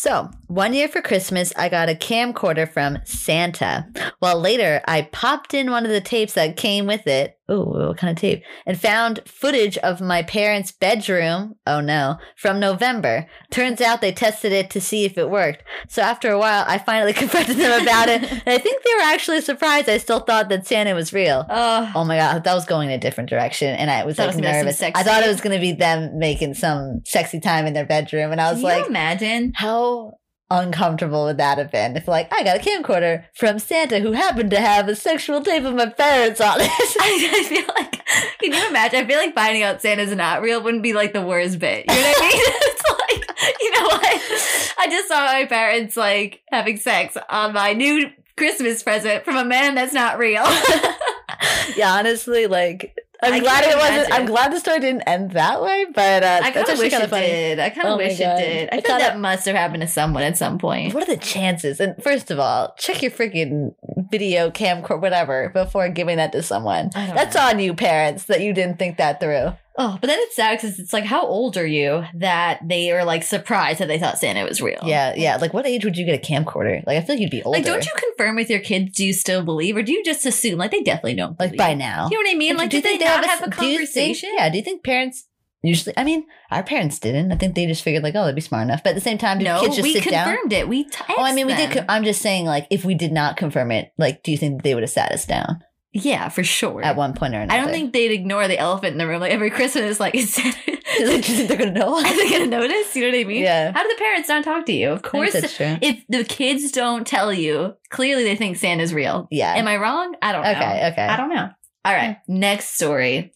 So, 0.00 0.30
one 0.46 0.74
year 0.74 0.86
for 0.86 1.02
Christmas, 1.02 1.52
I 1.56 1.68
got 1.68 1.88
a 1.88 1.94
camcorder 1.96 2.70
from 2.72 3.00
Santa. 3.04 3.84
While 4.20 4.38
later, 4.38 4.80
I 4.86 5.02
popped 5.02 5.54
in 5.54 5.72
one 5.72 5.84
of 5.84 5.90
the 5.90 6.00
tapes 6.00 6.34
that 6.34 6.56
came 6.56 6.86
with 6.86 7.08
it. 7.08 7.36
Ooh, 7.50 7.64
what 7.64 7.96
kind 7.96 8.10
of 8.10 8.20
tape? 8.20 8.42
And 8.66 8.78
found 8.78 9.20
footage 9.26 9.78
of 9.78 10.00
my 10.00 10.22
parents' 10.22 10.72
bedroom. 10.72 11.54
Oh 11.66 11.80
no, 11.80 12.18
from 12.36 12.60
November. 12.60 13.26
Turns 13.50 13.80
out 13.80 14.00
they 14.00 14.12
tested 14.12 14.52
it 14.52 14.70
to 14.70 14.80
see 14.80 15.04
if 15.04 15.16
it 15.16 15.30
worked. 15.30 15.62
So 15.88 16.02
after 16.02 16.30
a 16.30 16.38
while, 16.38 16.64
I 16.68 16.78
finally 16.78 17.12
confronted 17.22 17.56
them 17.56 17.82
about 17.82 18.08
it. 18.08 18.22
And 18.48 18.54
I 18.54 18.58
think 18.58 18.82
they 18.82 18.94
were 18.94 19.02
actually 19.02 19.40
surprised 19.40 19.88
I 19.88 19.98
still 19.98 20.20
thought 20.20 20.48
that 20.48 20.66
Santa 20.66 20.94
was 20.94 21.12
real. 21.12 21.44
Oh, 21.48 21.92
Oh 21.94 22.04
my 22.04 22.16
god, 22.16 22.44
that 22.44 22.54
was 22.54 22.64
going 22.64 22.88
in 22.88 22.94
a 22.94 22.98
different 23.00 23.30
direction, 23.30 23.74
and 23.74 23.90
I 23.90 24.04
was 24.04 24.16
Thought 24.16 24.26
like 24.28 24.36
was 24.36 24.36
gonna 24.36 24.48
be 24.48 24.52
some 24.52 24.64
nervous. 24.66 24.82
I 24.82 25.02
thought 25.02 25.22
it 25.22 25.28
was 25.28 25.40
going 25.40 25.56
to 25.56 25.60
be 25.60 25.72
them 25.72 26.18
making 26.18 26.54
some 26.54 27.02
sexy 27.04 27.40
time 27.40 27.66
in 27.66 27.72
their 27.72 27.86
bedroom, 27.86 28.32
and 28.32 28.40
I 28.40 28.52
was 28.52 28.60
can 28.62 28.70
you 28.70 28.80
like, 28.82 28.86
imagine? 28.88 29.52
how 29.54 30.12
uncomfortable 30.50 31.24
would 31.24 31.36
that 31.38 31.70
been 31.70 31.96
if, 31.96 32.08
like, 32.08 32.32
I 32.32 32.42
got 32.42 32.56
a 32.56 32.60
camcorder 32.60 33.24
from 33.34 33.58
Santa 33.58 34.00
who 34.00 34.12
happened 34.12 34.50
to 34.50 34.60
have 34.60 34.88
a 34.88 34.96
sexual 34.96 35.42
tape 35.42 35.64
of 35.64 35.74
my 35.74 35.86
parents 35.86 36.40
on 36.40 36.60
it. 36.60 36.70
I, 37.00 37.30
I 37.32 37.44
feel 37.44 37.66
like, 37.76 38.06
can 38.38 38.52
you 38.52 38.68
imagine? 38.68 39.04
I 39.04 39.06
feel 39.06 39.18
like 39.18 39.34
finding 39.34 39.62
out 39.62 39.82
Santa's 39.82 40.14
not 40.14 40.42
real 40.42 40.62
wouldn't 40.62 40.82
be 40.82 40.92
like 40.92 41.12
the 41.12 41.22
worst 41.22 41.58
bit. 41.58 41.84
You 41.88 41.94
know 41.94 42.02
what 42.02 42.16
I 42.18 42.28
mean? 42.28 42.42
it's 42.46 42.90
like, 42.90 43.60
you 43.60 43.70
know 43.72 43.86
what? 43.86 44.74
I 44.78 44.86
just 44.88 45.08
saw 45.08 45.24
my 45.24 45.46
parents 45.46 45.96
like 45.96 46.42
having 46.50 46.76
sex 46.76 47.16
on 47.28 47.52
my 47.52 47.72
new 47.72 48.10
Christmas 48.36 48.82
present 48.82 49.24
from 49.24 49.36
a 49.36 49.44
man 49.44 49.74
that's 49.74 49.92
not 49.92 50.18
real. 50.18 50.44
yeah, 51.76 51.92
honestly, 51.92 52.46
like. 52.46 52.96
I'm 53.22 53.32
I 53.34 53.40
glad 53.40 53.64
it 53.64 53.76
wasn't. 53.76 53.94
imagine. 53.96 54.12
I'm 54.12 54.26
glad 54.26 54.52
the 54.52 54.60
story 54.60 54.78
didn't 54.80 55.02
end 55.02 55.32
that 55.32 55.60
way, 55.60 55.86
but 55.94 56.22
uh, 56.22 56.40
I 56.42 56.50
kind 56.52 56.54
that's 56.54 56.70
of 56.72 56.78
wish 56.78 56.92
it 56.92 57.10
funny. 57.10 57.26
did. 57.26 57.58
I 57.58 57.70
kind 57.70 57.88
of 57.88 57.94
Oh 57.94 57.96
wish 57.96 58.12
it 58.20 58.36
did. 58.36 58.68
I 58.70 58.76
feel 58.80 58.82
kinda- 58.82 59.04
that 59.04 59.18
must 59.18 59.44
have 59.46 59.56
happened 59.56 59.80
to 59.82 59.88
someone 59.88 60.22
at 60.22 60.36
some 60.36 60.58
point. 60.58 60.94
What 60.94 61.02
are 61.08 61.14
the 61.14 61.20
chances? 61.20 61.80
And 61.80 62.00
first 62.02 62.30
of 62.30 62.38
all, 62.38 62.74
check 62.78 63.02
your 63.02 63.10
freaking 63.10 63.74
video 64.10 64.50
camcorder, 64.50 65.00
whatever, 65.00 65.48
before 65.50 65.88
giving 65.88 66.16
that 66.18 66.30
to 66.32 66.42
someone. 66.42 66.90
That's 66.94 67.34
know. 67.34 67.42
on 67.42 67.58
you, 67.58 67.74
parents, 67.74 68.24
that 68.24 68.40
you 68.40 68.52
didn't 68.52 68.78
think 68.78 68.98
that 68.98 69.18
through. 69.20 69.52
Oh, 69.80 69.96
but 70.00 70.08
then 70.08 70.18
it's 70.22 70.34
sad 70.34 70.58
because 70.58 70.78
it's 70.80 70.92
like, 70.92 71.04
how 71.04 71.24
old 71.24 71.56
are 71.56 71.64
you 71.66 72.04
that 72.14 72.58
they 72.66 72.90
are 72.90 73.04
like 73.04 73.22
surprised 73.22 73.78
that 73.78 73.86
they 73.86 73.98
thought 73.98 74.18
Santa 74.18 74.44
was 74.44 74.60
real? 74.60 74.80
Yeah, 74.82 75.14
yeah. 75.16 75.36
Like, 75.36 75.54
what 75.54 75.66
age 75.66 75.84
would 75.84 75.96
you 75.96 76.04
get 76.04 76.18
a 76.18 76.22
camcorder? 76.32 76.84
Like, 76.84 76.98
I 76.98 77.00
feel 77.02 77.14
like 77.14 77.20
you'd 77.22 77.30
be 77.30 77.42
older. 77.44 77.58
Like, 77.58 77.64
don't 77.64 77.84
you 77.86 77.92
confirm 77.96 78.34
with 78.34 78.50
your 78.50 78.58
kids? 78.60 78.96
Do 78.96 79.06
you 79.06 79.12
still 79.12 79.44
believe, 79.44 79.76
or 79.76 79.82
do 79.82 79.92
you 79.92 80.04
just 80.04 80.26
assume 80.26 80.58
like 80.58 80.72
they 80.72 80.82
definitely 80.82 81.14
don't? 81.14 81.38
like 81.38 81.50
believe? 81.50 81.58
by 81.58 81.74
now? 81.74 82.08
you 82.10 82.16
know 82.18 82.28
what 82.28 82.34
I 82.34 82.36
mean? 82.36 82.56
Like, 82.56 82.70
do, 82.70 82.80
they, 82.80 82.98
not 82.98 83.24
have 83.24 83.42
a 83.42 83.50
do 83.50 83.66
you 83.66 83.86
think- 83.86 83.86
conversation? 83.86 84.30
yeah. 84.36 84.50
Do 84.50 84.58
you 84.58 84.64
think 84.64 84.82
parents 84.82 85.26
usually? 85.62 85.94
I 85.96 86.02
mean, 86.02 86.26
our 86.50 86.64
parents 86.64 86.98
didn't. 86.98 87.30
I 87.30 87.36
think 87.36 87.54
they 87.54 87.66
just 87.66 87.84
figured 87.84 88.02
like, 88.02 88.16
oh, 88.16 88.26
they'd 88.26 88.34
be 88.34 88.40
smart 88.40 88.64
enough. 88.64 88.82
But 88.82 88.90
at 88.90 88.94
the 88.96 89.00
same 89.00 89.18
time, 89.18 89.38
do 89.38 89.44
No, 89.44 89.60
kids 89.60 89.76
just 89.76 89.82
we 89.84 89.92
sit 89.92 90.10
down? 90.10 90.26
confirmed 90.28 90.52
it. 90.54 90.68
We 90.68 90.88
Oh, 91.08 91.22
I 91.22 91.32
mean, 91.34 91.46
we 91.46 91.54
did. 91.54 91.70
co- 91.70 91.84
I'm 91.88 92.02
just 92.02 92.20
saying, 92.20 92.46
like, 92.46 92.66
if 92.70 92.84
we 92.84 92.94
did 92.94 93.12
not 93.12 93.36
confirm 93.36 93.70
it, 93.70 93.92
like, 93.96 94.24
do 94.24 94.32
you 94.32 94.38
think 94.38 94.64
they 94.64 94.74
would 94.74 94.82
have 94.82 94.90
sat 94.90 95.12
us 95.12 95.24
down 95.24 95.62
yeah, 95.92 96.28
for 96.28 96.44
sure. 96.44 96.82
at 96.82 96.96
one 96.96 97.14
point 97.14 97.34
or 97.34 97.40
another? 97.40 97.58
I 97.58 97.62
don't 97.62 97.72
think 97.72 97.92
they'd 97.92 98.10
ignore 98.10 98.46
the 98.48 98.58
elephant 98.58 98.92
in 98.92 98.98
the 98.98 99.06
room. 99.06 99.20
Like 99.20 99.32
every 99.32 99.50
Christmas, 99.50 99.98
like 100.00 100.14
is 100.16 100.36
Like, 100.38 100.64
do 100.66 101.00
you 101.00 101.22
think 101.22 101.48
they're 101.48 101.58
gonna 101.58 101.70
know? 101.78 101.96
Are 101.96 102.02
they 102.02 102.30
gonna 102.30 102.46
notice? 102.46 102.94
You 102.96 103.02
know 103.02 103.16
what 103.16 103.20
I 103.20 103.24
mean? 103.24 103.42
Yeah. 103.42 103.72
How 103.72 103.82
do 103.82 103.88
the 103.88 103.98
parents 103.98 104.28
not 104.28 104.44
talk 104.44 104.66
to 104.66 104.72
you? 104.72 104.90
Of 104.90 105.02
course, 105.02 105.34
if 105.34 106.04
the 106.08 106.24
kids 106.24 106.72
don't 106.72 107.06
tell 107.06 107.32
you, 107.32 107.74
clearly 107.90 108.24
they 108.24 108.36
think 108.36 108.56
Santa's 108.56 108.92
real. 108.92 109.28
Yeah. 109.30 109.54
Am 109.54 109.68
I 109.68 109.76
wrong? 109.76 110.14
I 110.22 110.32
don't 110.32 110.42
know. 110.42 110.50
Okay. 110.50 110.88
Okay. 110.92 111.06
I 111.06 111.16
don't 111.16 111.30
know. 111.34 111.48
All 111.84 111.94
right. 111.94 112.18
Hmm. 112.26 112.38
Next 112.38 112.74
story. 112.74 113.32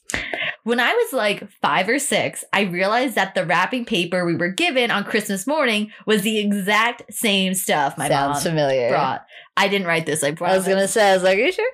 When 0.64 0.78
I 0.78 0.92
was 0.92 1.12
like 1.12 1.48
five 1.60 1.88
or 1.88 1.98
six, 1.98 2.44
I 2.52 2.62
realized 2.62 3.14
that 3.16 3.34
the 3.34 3.44
wrapping 3.44 3.84
paper 3.84 4.24
we 4.24 4.36
were 4.36 4.50
given 4.50 4.90
on 4.90 5.04
Christmas 5.04 5.46
morning 5.46 5.90
was 6.06 6.22
the 6.22 6.38
exact 6.38 7.02
same 7.12 7.54
stuff 7.54 7.98
my 7.98 8.08
Sounds 8.08 8.44
mom 8.44 8.52
familiar. 8.52 8.90
brought. 8.90 9.24
I 9.56 9.68
didn't 9.68 9.86
write 9.86 10.06
this. 10.06 10.22
I 10.22 10.28
I 10.40 10.56
was 10.56 10.66
gonna 10.66 10.88
say, 10.88 11.10
I 11.10 11.14
was 11.14 11.22
like, 11.22 11.38
are 11.38 11.42
you 11.42 11.52
sure? 11.52 11.70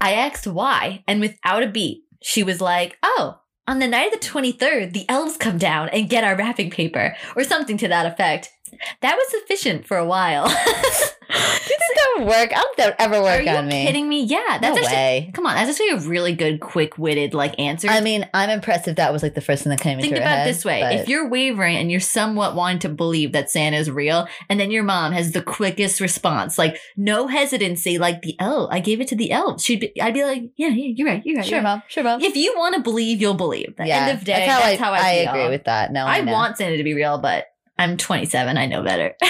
I 0.00 0.12
asked 0.12 0.46
why, 0.46 1.04
and 1.06 1.20
without 1.20 1.62
a 1.62 1.68
beat, 1.68 2.04
she 2.22 2.42
was 2.42 2.60
like, 2.60 2.98
"Oh." 3.02 3.40
On 3.66 3.78
the 3.78 3.88
night 3.88 4.12
of 4.12 4.20
the 4.20 4.26
23rd, 4.26 4.92
the 4.92 5.08
elves 5.08 5.38
come 5.38 5.56
down 5.56 5.88
and 5.88 6.10
get 6.10 6.22
our 6.22 6.36
wrapping 6.36 6.70
paper, 6.70 7.16
or 7.34 7.44
something 7.44 7.78
to 7.78 7.88
that 7.88 8.04
effect. 8.04 8.50
That 9.00 9.16
was 9.16 9.30
sufficient 9.30 9.86
for 9.86 9.96
a 9.96 10.04
while. 10.04 10.46
You 11.34 11.40
think 11.40 11.94
that 11.96 12.14
would 12.18 12.26
work? 12.28 12.52
I 12.52 12.60
don't 12.60 12.76
think 12.76 12.76
that 12.76 12.86
would 12.86 13.00
ever 13.00 13.16
Are 13.16 13.22
work 13.22 13.44
you 13.44 13.50
on 13.50 13.66
me. 13.68 13.86
kidding 13.86 14.08
me? 14.08 14.22
Yeah, 14.24 14.58
that's 14.60 14.76
no 14.76 14.82
actually 14.82 14.94
way. 14.94 15.30
Come 15.34 15.46
on, 15.46 15.54
that's 15.56 15.70
actually 15.70 15.90
a 15.90 16.08
really 16.08 16.34
good, 16.34 16.60
quick-witted 16.60 17.34
like 17.34 17.58
answer. 17.58 17.88
I 17.88 18.00
mean, 18.00 18.28
I'm 18.32 18.50
impressed 18.50 18.86
if 18.88 18.96
that 18.96 19.12
was 19.12 19.22
like 19.22 19.34
the 19.34 19.40
first 19.40 19.64
thing 19.64 19.70
that 19.70 19.80
came 19.80 19.98
Think 19.98 20.12
into 20.12 20.20
her 20.22 20.26
about 20.26 20.38
head. 20.38 20.48
it 20.48 20.52
this 20.52 20.64
way: 20.64 20.80
but- 20.82 20.94
if 20.94 21.08
you're 21.08 21.28
wavering 21.28 21.76
and 21.76 21.90
you're 21.90 22.00
somewhat 22.00 22.54
wanting 22.54 22.78
to 22.80 22.88
believe 22.88 23.32
that 23.32 23.50
Santa 23.50 23.76
is 23.76 23.90
real, 23.90 24.28
and 24.48 24.60
then 24.60 24.70
your 24.70 24.84
mom 24.84 25.12
has 25.12 25.32
the 25.32 25.42
quickest 25.42 26.00
response, 26.00 26.56
like 26.58 26.78
no 26.96 27.26
hesitancy, 27.26 27.98
like 27.98 28.22
the 28.22 28.36
oh, 28.40 28.68
I 28.70 28.80
gave 28.80 29.00
it 29.00 29.08
to 29.08 29.16
the 29.16 29.32
elves. 29.32 29.64
She'd 29.64 29.80
be, 29.80 30.00
I'd 30.00 30.14
be 30.14 30.24
like, 30.24 30.42
yeah, 30.56 30.68
yeah, 30.68 30.92
you're 30.96 31.08
right, 31.08 31.22
you're 31.24 31.36
right. 31.36 31.44
sure, 31.44 31.56
you're 31.56 31.64
right. 31.64 31.70
mom, 31.76 31.82
sure, 31.88 32.04
mom. 32.04 32.20
If 32.20 32.36
you 32.36 32.54
want 32.56 32.74
to 32.76 32.80
believe, 32.82 33.20
you'll 33.20 33.34
believe. 33.34 33.70
At 33.70 33.76
the 33.78 33.86
yeah, 33.86 34.06
end 34.06 34.18
of 34.18 34.24
day, 34.24 34.46
that's 34.46 34.80
how 34.80 34.92
I, 34.92 34.98
I, 34.98 35.24
feel. 35.24 35.30
agree 35.34 35.48
with 35.48 35.64
that. 35.64 35.92
No, 35.92 36.04
I 36.06 36.20
know. 36.20 36.32
want 36.32 36.58
Santa 36.58 36.76
to 36.76 36.84
be 36.84 36.94
real, 36.94 37.18
but 37.18 37.46
I'm 37.78 37.96
27. 37.96 38.56
I 38.56 38.66
know 38.66 38.82
better. 38.82 39.14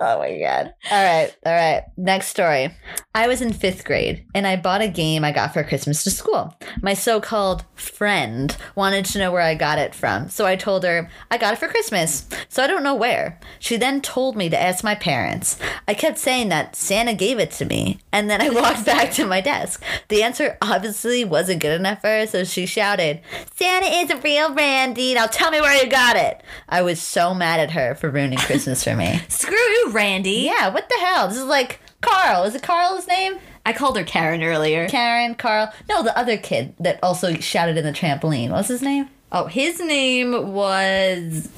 Oh 0.00 0.18
my 0.18 0.38
god. 0.38 0.74
All 0.90 1.04
right. 1.04 1.34
All 1.44 1.52
right. 1.52 1.84
Next 1.96 2.28
story. 2.28 2.74
I 3.14 3.28
was 3.28 3.40
in 3.40 3.54
fifth 3.54 3.84
grade 3.84 4.26
and 4.34 4.46
I 4.46 4.56
bought 4.56 4.82
a 4.82 4.88
game 4.88 5.24
I 5.24 5.32
got 5.32 5.54
for 5.54 5.64
Christmas 5.64 6.04
to 6.04 6.10
school. 6.10 6.54
My 6.82 6.92
so 6.92 7.18
called 7.18 7.64
friend 7.74 8.54
wanted 8.74 9.06
to 9.06 9.18
know 9.18 9.32
where 9.32 9.40
I 9.40 9.54
got 9.54 9.78
it 9.78 9.94
from. 9.94 10.28
So 10.28 10.44
I 10.44 10.54
told 10.54 10.84
her 10.84 11.08
I 11.30 11.38
got 11.38 11.54
it 11.54 11.58
for 11.58 11.68
Christmas. 11.68 12.28
So 12.50 12.62
I 12.62 12.66
don't 12.66 12.82
know 12.82 12.94
where. 12.94 13.40
She 13.58 13.78
then 13.78 14.02
told 14.02 14.36
me 14.36 14.50
to 14.50 14.60
ask 14.60 14.84
my 14.84 14.94
parents. 14.94 15.58
I 15.88 15.94
kept 15.94 16.18
saying 16.18 16.50
that 16.50 16.76
Santa 16.76 17.14
gave 17.14 17.38
it 17.38 17.52
to 17.52 17.64
me. 17.64 18.00
And 18.12 18.28
then 18.28 18.42
I 18.42 18.50
walked 18.60 18.84
back 18.84 19.12
to 19.12 19.24
my 19.24 19.40
desk. 19.40 19.82
The 20.08 20.22
answer 20.22 20.58
obviously 20.60 21.24
wasn't 21.24 21.62
good 21.62 21.78
enough 21.80 22.02
for 22.02 22.08
her. 22.08 22.26
So 22.26 22.44
she 22.44 22.66
shouted, 22.66 23.22
Santa 23.54 23.86
isn't 23.86 24.22
real, 24.24 24.52
Randy. 24.52 25.14
Now 25.14 25.26
tell 25.26 25.50
me 25.50 25.62
where 25.62 25.82
you 25.82 25.90
got 25.90 26.16
it. 26.16 26.42
I 26.68 26.82
was 26.82 27.00
so 27.00 27.32
mad 27.32 27.60
at 27.60 27.70
her 27.70 27.94
for 27.94 28.10
ruining 28.10 28.38
Christmas 28.38 28.84
for 28.84 28.94
me. 28.94 29.22
Screw 29.28 29.56
you, 29.56 29.85
Randy. 29.88 30.42
Yeah, 30.44 30.72
what 30.72 30.88
the 30.88 30.96
hell? 31.00 31.28
This 31.28 31.38
is 31.38 31.44
like 31.44 31.80
Carl. 32.00 32.44
Is 32.44 32.54
it 32.54 32.62
Carl's 32.62 33.06
name? 33.06 33.38
I 33.64 33.72
called 33.72 33.98
her 33.98 34.04
Karen 34.04 34.42
earlier. 34.42 34.88
Karen, 34.88 35.34
Carl. 35.34 35.72
No, 35.88 36.02
the 36.02 36.16
other 36.16 36.36
kid 36.36 36.74
that 36.78 37.00
also 37.02 37.34
shouted 37.34 37.76
in 37.76 37.84
the 37.84 37.92
trampoline. 37.92 38.50
What's 38.50 38.68
his 38.68 38.82
name? 38.82 39.08
Oh, 39.32 39.46
his 39.46 39.80
name 39.80 40.52
was. 40.52 41.48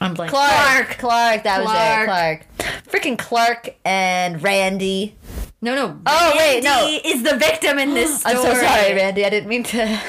I'm 0.00 0.14
blank. 0.14 0.30
Clark. 0.30 0.98
Clark. 0.98 1.42
That 1.42 1.64
was 1.64 1.70
it. 1.70 2.04
Clark. 2.06 2.46
Freaking 2.88 3.18
Clark 3.18 3.76
and 3.84 4.42
Randy. 4.42 5.16
No, 5.66 5.74
no. 5.74 6.00
Oh, 6.06 6.34
wait, 6.38 6.62
no. 6.62 7.00
Is 7.04 7.24
the 7.24 7.36
victim 7.36 7.76
in 7.80 7.92
this 7.92 8.20
story. 8.20 8.34
I'm 8.36 8.42
so 8.42 8.54
sorry, 8.54 8.94
Randy. 8.94 9.24
I 9.24 9.30
didn't 9.30 9.48
mean 9.48 9.64
to 9.64 10.00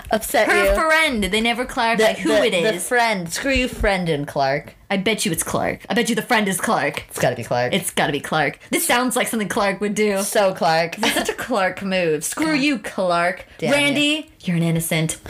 upset 0.10 0.48
Her 0.48 0.64
you. 0.64 0.74
friend. 0.74 1.22
They 1.22 1.40
never 1.40 1.64
clarified 1.64 2.18
who 2.18 2.30
the, 2.30 2.46
it 2.52 2.72
The 2.72 2.80
friend. 2.80 3.32
Screw 3.32 3.52
you, 3.52 3.68
friend 3.68 4.08
and 4.08 4.26
Clark. 4.26 4.74
I 4.90 4.96
bet 4.96 5.24
you 5.24 5.30
it's 5.30 5.44
Clark. 5.44 5.86
I 5.88 5.94
bet 5.94 6.08
you 6.08 6.16
the 6.16 6.22
friend 6.22 6.48
is 6.48 6.60
Clark. 6.60 7.04
It's 7.08 7.20
got 7.20 7.30
to 7.30 7.36
be 7.36 7.44
Clark. 7.44 7.72
It's 7.72 7.92
got 7.92 8.06
to 8.08 8.12
be 8.12 8.18
Clark. 8.18 8.58
This 8.70 8.84
sounds 8.84 9.14
like 9.14 9.28
something 9.28 9.48
Clark 9.48 9.80
would 9.80 9.94
do. 9.94 10.20
so 10.24 10.52
Clark. 10.52 10.98
It's 10.98 11.12
such 11.12 11.28
a 11.28 11.34
Clark 11.34 11.82
move. 11.84 12.24
Screw 12.24 12.52
you, 12.52 12.80
Clark. 12.80 13.46
Damn 13.58 13.70
Randy, 13.70 14.32
you're 14.40 14.56
an 14.56 14.64
innocent. 14.64 15.20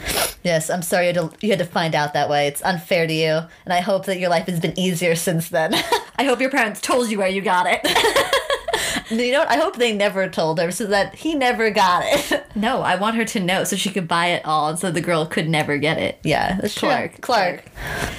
yes, 0.43 0.71
I'm 0.71 0.81
sorry 0.81 1.09
you 1.09 1.13
had, 1.13 1.31
to, 1.31 1.45
you 1.45 1.49
had 1.51 1.59
to 1.59 1.65
find 1.65 1.93
out 1.93 2.13
that 2.13 2.27
way. 2.27 2.47
It's 2.47 2.63
unfair 2.63 3.05
to 3.05 3.13
you, 3.13 3.41
and 3.65 3.71
I 3.73 3.81
hope 3.81 4.05
that 4.07 4.17
your 4.17 4.31
life 4.31 4.47
has 4.47 4.59
been 4.59 4.77
easier 4.79 5.15
since 5.15 5.49
then. 5.49 5.75
I 6.15 6.23
hope 6.23 6.41
your 6.41 6.49
parents 6.49 6.81
told 6.81 7.09
you 7.11 7.19
where 7.19 7.27
you 7.29 7.41
got 7.43 7.67
it. 7.69 7.81
you 9.09 9.31
know 9.31 9.39
what? 9.39 9.49
I 9.49 9.57
hope 9.57 9.77
they 9.77 9.93
never 9.93 10.29
told 10.29 10.59
her 10.59 10.71
so 10.71 10.85
that 10.87 11.15
he 11.15 11.35
never 11.35 11.69
got 11.69 12.03
it. 12.05 12.45
no, 12.55 12.81
I 12.81 12.95
want 12.95 13.15
her 13.17 13.25
to 13.25 13.39
know 13.39 13.63
so 13.63 13.75
she 13.75 13.89
could 13.89 14.07
buy 14.07 14.27
it 14.27 14.45
all 14.45 14.69
and 14.69 14.79
so 14.79 14.91
the 14.91 15.01
girl 15.01 15.25
could 15.25 15.49
never 15.49 15.77
get 15.77 15.97
it. 15.97 16.19
yeah, 16.23 16.57
that's 16.59 16.75
true. 16.75 16.89
Clark. 16.89 17.21
Clark. 17.21 17.65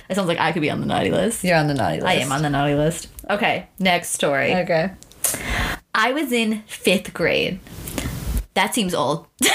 It 0.08 0.14
sounds 0.14 0.28
like 0.28 0.38
I 0.38 0.52
could 0.52 0.62
be 0.62 0.70
on 0.70 0.80
the 0.80 0.86
naughty 0.86 1.10
list. 1.10 1.44
You're 1.44 1.56
on 1.56 1.66
the 1.66 1.74
naughty 1.74 1.96
list. 1.96 2.06
I 2.06 2.14
am 2.14 2.32
on 2.32 2.42
the 2.42 2.50
naughty 2.50 2.74
list. 2.74 3.08
Okay, 3.28 3.68
next 3.78 4.10
story. 4.10 4.54
Okay. 4.54 4.90
I 5.94 6.12
was 6.12 6.32
in 6.32 6.62
fifth 6.66 7.12
grade. 7.14 7.58
That 8.54 8.74
seems 8.74 8.94
old. 8.94 9.26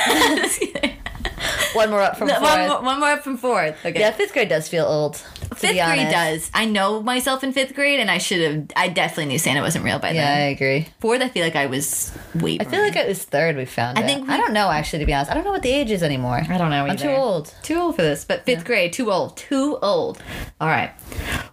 One 1.73 1.89
more 1.89 2.01
up 2.01 2.17
from 2.17 2.27
one, 2.27 2.41
fourth. 2.41 2.67
more, 2.67 2.81
one 2.81 2.99
more 2.99 3.09
up 3.09 3.23
from 3.23 3.37
fourth. 3.37 3.85
Okay. 3.85 3.99
Yeah, 3.99 4.11
fifth 4.11 4.33
grade 4.33 4.49
does 4.49 4.67
feel 4.67 4.85
old. 4.85 5.23
To 5.61 5.67
Fifth 5.67 5.77
be 5.77 5.81
grade 5.83 6.11
does. 6.11 6.51
I 6.53 6.65
know 6.65 7.01
myself 7.01 7.43
in 7.43 7.53
fifth 7.53 7.73
grade, 7.73 7.99
and 7.99 8.11
I 8.11 8.17
should 8.17 8.41
have. 8.41 8.71
I 8.75 8.87
definitely 8.89 9.25
knew 9.27 9.39
Santa 9.39 9.61
wasn't 9.61 9.85
real 9.85 9.99
by 9.99 10.13
then. 10.13 10.15
Yeah, 10.15 10.45
I 10.45 10.47
agree. 10.49 10.87
Fourth, 10.99 11.21
I 11.21 11.29
feel 11.29 11.43
like 11.43 11.55
I 11.55 11.67
was 11.67 12.11
way. 12.35 12.57
I 12.59 12.63
feel 12.65 12.81
like 12.81 12.95
it 12.95 13.07
was 13.07 13.23
third 13.23 13.55
we 13.57 13.65
found 13.65 13.97
I 13.97 14.01
it. 14.01 14.05
think 14.05 14.27
we- 14.27 14.33
I 14.33 14.37
don't 14.37 14.53
know 14.53 14.69
actually 14.69 14.99
to 14.99 15.05
be 15.05 15.13
honest. 15.13 15.31
I 15.31 15.33
don't 15.33 15.43
know 15.43 15.51
what 15.51 15.61
the 15.63 15.71
age 15.71 15.91
is 15.91 16.03
anymore. 16.03 16.41
I 16.49 16.57
don't 16.57 16.69
know. 16.69 16.85
I'm 16.85 16.97
too 16.97 17.09
old. 17.09 17.53
Too 17.63 17.75
old 17.75 17.95
for 17.95 18.01
this, 18.01 18.25
but 18.25 18.45
fifth 18.45 18.65
grade, 18.65 18.93
too 18.93 19.11
old. 19.11 19.37
Too 19.37 19.77
old. 19.81 20.21
All 20.59 20.67
right. 20.67 20.91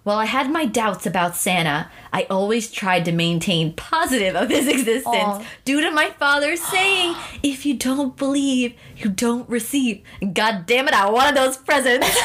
Well, 0.04 0.18
I 0.18 0.24
had 0.24 0.50
my 0.50 0.64
doubts 0.64 1.06
about 1.06 1.36
Santa. 1.36 1.90
I 2.12 2.22
always 2.30 2.70
tried 2.72 3.04
to 3.04 3.12
maintain 3.12 3.74
positive 3.74 4.34
of 4.34 4.48
his 4.48 4.66
existence 4.66 5.04
Aw. 5.06 5.44
due 5.64 5.80
to 5.82 5.90
my 5.90 6.10
father 6.18 6.56
saying, 6.56 7.14
if 7.42 7.66
you 7.66 7.74
don't 7.74 8.16
believe, 8.16 8.74
you 8.96 9.10
don't 9.10 9.48
receive. 9.48 10.02
God 10.32 10.64
damn 10.66 10.88
it, 10.88 10.94
I 10.94 11.10
wanted 11.10 11.36
those 11.36 11.56
presents. 11.58 12.08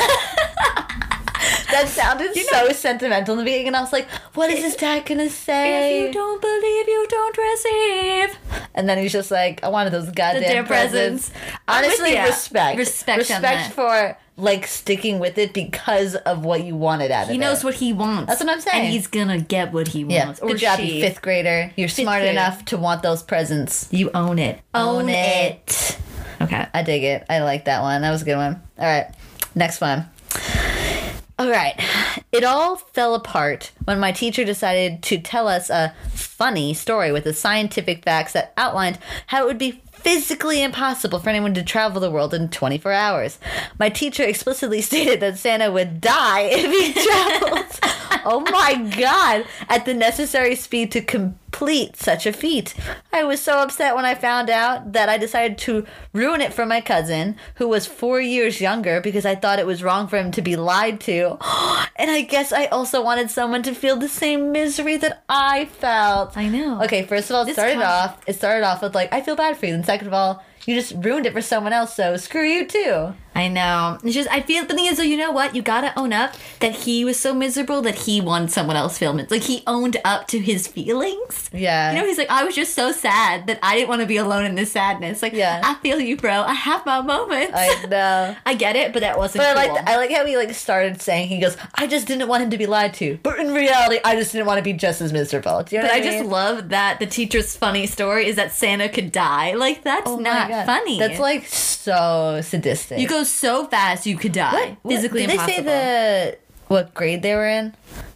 That 1.74 1.88
sounded 1.90 2.36
so 2.36 2.70
sentimental 2.70 3.34
in 3.34 3.40
the 3.40 3.44
beginning, 3.44 3.68
and 3.68 3.76
I 3.76 3.82
was 3.82 3.92
like, 3.92 4.08
"What 4.34 4.50
is 4.50 4.64
his 4.64 4.76
dad 4.76 5.06
gonna 5.06 5.30
say?" 5.30 6.00
if 6.00 6.08
you 6.08 6.14
don't 6.14 6.42
believe, 6.42 6.88
you 6.88 7.08
don't 7.10 7.38
receive. 7.38 8.38
And 8.76 8.88
then 8.88 8.98
he's 8.98 9.12
just 9.12 9.32
like, 9.32 9.64
"I 9.64 9.70
wanted 9.70 9.92
those 9.92 10.10
goddamn 10.10 10.66
presents." 10.66 11.30
presents. 11.30 11.32
Honestly, 11.68 12.18
respect, 12.18 12.78
Respect 12.78 13.18
respect 13.18 13.74
for 13.74 14.18
like 14.36 14.66
sticking 14.66 15.20
with 15.20 15.38
it 15.38 15.54
because 15.54 16.16
of 16.16 16.44
what 16.44 16.64
you 16.64 16.76
wanted 16.76 17.12
out 17.12 17.24
of 17.24 17.30
it. 17.30 17.34
He 17.34 17.38
knows 17.38 17.64
what 17.64 17.76
he 17.76 17.94
wants. 17.94 18.28
That's 18.28 18.44
what 18.44 18.50
I'm 18.50 18.62
saying. 18.62 18.86
And 18.86 18.94
he's 18.94 19.08
gonna 19.08 19.40
get 19.40 19.72
what 19.72 19.90
he 19.90 20.04
wants. 20.04 20.40
Yeah, 20.40 20.48
good 20.48 20.56
or 20.56 20.58
job, 20.58 20.80
she. 20.80 20.96
you 20.96 21.02
fifth 21.02 21.22
grader. 21.22 21.72
You're 21.76 21.88
smart 21.88 22.22
grader. 22.22 22.32
enough 22.32 22.66
to 22.66 22.78
want 22.78 23.04
those 23.04 23.22
presents. 23.22 23.88
You 23.92 24.10
own 24.14 24.40
it. 24.40 24.60
Own 24.74 25.10
it. 25.10 25.98
Okay. 26.42 26.68
I 26.74 26.84
dig 26.84 27.04
it. 27.04 27.26
I 27.30 27.40
like 27.40 27.66
that 27.66 27.82
one. 27.82 28.02
That 28.02 28.12
was 28.12 28.24
a 28.24 28.26
good 28.26 28.36
one. 28.36 28.62
All 28.78 28.86
right, 28.86 29.14
next 29.56 29.80
one. 29.80 30.10
All 31.44 31.50
right. 31.50 31.78
It 32.32 32.46
all 32.46 32.78
fell 32.78 33.16
apart 33.16 33.74
when 33.84 34.00
my 34.00 34.14
teacher 34.14 34.46
decided 34.46 35.04
to 35.04 35.20
tell 35.20 35.50
us 35.50 35.70
a 35.70 35.94
funny 36.14 36.74
story 36.74 37.12
with 37.12 37.26
the 37.26 37.34
scientific 37.34 38.06
facts 38.06 38.32
that 38.32 38.54
outlined 38.56 38.98
how 39.28 39.44
it 39.44 39.48
would 39.48 39.58
be 39.58 39.82
physically 39.92 40.64
impossible 40.64 41.20
for 41.20 41.30
anyone 41.30 41.54
to 41.56 41.62
travel 41.62 42.00
the 42.00 42.10
world 42.10 42.34
in 42.34 42.48
24 42.48 42.94
hours. 42.94 43.40
My 43.78 43.90
teacher 43.90 44.24
explicitly 44.24 44.80
stated 44.90 45.20
that 45.20 45.38
Santa 45.38 45.70
would 45.70 46.00
die 46.00 46.44
if 46.50 46.72
he 46.72 46.94
traveled. 47.42 47.80
oh 48.24 48.40
my 48.50 48.76
god! 48.98 49.46
At 49.68 49.84
the 49.84 49.94
necessary 49.94 50.56
speed 50.56 50.94
to 50.94 51.02
com- 51.02 51.38
complete 51.54 51.96
such 51.96 52.26
a 52.26 52.34
feat. 52.34 52.74
I 53.12 53.24
was 53.24 53.40
so 53.40 53.60
upset 53.60 53.96
when 53.96 54.06
I 54.06 54.16
found 54.16 54.50
out 54.50 54.94
that 54.94 55.08
I 55.08 55.18
decided 55.18 55.58
to 55.60 55.86
ruin 56.12 56.42
it 56.42 56.52
for 56.54 56.66
my 56.66 56.82
cousin, 56.82 57.36
who 57.56 57.68
was 57.68 57.86
four 57.86 58.20
years 58.20 58.60
younger, 58.60 59.00
because 59.00 59.26
I 59.26 59.36
thought 59.36 59.60
it 59.60 59.68
was 59.68 59.84
wrong 59.84 60.08
for 60.08 60.18
him 60.18 60.32
to 60.32 60.42
be 60.42 60.56
lied 60.56 61.00
to. 61.02 61.38
And 61.96 62.10
I 62.10 62.22
guess 62.22 62.52
I 62.52 62.66
also 62.66 63.04
wanted 63.04 63.30
someone 63.30 63.62
to 63.64 63.76
feel 63.76 63.96
the 63.98 64.10
same 64.10 64.52
misery 64.52 64.98
that 64.98 65.24
I 65.30 65.66
felt. 65.66 66.36
I 66.36 66.50
know. 66.50 66.82
Okay, 66.82 67.04
first 67.04 67.30
of 67.30 67.36
all, 67.36 67.44
it 67.44 67.46
This 67.46 67.56
started 67.56 67.84
off. 67.84 68.20
It 68.26 68.34
started 68.34 68.66
off 68.66 68.82
with 68.82 68.96
like, 68.96 69.14
I 69.14 69.22
feel 69.22 69.36
bad 69.36 69.58
for 69.58 69.68
you, 69.68 69.76
and 69.76 69.86
second 69.86 70.08
of 70.08 70.14
all, 70.14 70.44
you 70.66 70.74
just 70.74 70.94
ruined 70.98 71.28
it 71.28 71.34
for 71.34 71.42
someone 71.42 71.72
else. 71.72 71.96
So 71.96 72.18
screw 72.18 72.44
you 72.44 72.66
too. 72.66 73.14
I 73.36 73.48
know. 73.48 73.98
It's 74.04 74.14
just 74.14 74.30
I 74.30 74.42
feel 74.42 74.66
the 74.66 74.74
thing 74.76 74.86
is 74.86 74.98
though, 74.98 75.04
you 75.04 75.18
know 75.18 75.32
what? 75.32 75.56
You 75.56 75.62
gotta 75.62 75.98
own 75.98 76.14
up 76.14 76.36
that 76.60 76.74
he 76.74 77.04
was 77.04 77.20
so 77.20 77.34
miserable 77.34 77.82
that 77.82 77.96
he 77.96 78.22
wanted 78.22 78.52
someone 78.52 78.76
else 78.76 78.98
film 78.98 79.20
it. 79.20 79.32
Like 79.32 79.42
he 79.44 79.64
owned 79.66 79.98
up 80.06 80.28
to 80.28 80.40
his 80.40 80.68
feelings. 80.68 81.50
Yeah. 81.54 81.92
You 81.94 82.00
know, 82.00 82.06
he's 82.06 82.18
like, 82.18 82.30
I 82.30 82.44
was 82.44 82.56
just 82.56 82.74
so 82.76 82.92
sad 82.92 83.48
that 83.48 83.60
I 83.64 83.76
didn't 83.76 83.90
want 83.90 84.02
to 84.02 84.08
be 84.08 84.18
alone 84.18 84.46
in 84.46 84.56
this 84.56 84.72
sadness. 84.72 85.22
Like, 85.22 85.34
Yeah. 85.34 85.62
I 85.64 85.76
feel 85.76 86.00
you, 86.00 86.16
bro. 86.18 86.42
I 86.44 86.54
have 86.54 86.86
my 86.86 87.02
moments. 87.02 87.54
I 87.56 87.86
know. 87.88 88.36
I 88.46 88.54
get 88.54 88.76
it, 88.76 88.94
but 88.94 89.00
that 89.00 89.18
wasn't 89.18 89.44
But 89.44 89.58
I 89.58 89.68
like 89.68 89.90
I 89.90 89.98
like 89.98 90.12
how 90.12 90.26
he 90.26 90.38
like 90.38 90.54
started 90.54 91.02
saying 91.02 91.28
he 91.30 91.40
goes, 91.40 91.58
I 91.76 91.88
just 91.88 92.08
didn't 92.08 92.28
want 92.28 92.44
him 92.44 92.50
to 92.52 92.58
be 92.58 92.66
lied 92.68 92.94
to. 92.96 93.18
But 93.24 93.40
in 93.40 93.54
reality, 93.54 94.00
I 94.06 94.16
just 94.16 94.32
didn't 94.32 94.46
want 94.48 94.60
to 94.60 94.64
be 94.64 94.74
just 94.74 95.02
as 95.02 95.12
miserable. 95.12 95.64
Do 95.64 95.76
you 95.76 95.82
know 95.82 95.88
but 95.88 95.94
I 95.96 95.98
I, 95.98 96.02
just 96.02 96.26
love 96.26 96.70
that 96.70 97.00
the 97.00 97.06
teacher's 97.08 97.56
funny 97.56 97.88
story 97.88 98.28
is 98.28 98.36
that 98.36 98.52
Santa 98.52 98.90
could 98.90 99.12
die. 99.12 99.54
Like 99.54 99.84
that's 99.84 100.08
Oh 100.10 100.18
not 100.18 100.50
funny. 100.66 101.00
That's 101.00 101.20
like 101.20 101.46
so 101.48 102.40
sadistic. 102.44 103.00
you 103.00 103.08
go 103.08 103.23
so 103.24 103.66
fast 103.66 104.06
you 104.06 104.18
could 104.18 104.32
die. 104.34 104.78
What- 104.82 104.94
Physically 104.96 105.22
did 105.22 105.32
impossible. 105.32 105.64
they 105.64 105.70
say 105.72 106.32
the 106.32 106.38
what 106.68 106.94
grade 106.94 107.22
they 107.22 107.36
were 107.36 107.48
in? 107.48 107.76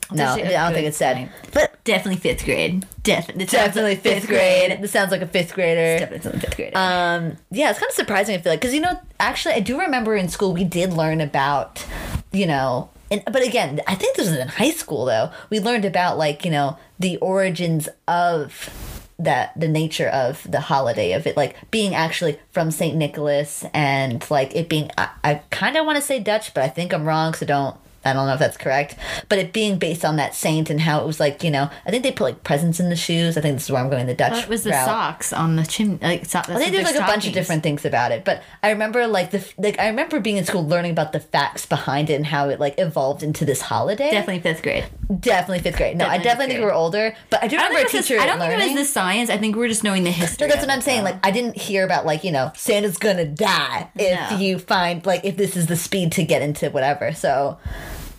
No, 0.10 0.26
I 0.26 0.38
don't 0.42 0.74
think 0.74 0.88
it 0.88 0.96
said. 0.96 1.30
But 1.54 1.84
Definitely 1.84 2.22
fifth 2.22 2.46
grade. 2.46 2.86
Definitely. 3.04 3.46
definitely 3.46 3.96
fifth 3.98 4.28
grade. 4.28 4.82
This 4.82 4.92
sounds 4.92 5.12
like 5.12 5.22
a 5.22 5.28
fifth 5.28 5.54
grader. 5.54 6.00
Definitely 6.00 6.40
fifth 6.40 6.56
grade. 6.56 6.76
Um, 6.76 7.36
yeah, 7.52 7.70
it's 7.70 7.80
kind 7.80 7.90
of 7.90 7.96
surprising. 7.96 8.36
I 8.36 8.38
feel 8.40 8.54
like 8.54 8.62
because 8.62 8.74
you 8.74 8.80
know, 8.82 9.00
actually, 9.20 9.56
I 9.56 9.60
do 9.60 9.80
remember 9.80 10.16
in 10.16 10.30
school 10.30 10.54
we 10.54 10.64
did 10.64 10.94
learn 10.94 11.20
about, 11.20 11.86
you 12.32 12.46
know, 12.46 12.90
and 13.12 13.22
but 13.26 13.46
again, 13.46 13.82
I 13.86 13.96
think 13.96 14.16
this 14.16 14.30
was 14.30 14.38
in 14.38 14.48
high 14.48 14.72
school 14.72 15.06
though. 15.06 15.30
We 15.50 15.60
learned 15.60 15.84
about 15.86 16.18
like 16.18 16.46
you 16.46 16.52
know 16.52 16.78
the 17.00 17.18
origins 17.18 17.90
of 18.08 18.97
that 19.20 19.60
the 19.60 19.68
nature 19.68 20.08
of 20.08 20.50
the 20.50 20.60
holiday 20.60 21.14
of 21.14 21.26
it 21.26 21.36
like 21.36 21.56
being 21.72 21.96
actually 21.96 22.40
from 22.52 22.70
Saint 22.70 22.96
Nicholas 22.96 23.66
and 23.74 24.24
like 24.30 24.56
it 24.56 24.70
being 24.70 24.92
I, 24.98 25.10
I 25.24 25.36
kind 25.50 25.76
of 25.76 25.86
want 25.86 25.98
to 25.98 26.02
say 26.02 26.20
Dutch, 26.20 26.54
but 26.54 26.64
I 26.64 26.68
think 26.68 26.94
I'm 26.94 27.06
wrong, 27.06 27.34
so 27.34 27.46
don't. 27.46 27.78
I 28.08 28.14
don't 28.14 28.28
know 28.28 28.34
if 28.34 28.40
that's 28.40 28.58
correct, 28.58 28.96
but 29.30 29.38
it 29.38 29.54
being 29.54 29.78
based 29.78 30.04
on 30.06 30.16
that 30.16 30.34
saint 30.34 30.70
and 30.70 30.82
how 30.82 31.00
it 31.02 31.06
was 31.06 31.20
like, 31.20 31.44
you 31.44 31.52
know, 31.52 31.70
I 31.86 31.92
think 31.92 32.04
they 32.04 32.12
put 32.12 32.24
like 32.24 32.44
presents 32.44 32.80
in 32.80 32.90
the 32.90 32.96
shoes. 32.96 33.38
I 33.38 33.42
think 33.42 33.56
this 33.56 33.66
is 33.66 33.72
where 33.72 33.82
I'm 33.82 33.90
going 33.90 34.08
the 34.08 34.14
Dutch. 34.14 34.32
What 34.32 34.50
was 34.50 34.64
the 34.64 34.72
route. 34.72 34.86
socks 34.86 35.34
on 35.34 35.56
the 35.56 35.64
chimney? 35.66 36.00
Like, 36.02 36.26
so, 36.26 36.40
I 36.40 36.44
think 36.44 36.72
there's 36.72 36.86
like 36.86 36.96
a 36.96 37.00
bunch 37.00 37.28
of 37.28 37.34
different 37.34 37.64
things 37.64 37.86
about 37.86 38.12
it, 38.12 38.24
but 38.26 38.42
I 38.64 38.72
remember 38.72 39.06
like 39.08 39.32
the 39.32 39.46
like 39.58 39.80
I 39.80 39.88
remember 39.88 40.20
being 40.20 40.38
in 40.38 40.46
school 40.46 40.66
learning 40.68 40.92
about 40.92 41.12
the 41.14 41.20
facts 41.20 41.66
behind 41.66 42.10
it 42.10 42.14
and 42.16 42.26
how 42.26 42.50
it 42.50 42.60
like 42.60 42.76
evolved 42.80 43.24
into 43.24 43.46
this 43.46 43.62
holiday. 43.62 44.12
Definitely 44.12 44.42
fifth 44.42 44.64
grade. 44.64 44.86
definitely 45.20 45.60
fifth 45.60 45.78
grade. 45.78 45.98
No, 45.98 46.06
I 46.06 46.18
Definitely 46.18 46.24
definitely 46.24 46.48
think 46.54 46.60
we 46.62 46.66
were 46.66 46.74
older, 46.74 47.16
but 47.30 47.44
I 47.44 47.48
do 47.48 47.56
remember 47.58 47.80
a 47.80 47.86
teacher 47.86 48.16
the, 48.16 48.22
I 48.22 48.26
don't 48.26 48.40
learning. 48.40 48.60
think 48.60 48.72
it 48.72 48.80
was 48.80 48.88
the 48.88 48.94
science. 48.94 49.30
I 49.30 49.38
think 49.38 49.56
we're 49.56 49.68
just 49.68 49.84
knowing 49.84 50.04
the 50.04 50.12
history. 50.12 50.48
no, 50.48 50.54
that's 50.54 50.66
what 50.66 50.74
I'm 50.74 50.82
saying. 50.82 51.04
though. 51.04 51.12
Like 51.12 51.26
I 51.26 51.32
didn't 51.32 51.58
hear 51.58 51.84
about 51.86 52.06
like 52.06 52.24
you 52.24 52.32
know 52.32 52.52
Santa's 52.56 52.98
gonna 52.98 53.26
die 53.26 53.90
if 53.96 54.32
No. 54.32 54.38
you 54.38 54.60
find 54.60 55.06
like 55.06 55.24
if 55.26 55.38
this 55.38 55.56
is 55.58 55.68
the 55.68 55.76
speed 55.76 56.12
to 56.14 56.24
get 56.24 56.42
into 56.42 56.70
whatever. 56.70 57.12
So, 57.14 57.58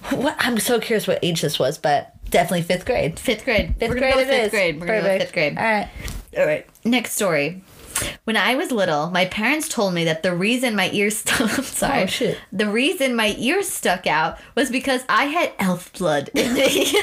what 0.16 0.36
I'm 0.38 0.58
so 0.58 0.80
curious 0.80 1.06
what 1.06 1.18
age 1.22 1.40
this 1.42 1.58
was, 1.58 1.78
but 1.78 2.14
definitely 2.30 2.62
fifth 2.62 2.84
grade. 2.84 3.18
fifth 3.18 3.44
grade. 3.44 3.76
Fifth 3.78 3.90
grade 3.92 4.14
go 4.14 4.24
fifth 4.24 4.30
is. 4.46 4.50
grade. 4.50 4.80
We're 4.80 4.86
gonna 4.86 5.02
go 5.02 5.18
fifth 5.18 5.32
grade. 5.32 5.58
All 5.58 5.64
right. 5.64 5.88
All 6.36 6.46
right. 6.46 6.66
Next 6.84 7.12
story. 7.12 7.62
When 8.24 8.36
I 8.36 8.54
was 8.54 8.70
little, 8.70 9.10
my 9.10 9.24
parents 9.24 9.68
told 9.68 9.92
me 9.92 10.04
that 10.04 10.22
the 10.22 10.34
reason 10.34 10.76
my 10.76 10.90
ears 10.92 11.18
stuck 11.18 11.40
I'm 11.58 11.64
sorry. 11.64 12.02
Oh, 12.02 12.06
shit. 12.06 12.38
The 12.52 12.68
reason 12.68 13.16
my 13.16 13.34
ears 13.38 13.68
stuck 13.68 14.06
out 14.06 14.38
was 14.54 14.70
because 14.70 15.02
I 15.08 15.24
had 15.24 15.52
elf 15.58 15.92
blood 15.94 16.30
in 16.34 16.54
me. 16.54 16.94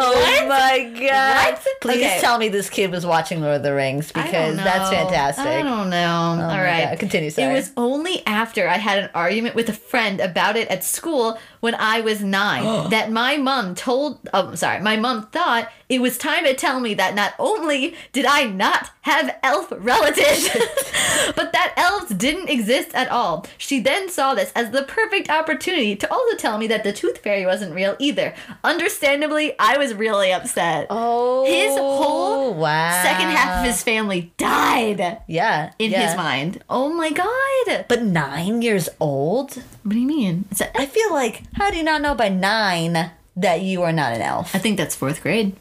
Oh 0.00 0.46
my 0.48 0.94
god! 1.00 1.54
What? 1.54 1.77
Please 1.80 2.04
Okay. 2.04 2.18
tell 2.20 2.38
me 2.38 2.48
this 2.48 2.68
kid 2.70 2.90
was 2.90 3.06
watching 3.06 3.40
Lord 3.40 3.56
of 3.56 3.62
the 3.62 3.74
Rings 3.74 4.10
because 4.12 4.56
that's 4.56 4.90
fantastic. 4.90 5.46
I 5.46 5.62
don't 5.62 5.90
know. 5.90 6.36
Oh 6.38 6.42
all 6.42 6.48
my 6.48 6.62
right. 6.62 6.88
God. 6.90 6.98
Continue, 6.98 7.30
It 7.36 7.52
was 7.52 7.72
only 7.76 8.26
after 8.26 8.68
I 8.68 8.78
had 8.78 8.98
an 8.98 9.10
argument 9.14 9.54
with 9.54 9.68
a 9.68 9.72
friend 9.72 10.20
about 10.20 10.56
it 10.56 10.68
at 10.68 10.82
school 10.84 11.38
when 11.60 11.74
I 11.74 12.00
was 12.00 12.22
nine 12.22 12.64
that 12.90 13.10
my 13.12 13.36
mom 13.36 13.74
told. 13.74 14.18
Oh, 14.34 14.54
sorry. 14.54 14.80
My 14.80 14.96
mom 14.96 15.26
thought 15.28 15.70
it 15.88 16.00
was 16.00 16.18
time 16.18 16.44
to 16.44 16.54
tell 16.54 16.80
me 16.80 16.94
that 16.94 17.14
not 17.14 17.34
only 17.38 17.94
did 18.12 18.26
I 18.26 18.44
not 18.44 18.90
have 19.02 19.34
elf 19.42 19.72
relatives, 19.78 20.48
but 21.36 21.52
that 21.52 21.72
elves 21.76 22.12
didn't 22.14 22.48
exist 22.50 22.90
at 22.94 23.08
all. 23.08 23.46
She 23.56 23.80
then 23.80 24.08
saw 24.08 24.34
this 24.34 24.52
as 24.54 24.70
the 24.70 24.82
perfect 24.82 25.30
opportunity 25.30 25.96
to 25.96 26.12
also 26.12 26.36
tell 26.36 26.58
me 26.58 26.66
that 26.66 26.84
the 26.84 26.92
tooth 26.92 27.18
fairy 27.18 27.46
wasn't 27.46 27.74
real 27.74 27.96
either. 27.98 28.34
Understandably, 28.64 29.54
I 29.58 29.78
was 29.78 29.94
really 29.94 30.32
upset. 30.32 30.86
Oh, 30.90 31.44
His 31.46 31.67
whole 31.76 32.54
wow. 32.54 33.02
Second 33.02 33.30
half 33.30 33.60
of 33.60 33.66
his 33.66 33.82
family 33.82 34.32
died 34.36 35.18
yeah 35.26 35.72
in 35.78 35.90
yeah. 35.90 36.08
his 36.08 36.16
mind. 36.16 36.62
Oh 36.68 36.88
my 36.88 37.10
god. 37.10 37.86
But 37.88 38.02
nine 38.02 38.62
years 38.62 38.88
old? 39.00 39.54
What 39.82 39.92
do 39.92 39.98
you 39.98 40.06
mean? 40.06 40.46
I 40.74 40.86
feel 40.86 41.12
like 41.12 41.42
how 41.54 41.70
do 41.70 41.76
you 41.76 41.82
not 41.82 42.02
know 42.02 42.14
by 42.14 42.28
nine 42.28 43.10
that 43.36 43.62
you 43.62 43.82
are 43.82 43.92
not 43.92 44.12
an 44.12 44.22
elf? 44.22 44.54
I 44.54 44.58
think 44.58 44.76
that's 44.76 44.94
fourth 44.94 45.22
grade. 45.22 45.54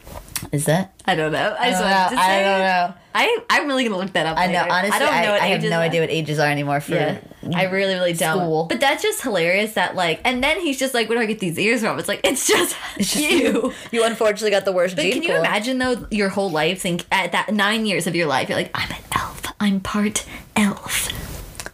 Is 0.52 0.66
that? 0.66 0.94
I 1.06 1.16
don't 1.16 1.32
know. 1.32 1.56
I, 1.60 1.68
I 1.68 1.70
just 1.72 1.82
don't 1.82 1.90
know. 1.90 2.10
to 2.10 2.22
I 2.22 2.28
say. 2.28 2.44
don't 2.44 2.60
know. 2.60 2.94
I, 3.16 3.40
I'm 3.50 3.68
really 3.68 3.84
gonna 3.84 3.98
look 3.98 4.14
that 4.14 4.28
up. 4.28 4.38
I 4.38 4.46
know. 4.48 4.60
later. 4.62 4.72
Honestly, 4.72 4.96
I 4.96 5.00
don't 5.00 5.24
know. 5.26 5.34
I 5.44 5.48
have 5.48 5.64
no 5.64 5.78
are. 5.78 5.82
idea 5.82 6.02
what 6.02 6.12
ages 6.12 6.38
are 6.40 6.48
anymore 6.48 6.80
for. 6.80 6.94
Yeah, 6.94 7.18
I 7.56 7.64
really, 7.64 7.96
really 7.96 8.14
don't. 8.14 8.38
School. 8.38 8.66
But 8.66 8.80
that's 8.80 9.02
just 9.02 9.24
hilarious. 9.24 9.74
That 9.74 9.96
like, 9.96 10.22
and 10.24 10.44
then 10.44 10.60
he's 10.62 10.78
just 10.78 10.94
like, 10.94 11.10
"Where 11.10 11.18
do 11.18 11.24
I 11.24 11.26
get 11.26 11.40
these 11.40 11.58
ears 11.58 11.82
from?" 11.82 11.98
It's 11.98 12.08
like 12.08 12.22
it's 12.24 12.48
just, 12.48 12.76
It's 12.98 13.14
just 13.14 13.30
you. 13.30 13.74
You 13.92 14.04
unfortunately 14.04 14.52
got 14.52 14.66
the 14.66 14.72
worst 14.72 14.96
But 14.96 15.04
gene 15.04 15.14
can 15.14 15.24
you 15.24 15.30
pool. 15.30 15.38
imagine 15.40 15.80
though 15.80 16.06
your 16.12 16.30
whole 16.30 16.52
life 16.52 16.82
think 16.82 17.06
at 17.12 17.32
that 17.32 17.52
nine 17.54 17.86
years 17.88 18.06
of 18.06 18.16
your 18.16 18.28
life 18.28 18.48
you're 18.50 18.58
like 18.60 18.72
I'm 18.76 18.92
an 18.92 19.02
elf 19.16 19.42
I'm 19.60 19.80
part 19.80 20.26
elf 20.56 21.10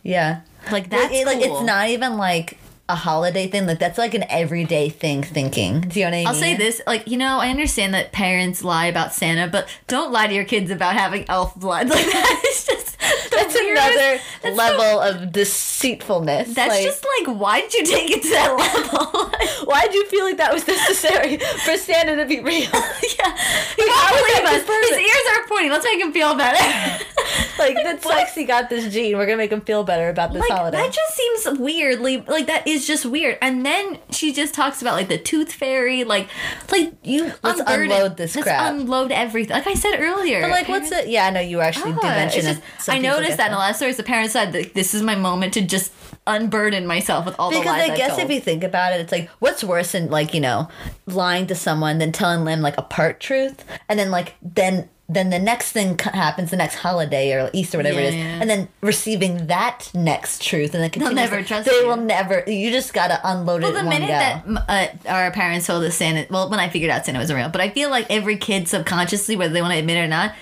Yeah. 0.04 0.42
like 0.72 0.90
that's 0.90 1.12
like, 1.12 1.14
it- 1.14 1.26
like, 1.26 1.42
it's 1.42 1.62
not 1.64 1.90
even 1.90 2.16
like 2.18 2.58
a 2.90 2.96
holiday 2.96 3.48
thing. 3.48 3.66
Like 3.66 3.80
that's 3.80 3.98
like 3.98 4.14
an 4.14 4.26
everyday 4.30 4.90
thing 4.90 5.24
thinking. 5.24 5.82
Do 5.82 6.00
you 6.00 6.06
know 6.06 6.10
what 6.12 6.16
I 6.16 6.18
mean? 6.20 6.28
I'll 6.28 6.34
say 6.34 6.56
this, 6.56 6.82
like 6.86 7.08
you 7.08 7.18
know, 7.18 7.40
I 7.40 7.50
understand 7.50 7.94
that 7.94 8.12
parents 8.12 8.64
lie 8.64 8.88
about 8.88 9.14
Santa, 9.14 9.48
but 9.48 9.68
don't 9.88 10.12
lie 10.12 10.28
to 10.28 10.34
your 10.34 10.44
kids 10.46 10.70
about 10.72 10.94
having 10.96 11.26
elf 11.30 11.56
blood. 11.56 11.90
Like 11.94 12.06
that 12.06 12.44
is 12.50 12.66
just 12.66 13.00
That's 13.32 13.54
weirdest- 13.54 13.88
another 13.88 14.20
that's 14.42 14.58
level 14.58 15.00
of 15.02 15.32
deceitfulness. 15.32 16.54
That's 16.54 16.70
like, 16.70 16.84
just 16.84 17.06
like, 17.20 17.38
why 17.38 17.62
did 17.62 17.74
you 17.74 17.86
take 17.86 18.12
it 18.12 18.24
to 18.24 18.30
that 18.30 18.56
level? 18.58 19.32
why 19.66 19.82
did 19.84 19.94
you 19.96 20.06
feel 20.08 20.26
like 20.26 20.38
that 20.38 20.54
was 20.54 20.68
necessary 20.68 21.38
for 21.38 21.78
Santa 21.78 22.16
to 22.18 22.26
be 22.26 22.40
real? 22.42 22.64
yeah, 22.64 23.38
he 23.76 23.84
won't 23.84 24.12
is 24.12 24.24
believe 24.24 24.46
us. 24.46 24.90
His 24.90 25.00
ears 25.00 25.26
are 25.38 25.48
pointing. 25.48 25.72
Let's 25.72 25.86
make 25.86 26.00
him 26.00 26.12
feel 26.12 26.36
better. 26.36 27.03
like 27.60 27.76
that 27.76 28.02
sexy 28.04 28.44
got 28.46 28.70
this 28.70 28.92
gene. 28.94 29.18
We're 29.18 29.26
gonna 29.26 29.38
make 29.38 29.52
him 29.52 29.62
feel 29.62 29.84
better 29.84 30.10
about 30.10 30.34
this 30.34 30.42
like 30.42 30.52
holiday. 30.52 30.78
that 30.78 30.92
just 30.94 31.16
seems 31.16 31.60
weirdly 31.60 32.18
like 32.28 32.48
that 32.48 32.68
is 32.68 32.86
just 32.88 33.06
weird. 33.06 33.38
And 33.42 33.66
then 33.66 34.00
she 34.12 34.34
just 34.34 34.54
talks 34.54 34.82
about 34.82 34.94
like 34.96 35.08
the 35.08 35.18
tooth 35.18 35.52
fairy, 35.52 36.04
like 36.04 36.28
like 36.72 36.94
you 37.04 37.32
Let's 37.44 37.62
unload 37.66 38.18
this 38.18 38.36
let's 38.36 38.48
crap. 38.48 38.72
unload 38.74 39.12
everything. 39.12 39.56
Like 39.56 39.68
I 39.68 39.74
said 39.74 39.98
earlier, 40.00 40.42
but 40.42 40.52
like, 40.52 40.68
what's 40.68 40.92
it? 40.92 41.08
Yeah, 41.08 41.28
I 41.28 41.30
know 41.30 41.40
you 41.42 41.62
actually 41.62 41.92
did 41.94 42.04
Ah, 42.04 42.10
mention 42.10 42.46
it. 42.46 42.60
I 42.88 42.98
noticed 43.00 43.38
that 43.38 43.48
in 43.48 43.52
the 43.54 43.58
last 43.58 43.78
stories. 43.78 43.98
The 43.98 44.04
parents 44.04 44.34
said 44.34 44.52
that 44.54 44.74
this 44.74 44.94
is 44.94 45.02
my 45.02 45.16
moment 45.16 45.54
to 45.56 45.62
just 45.62 45.92
unburden 46.26 46.88
myself 46.88 47.26
with 47.26 47.36
all 47.38 47.50
the 47.52 47.58
Because 47.60 47.72
lies 47.78 47.90
I 47.90 47.92
I've 47.94 47.98
guess 47.98 48.10
told. 48.16 48.22
if 48.22 48.32
you 48.32 48.40
think 48.40 48.64
about 48.64 48.94
it, 48.94 49.02
it's 49.02 49.12
like 49.12 49.30
what's 49.40 49.64
worse 49.64 49.92
than 49.92 50.10
like 50.10 50.34
you 50.34 50.40
know 50.40 50.70
lying 51.06 51.48
to 51.48 51.56
someone 51.56 51.98
than 51.98 52.12
telling 52.12 52.46
them 52.46 52.62
like 52.62 52.78
a 52.78 52.82
part 52.82 53.20
truth, 53.20 53.64
and 53.90 54.00
then 54.00 54.10
like 54.12 54.36
then 54.42 54.90
then 55.16 55.30
the 55.30 55.40
next 55.40 55.72
thing 55.72 55.98
happens, 56.00 56.52
the 56.52 56.58
next 56.58 56.76
holiday 56.76 57.34
or 57.34 57.50
Easter, 57.54 57.78
whatever 57.78 58.00
it 58.00 58.06
is, 58.06 58.16
Yeah, 58.16 58.22
yeah. 58.36 58.42
and 58.42 58.50
then 58.50 58.68
receiving 58.82 59.48
that 59.48 59.90
next 59.94 60.42
truth, 60.42 60.74
and 60.74 60.84
then 60.84 60.92
They'll 61.04 61.14
never 61.14 61.44
trust 61.44 61.68
They 61.70 61.76
you. 61.82 61.88
will 61.88 61.98
never. 61.98 62.44
You 62.48 62.72
just 62.72 62.94
gotta 62.94 63.20
unload 63.24 63.62
well, 63.62 63.72
it 63.72 63.74
the 63.74 63.80
in 63.80 63.86
one 63.86 64.00
minute 64.00 64.08
go. 64.08 64.54
that 64.68 65.00
uh, 65.08 65.10
our 65.12 65.32
parents 65.32 65.68
told 65.68 65.84
us 65.84 65.96
Santa, 65.96 66.26
well, 66.30 66.50
when 66.50 66.60
I 66.60 66.70
figured 66.70 66.92
out 66.92 67.06
Santa 67.06 67.20
wasn't 67.20 67.38
real, 67.38 67.50
but 67.50 67.62
I 67.62 67.70
feel 67.70 67.90
like 67.90 68.08
every 68.10 68.38
kid 68.38 68.68
subconsciously, 68.68 69.36
whether 69.36 69.54
they 69.54 69.62
want 69.62 69.74
to 69.74 69.80
admit 69.80 69.98
it 69.98 70.02
or 70.02 70.08
not, 70.08 70.34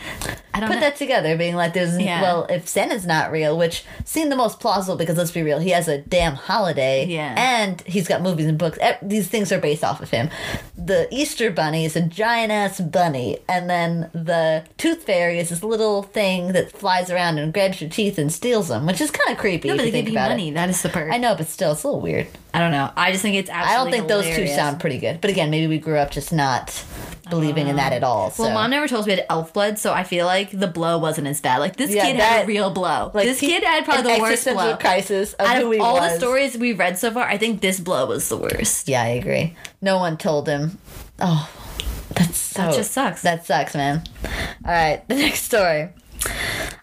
I 0.53 0.59
don't 0.59 0.67
Put 0.69 0.75
know. 0.75 0.81
that 0.81 0.95
together, 0.97 1.37
being 1.37 1.55
like, 1.55 1.73
"There's 1.73 1.97
Yeah. 1.97 2.21
well, 2.21 2.45
if 2.49 2.67
Santa's 2.67 3.05
not 3.05 3.31
real, 3.31 3.57
which 3.57 3.83
seemed 4.05 4.31
the 4.31 4.35
most 4.35 4.59
plausible 4.59 4.97
because 4.97 5.17
let's 5.17 5.31
be 5.31 5.41
real, 5.43 5.59
he 5.59 5.69
has 5.69 5.87
a 5.87 5.99
damn 5.99 6.35
holiday, 6.35 7.05
Yeah. 7.05 7.33
and 7.37 7.81
he's 7.85 8.07
got 8.07 8.21
movies 8.21 8.45
and 8.47 8.57
books. 8.57 8.77
These 9.01 9.27
things 9.27 9.51
are 9.51 9.59
based 9.59 9.83
off 9.83 10.01
of 10.01 10.09
him. 10.11 10.29
The 10.77 11.07
Easter 11.11 11.51
Bunny 11.51 11.85
is 11.85 11.95
a 11.95 12.01
giant 12.01 12.51
ass 12.51 12.79
bunny, 12.81 13.37
and 13.47 13.69
then 13.69 14.09
the 14.13 14.60
Tooth 14.77 15.03
Fairy 15.03 15.39
is 15.39 15.49
this 15.49 15.63
little 15.63 16.03
thing 16.03 16.53
that 16.53 16.71
flies 16.71 17.09
around 17.09 17.37
and 17.37 17.53
grabs 17.53 17.81
your 17.81 17.89
teeth 17.89 18.17
and 18.17 18.31
steals 18.31 18.67
them, 18.69 18.85
which 18.85 19.01
is 19.01 19.11
kind 19.11 19.29
of 19.31 19.37
creepy 19.37 19.67
no, 19.69 19.75
but 19.77 19.85
you 19.85 19.91
they 19.91 19.97
think 19.97 20.05
give 20.07 20.13
you 20.13 20.19
money. 20.19 20.49
it. 20.49 20.53
That 20.55 20.69
is 20.69 20.81
the 20.81 20.89
perk. 20.89 21.11
I 21.11 21.17
know, 21.17 21.35
but 21.35 21.47
still, 21.47 21.71
it's 21.73 21.83
a 21.83 21.87
little 21.87 22.01
weird. 22.01 22.27
I 22.53 22.59
don't 22.59 22.71
know. 22.71 22.91
I 22.95 23.11
just 23.11 23.21
think 23.21 23.35
it's 23.37 23.49
I 23.49 23.75
don't 23.75 23.91
think 23.91 24.07
those 24.07 24.25
two 24.25 24.47
sound 24.47 24.79
pretty 24.79 24.97
good. 24.99 25.21
But 25.21 25.29
again, 25.29 25.49
maybe 25.49 25.67
we 25.67 25.77
grew 25.79 25.97
up 25.97 26.11
just 26.11 26.33
not 26.33 26.83
believing 27.29 27.67
in 27.67 27.77
that 27.77 27.93
at 27.93 28.03
all. 28.03 28.29
So. 28.29 28.43
Well, 28.43 28.53
mom 28.53 28.71
never 28.71 28.89
told 28.89 29.01
us 29.01 29.05
we 29.05 29.13
had 29.13 29.25
elf 29.29 29.53
blood, 29.53 29.79
so 29.79 29.93
I 29.93 30.03
feel 30.03 30.25
like 30.25 30.51
the 30.51 30.67
blow 30.67 30.97
wasn't 30.97 31.27
as 31.27 31.39
bad. 31.39 31.59
Like 31.59 31.77
this 31.77 31.91
Yeah, 31.91 32.05
kid 32.05 32.17
had 32.17 32.43
a 32.43 32.47
real 32.47 32.71
blow. 32.71 33.09
Like, 33.13 33.25
this 33.25 33.39
he- 33.39 33.47
kid 33.47 33.63
had 33.63 33.85
probably 33.85 34.15
the 34.15 34.21
worst 34.21 34.43
blow. 34.45 34.75
crisis 34.75 35.31
of 35.33 35.47
Out 35.47 35.61
of 35.63 35.79
all 35.79 36.01
the 36.01 36.17
stories 36.17 36.57
we've 36.57 36.77
read 36.77 36.97
so 36.97 37.09
far, 37.11 37.23
I 37.23 37.37
think 37.37 37.61
this 37.61 37.79
blow 37.79 38.05
was 38.07 38.27
the 38.27 38.35
worst. 38.37 38.89
Yeah, 38.89 39.01
I 39.01 39.07
agree. 39.09 39.55
No 39.81 39.97
one 39.97 40.17
told 40.17 40.47
him. 40.49 40.77
Oh, 41.19 41.49
that's 42.15 42.37
so. 42.37 42.61
That 42.63 42.75
just 42.75 42.91
sucks. 42.91 43.21
That 43.21 43.45
sucks, 43.45 43.75
man. 43.75 44.03
All 44.23 44.71
right, 44.71 45.05
the 45.07 45.15
next 45.15 45.43
story. 45.43 45.89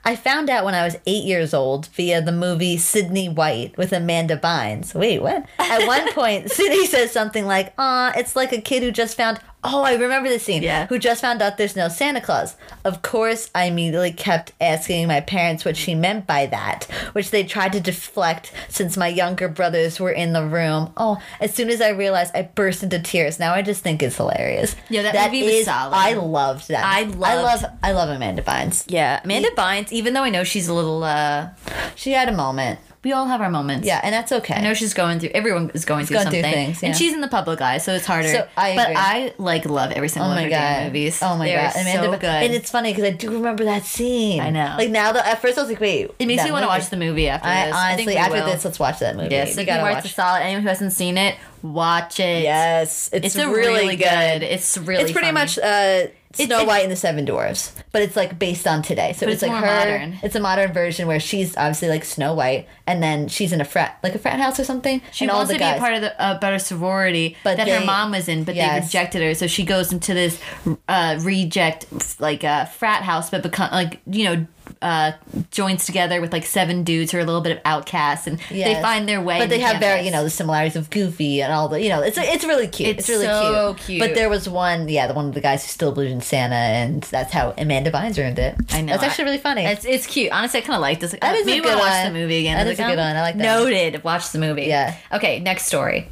I 0.05 0.17
found 0.17 0.51
out 0.51 0.65
when 0.65 0.75
I 0.75 0.85
was 0.85 0.97
eight 1.07 1.25
years 1.25 1.55
old 1.55 1.87
via 1.89 2.21
the 2.21 2.33
movie 2.33 2.77
Sydney 2.77 3.29
White 3.29 3.77
with 3.77 3.93
Amanda 3.93 4.37
Bynes. 4.37 4.95
Wait, 4.95 5.21
what? 5.23 5.47
At 5.59 5.87
one 5.87 6.13
point, 6.15 6.51
Sydney 6.51 6.87
says 6.87 7.13
something 7.13 7.47
like, 7.47 7.73
"Ah, 7.79 8.13
it's 8.17 8.35
like 8.35 8.53
a 8.53 8.61
kid 8.61 8.83
who 8.83 8.91
just 8.91 9.17
found." 9.17 9.39
Oh, 9.65 9.83
I 9.83 9.95
remember 9.95 10.29
the 10.29 10.39
scene. 10.39 10.63
Yeah. 10.63 10.87
Who 10.87 10.99
just 11.01 11.21
found 11.21 11.43
out 11.43 11.59
there's 11.59 11.75
no 11.75 11.89
Santa 11.89 12.21
Claus. 12.21 12.55
Of 12.85 13.03
course, 13.03 13.51
I 13.57 13.65
immediately 13.65 14.13
kept 14.13 14.53
asking 14.61 15.09
my 15.09 15.21
parents 15.21 15.65
what 15.65 15.77
she 15.77 15.97
meant 15.97 16.29
by 16.29 16.47
that, 16.47 16.85
which 17.13 17.33
they 17.33 17.43
tried 17.43 17.73
to 17.73 17.81
deflect 17.81 18.53
since 18.69 18.97
my 18.97 19.09
younger 19.09 19.49
brothers 19.49 19.99
were 19.99 20.13
in 20.13 20.33
the 20.33 20.45
room. 20.47 20.93
Oh, 20.97 21.21
as 21.41 21.53
soon 21.55 21.71
as 21.71 21.81
I 21.81 21.89
realized, 21.89 22.37
I 22.37 22.43
burst 22.43 22.85
into 22.85 23.01
tears. 23.01 23.41
Now 23.41 23.53
I 23.53 23.63
just 23.63 23.83
think 23.83 24.01
it's 24.01 24.17
hilarious. 24.17 24.77
Yeah, 24.89 25.03
that 25.03 25.33
movie 25.33 25.43
was 25.45 25.65
solid. 25.65 25.95
I 25.95 26.13
loved 26.15 26.69
that. 26.69 26.85
I 26.85 27.01
I 27.01 27.43
love. 27.43 27.65
I 27.83 27.93
love 27.93 28.11
Amanda 28.11 28.43
Bynes. 28.43 28.85
Yeah, 28.87 29.21
Amanda 29.25 29.51
Bynes. 29.51 29.91
Even 29.91 30.15
though 30.15 30.23
I 30.23 30.31
know 30.31 30.45
she's 30.45 30.69
a 30.69 30.75
little, 30.75 31.03
uh 31.03 31.49
She 31.97 32.13
had 32.13 32.29
a 32.29 32.33
moment. 32.33 32.79
We 33.09 33.13
all 33.15 33.27
have 33.27 33.41
our 33.41 33.49
moments. 33.49 33.87
Yeah, 33.87 34.01
and 34.03 34.13
that's 34.13 34.33
okay. 34.33 34.55
I 34.55 34.61
know 34.61 34.75
she's 34.75 34.93
going 34.93 35.19
through. 35.19 35.31
Everyone 35.31 35.71
is 35.73 35.87
going 35.87 36.05
through 36.05 36.17
going 36.19 36.29
through 36.29 36.43
something, 36.43 36.53
things, 36.53 36.83
yeah. 36.83 36.91
and 36.91 36.99
she's 36.99 37.15
in 37.15 37.23
the 37.23 37.29
public 37.29 37.59
eye, 37.63 37.79
so 37.79 37.95
it's 37.95 38.05
harder. 38.05 38.29
So, 38.29 38.47
I 38.55 38.77
but 38.77 38.91
agree. 38.91 38.97
I 38.99 39.35
like 39.39 39.65
love 39.65 39.93
every 39.93 40.11
single 40.11 40.31
Oh 40.31 40.35
one 40.35 40.45
of 40.45 40.45
her 40.45 40.51
god! 40.51 40.85
movies. 40.85 41.19
Oh 41.23 41.39
my 41.39 41.47
They're 41.47 41.73
god! 41.73 41.81
Amanda 41.81 42.13
so 42.13 42.19
good. 42.19 42.25
And 42.29 42.55
it's 42.55 42.71
funny 42.71 42.93
because 42.93 43.05
I 43.05 43.11
do 43.11 43.31
remember 43.33 43.65
that 43.65 43.85
scene. 43.85 44.41
I 44.41 44.51
know. 44.51 44.75
Like 44.77 44.91
now, 44.91 45.13
the, 45.13 45.27
at 45.27 45.41
first 45.41 45.57
I 45.57 45.63
was 45.63 45.71
like, 45.71 45.81
"Wait." 45.81 46.11
it 46.19 46.27
makes 46.27 46.45
me 46.45 46.53
want 46.53 46.65
to 46.65 46.69
watch 46.69 46.91
the 46.91 46.99
movie 46.99 47.29
after 47.29 47.49
I 47.49 47.67
this. 47.67 47.75
I 47.75 47.97
think 47.97 48.09
honestly, 48.09 48.13
we 48.13 48.17
after 48.19 48.35
will. 48.35 48.53
this, 48.53 48.65
let's 48.67 48.79
watch 48.79 48.99
that 48.99 49.17
movie. 49.17 49.29
we 49.57 49.65
gotta 49.65 49.83
watch. 49.83 50.15
solid. 50.15 50.41
Anyone 50.41 50.63
who 50.63 50.69
hasn't 50.69 50.93
seen 50.93 51.17
it, 51.17 51.37
watch 51.63 52.21
it. 52.21 52.43
Yes, 52.43 53.09
it's, 53.11 53.35
it's 53.35 53.37
really, 53.37 53.57
really, 53.57 53.97
good. 53.97 54.05
good. 54.05 54.43
It's 54.43 54.77
really. 54.77 55.03
it's 55.03 55.13
pretty 55.13 55.29
funny. 55.29 55.41
much 55.41 55.59
uh, 55.59 56.09
Snow 56.35 56.65
White 56.65 56.83
and 56.83 56.93
the 56.93 56.97
Seven 56.97 57.25
Dwarfs, 57.25 57.75
but 57.91 58.03
it's 58.03 58.15
like 58.15 58.39
based 58.39 58.67
on 58.67 58.83
today. 58.83 59.13
So 59.15 59.27
it's, 59.27 59.43
it's 59.43 59.51
like 59.51 59.53
her. 59.53 59.67
modern. 59.67 60.19
It's 60.23 60.35
a 60.35 60.41
modern 60.41 60.73
version 60.73 61.09
where 61.09 61.21
she's 61.21 61.57
obviously 61.57 61.89
like 61.89 62.05
Snow 62.05 62.35
White, 62.35 62.69
and 62.87 63.03
then 63.03 63.29
she's 63.29 63.53
in 63.53 63.61
a 63.61 63.65
frat, 63.65 63.99
like 64.03 64.15
a 64.15 64.19
frat 64.19 64.39
house 64.39 64.61
or 64.61 64.65
something. 64.65 65.01
She 65.11 65.25
and 65.25 65.33
wants 65.33 65.51
to 65.53 65.59
be 65.59 65.65
a 65.65 65.79
part 65.79 65.95
of 65.95 66.03
the 66.03 66.21
uh, 66.21 66.39
better 66.39 66.59
sorority 66.59 67.37
But 67.45 67.57
that 67.57 67.69
her 67.69 67.85
mom 67.85 68.11
was 68.13 68.29
in, 68.29 68.45
but 68.45 68.55
they 68.55 68.81
rejected 68.81 69.23
her. 69.23 69.35
So 69.35 69.47
she 69.47 69.65
goes 69.65 69.93
into 69.93 70.13
this 70.13 70.41
uh, 70.87 71.19
reject 71.23 71.87
like 72.21 72.45
uh, 72.45 72.67
frat 72.67 73.03
house, 73.03 73.31
but 73.31 73.43
become 73.43 73.71
like 73.71 74.01
you 74.07 74.25
know 74.25 74.47
uh, 74.83 75.13
joins 75.51 75.85
together 75.87 76.21
with 76.21 76.33
like 76.33 76.45
seven 76.47 76.85
dudes 76.85 77.13
who 77.13 77.19
are 77.19 77.21
a 77.21 77.25
little 77.25 77.41
bit 77.41 77.57
of 77.57 77.63
outcasts, 77.65 78.27
and 78.27 78.39
they 78.51 78.75
find 78.81 79.09
their 79.09 79.21
way. 79.21 79.39
But 79.39 79.49
they 79.49 79.61
have 79.61 79.81
very, 79.81 80.03
you 80.03 80.11
know, 80.11 80.25
the 80.25 80.31
similarities 80.31 80.77
of 80.77 80.91
Goofy 80.91 81.43
and 81.43 81.53
all 81.53 81.69
the, 81.69 81.81
you 81.83 81.89
know, 81.89 82.03
it's 82.03 82.19
it's 82.19 82.45
really 82.45 82.69
cute. 82.69 82.91
It's, 82.91 83.01
It's 83.01 83.09
really 83.09 83.27
so 83.27 83.75
cute. 83.75 83.87
cute. 83.87 84.01
But 84.01 84.15
there 84.15 84.29
was 84.29 84.49
one, 84.49 84.89
yeah, 84.89 85.07
the 85.07 85.15
one 85.15 85.27
of 85.29 85.35
the 85.35 85.41
guys 85.41 85.63
who 85.65 85.69
still 85.69 85.93
believes 85.93 86.13
in 86.13 86.21
Santa, 86.21 86.55
and 86.55 87.03
that's 87.05 87.33
how 87.33 87.55
Amanda 87.59 87.91
Bynes 87.91 88.19
earned 88.19 88.39
it. 88.39 88.55
I 88.71 88.81
know. 88.81 88.93
That's 88.93 89.05
actually 89.05 89.25
really 89.25 89.39
funny. 89.39 89.65
It's 89.65 89.85
it's 89.85 90.07
cute. 90.07 90.33
Honestly, 90.33 90.61
I 90.61 90.63
kind 90.63 90.75
of 90.77 90.81
like 90.83 91.01
this. 91.01 91.13
Like, 91.13 91.21
That 91.21 91.35
is 91.37 91.47
a 91.47 91.51
good 91.51 91.65
we'll 91.65 91.79
watch 91.79 92.05
the 92.07 92.13
movie 92.13 92.39
again. 92.39 92.57
That 92.57 92.67
I 92.67 92.85
a 92.85 92.89
good 92.89 92.99
one. 92.99 93.17
I 93.17 93.21
like 93.23 93.37
that. 93.37 93.43
Noted. 93.43 94.05
Watch 94.05 94.31
the 94.31 94.39
movie. 94.39 94.63
Yeah. 94.65 94.97
Okay. 95.13 95.41
Next 95.41 95.67
story. 95.67 96.09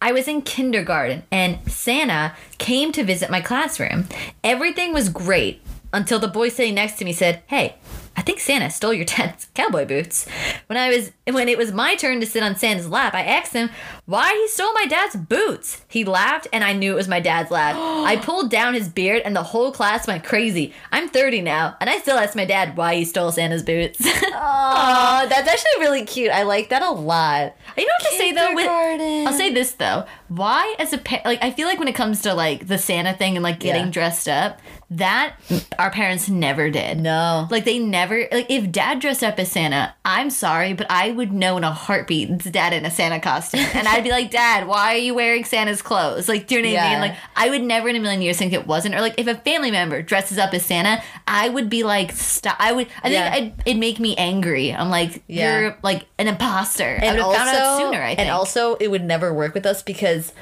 I 0.00 0.12
was 0.12 0.28
in 0.28 0.42
kindergarten 0.42 1.22
and 1.32 1.58
Santa 1.70 2.34
came 2.58 2.92
to 2.92 3.02
visit 3.02 3.30
my 3.30 3.40
classroom. 3.40 4.06
Everything 4.44 4.92
was 4.92 5.08
great 5.08 5.62
until 5.92 6.18
the 6.18 6.28
boy 6.28 6.48
sitting 6.48 6.74
next 6.74 6.98
to 6.98 7.04
me 7.04 7.12
said, 7.12 7.42
"Hey." 7.46 7.76
I 8.16 8.22
think 8.22 8.40
Santa 8.40 8.70
stole 8.70 8.94
your 8.94 9.04
dad's 9.04 9.46
cowboy 9.54 9.84
boots. 9.84 10.26
When 10.66 10.76
I 10.76 10.88
was 10.88 11.12
when 11.30 11.48
it 11.48 11.58
was 11.58 11.72
my 11.72 11.94
turn 11.94 12.20
to 12.20 12.26
sit 12.26 12.42
on 12.42 12.56
Santa's 12.56 12.88
lap, 12.88 13.14
I 13.14 13.22
asked 13.22 13.52
him 13.52 13.70
why 14.06 14.32
he 14.32 14.48
stole 14.48 14.72
my 14.72 14.86
dad's 14.86 15.16
boots. 15.16 15.82
He 15.88 16.04
laughed 16.04 16.46
and 16.52 16.62
I 16.64 16.72
knew 16.72 16.92
it 16.92 16.96
was 16.96 17.08
my 17.08 17.20
dad's 17.20 17.50
laugh. 17.50 17.76
I 18.06 18.16
pulled 18.16 18.50
down 18.50 18.74
his 18.74 18.88
beard 18.88 19.22
and 19.24 19.34
the 19.36 19.42
whole 19.42 19.72
class 19.72 20.06
went 20.06 20.24
crazy. 20.24 20.72
I'm 20.92 21.08
30 21.08 21.42
now 21.42 21.76
and 21.80 21.90
I 21.90 21.98
still 21.98 22.16
ask 22.16 22.34
my 22.36 22.44
dad 22.44 22.76
why 22.76 22.94
he 22.96 23.04
stole 23.04 23.32
Santa's 23.32 23.62
boots. 23.62 24.00
Oh, 24.38 25.26
that's 25.30 25.48
actually 25.48 25.80
really 25.80 26.04
cute. 26.04 26.30
I 26.30 26.42
like 26.42 26.68
that 26.68 26.82
a 26.82 26.90
lot. 26.90 27.56
You 27.76 27.84
know 27.86 27.92
what 28.00 28.10
to 28.10 28.16
say 28.18 28.32
though? 28.32 28.54
With, 28.54 29.26
I'll 29.26 29.32
say 29.32 29.52
this 29.52 29.72
though. 29.72 30.04
Why, 30.28 30.74
as 30.78 30.92
a 30.92 30.98
pa- 30.98 31.22
like, 31.24 31.42
I 31.42 31.50
feel 31.52 31.66
like 31.66 31.78
when 31.78 31.88
it 31.88 31.94
comes 31.94 32.20
to 32.22 32.34
like 32.34 32.66
the 32.66 32.76
Santa 32.76 33.14
thing 33.14 33.36
and 33.36 33.42
like 33.42 33.58
getting 33.60 33.86
Yeah. 33.86 33.90
dressed 33.90 34.28
up, 34.28 34.60
that 34.90 35.36
our 35.78 35.90
parents 35.90 36.28
never 36.28 36.70
did. 36.70 36.98
No. 37.00 37.48
Like 37.50 37.64
they 37.64 37.78
never 37.78 38.28
like 38.30 38.46
if 38.50 38.70
dad 38.70 39.00
dressed 39.00 39.24
up 39.24 39.38
as 39.38 39.50
Santa, 39.50 39.94
I'm 40.04 40.28
sorry, 40.30 40.74
but 40.74 40.86
I 40.90 41.10
would 41.12 41.32
know 41.32 41.56
in 41.56 41.64
a 41.64 41.72
heartbeat 41.72 42.28
it's 42.30 42.44
dad 42.50 42.72
in 42.74 42.84
a 42.84 42.90
Santa 42.90 43.18
costume. 43.18 43.60
And 43.74 43.88
I'd 43.96 44.04
be 44.04 44.10
like, 44.10 44.30
Dad, 44.30 44.68
why 44.68 44.94
are 44.94 44.98
you 44.98 45.14
wearing 45.14 45.44
Santa's 45.44 45.80
clothes? 45.82 46.28
Like, 46.28 46.46
do 46.46 46.56
you 46.56 46.62
know 46.62 46.70
what 46.72 46.80
I 46.80 46.90
mean? 46.90 47.00
Like 47.00 47.16
I 47.34 47.50
would 47.50 47.62
never 47.62 47.88
in 47.88 47.96
a 47.96 48.00
million 48.00 48.20
years 48.22 48.36
think 48.36 48.52
it 48.52 48.66
wasn't. 48.66 48.94
Or 48.94 49.00
like 49.00 49.14
if 49.18 49.26
a 49.26 49.34
family 49.34 49.70
member 49.70 50.02
dresses 50.02 50.36
up 50.38 50.52
as 50.54 50.64
Santa, 50.66 51.02
I 51.26 51.48
would 51.48 51.70
be 51.70 51.82
like, 51.82 52.12
stop 52.12 52.56
I 52.58 52.72
would 52.72 52.86
I 52.98 53.08
think 53.08 53.12
Yeah. 53.14 53.32
I'd, 53.32 53.54
it'd 53.64 53.80
make 53.80 53.98
me 53.98 54.14
angry. 54.16 54.72
I'm 54.74 54.90
like, 54.90 55.22
Yeah. 55.26 55.60
you're 55.60 55.78
like 55.82 56.04
an 56.18 56.28
imposter. 56.28 56.84
I 56.84 57.06
and 57.06 57.16
would 57.16 57.16
have 57.16 57.26
also, 57.26 57.38
found 57.38 57.56
out 57.56 57.78
sooner, 57.78 58.02
I 58.02 58.08
think. 58.08 58.20
and 58.20 58.30
also, 58.30 58.74
it 58.76 58.88
would 58.88 59.04
never 59.04 59.32
work 59.32 59.54
with 59.54 59.64
us 59.66 59.82
because 59.82 60.32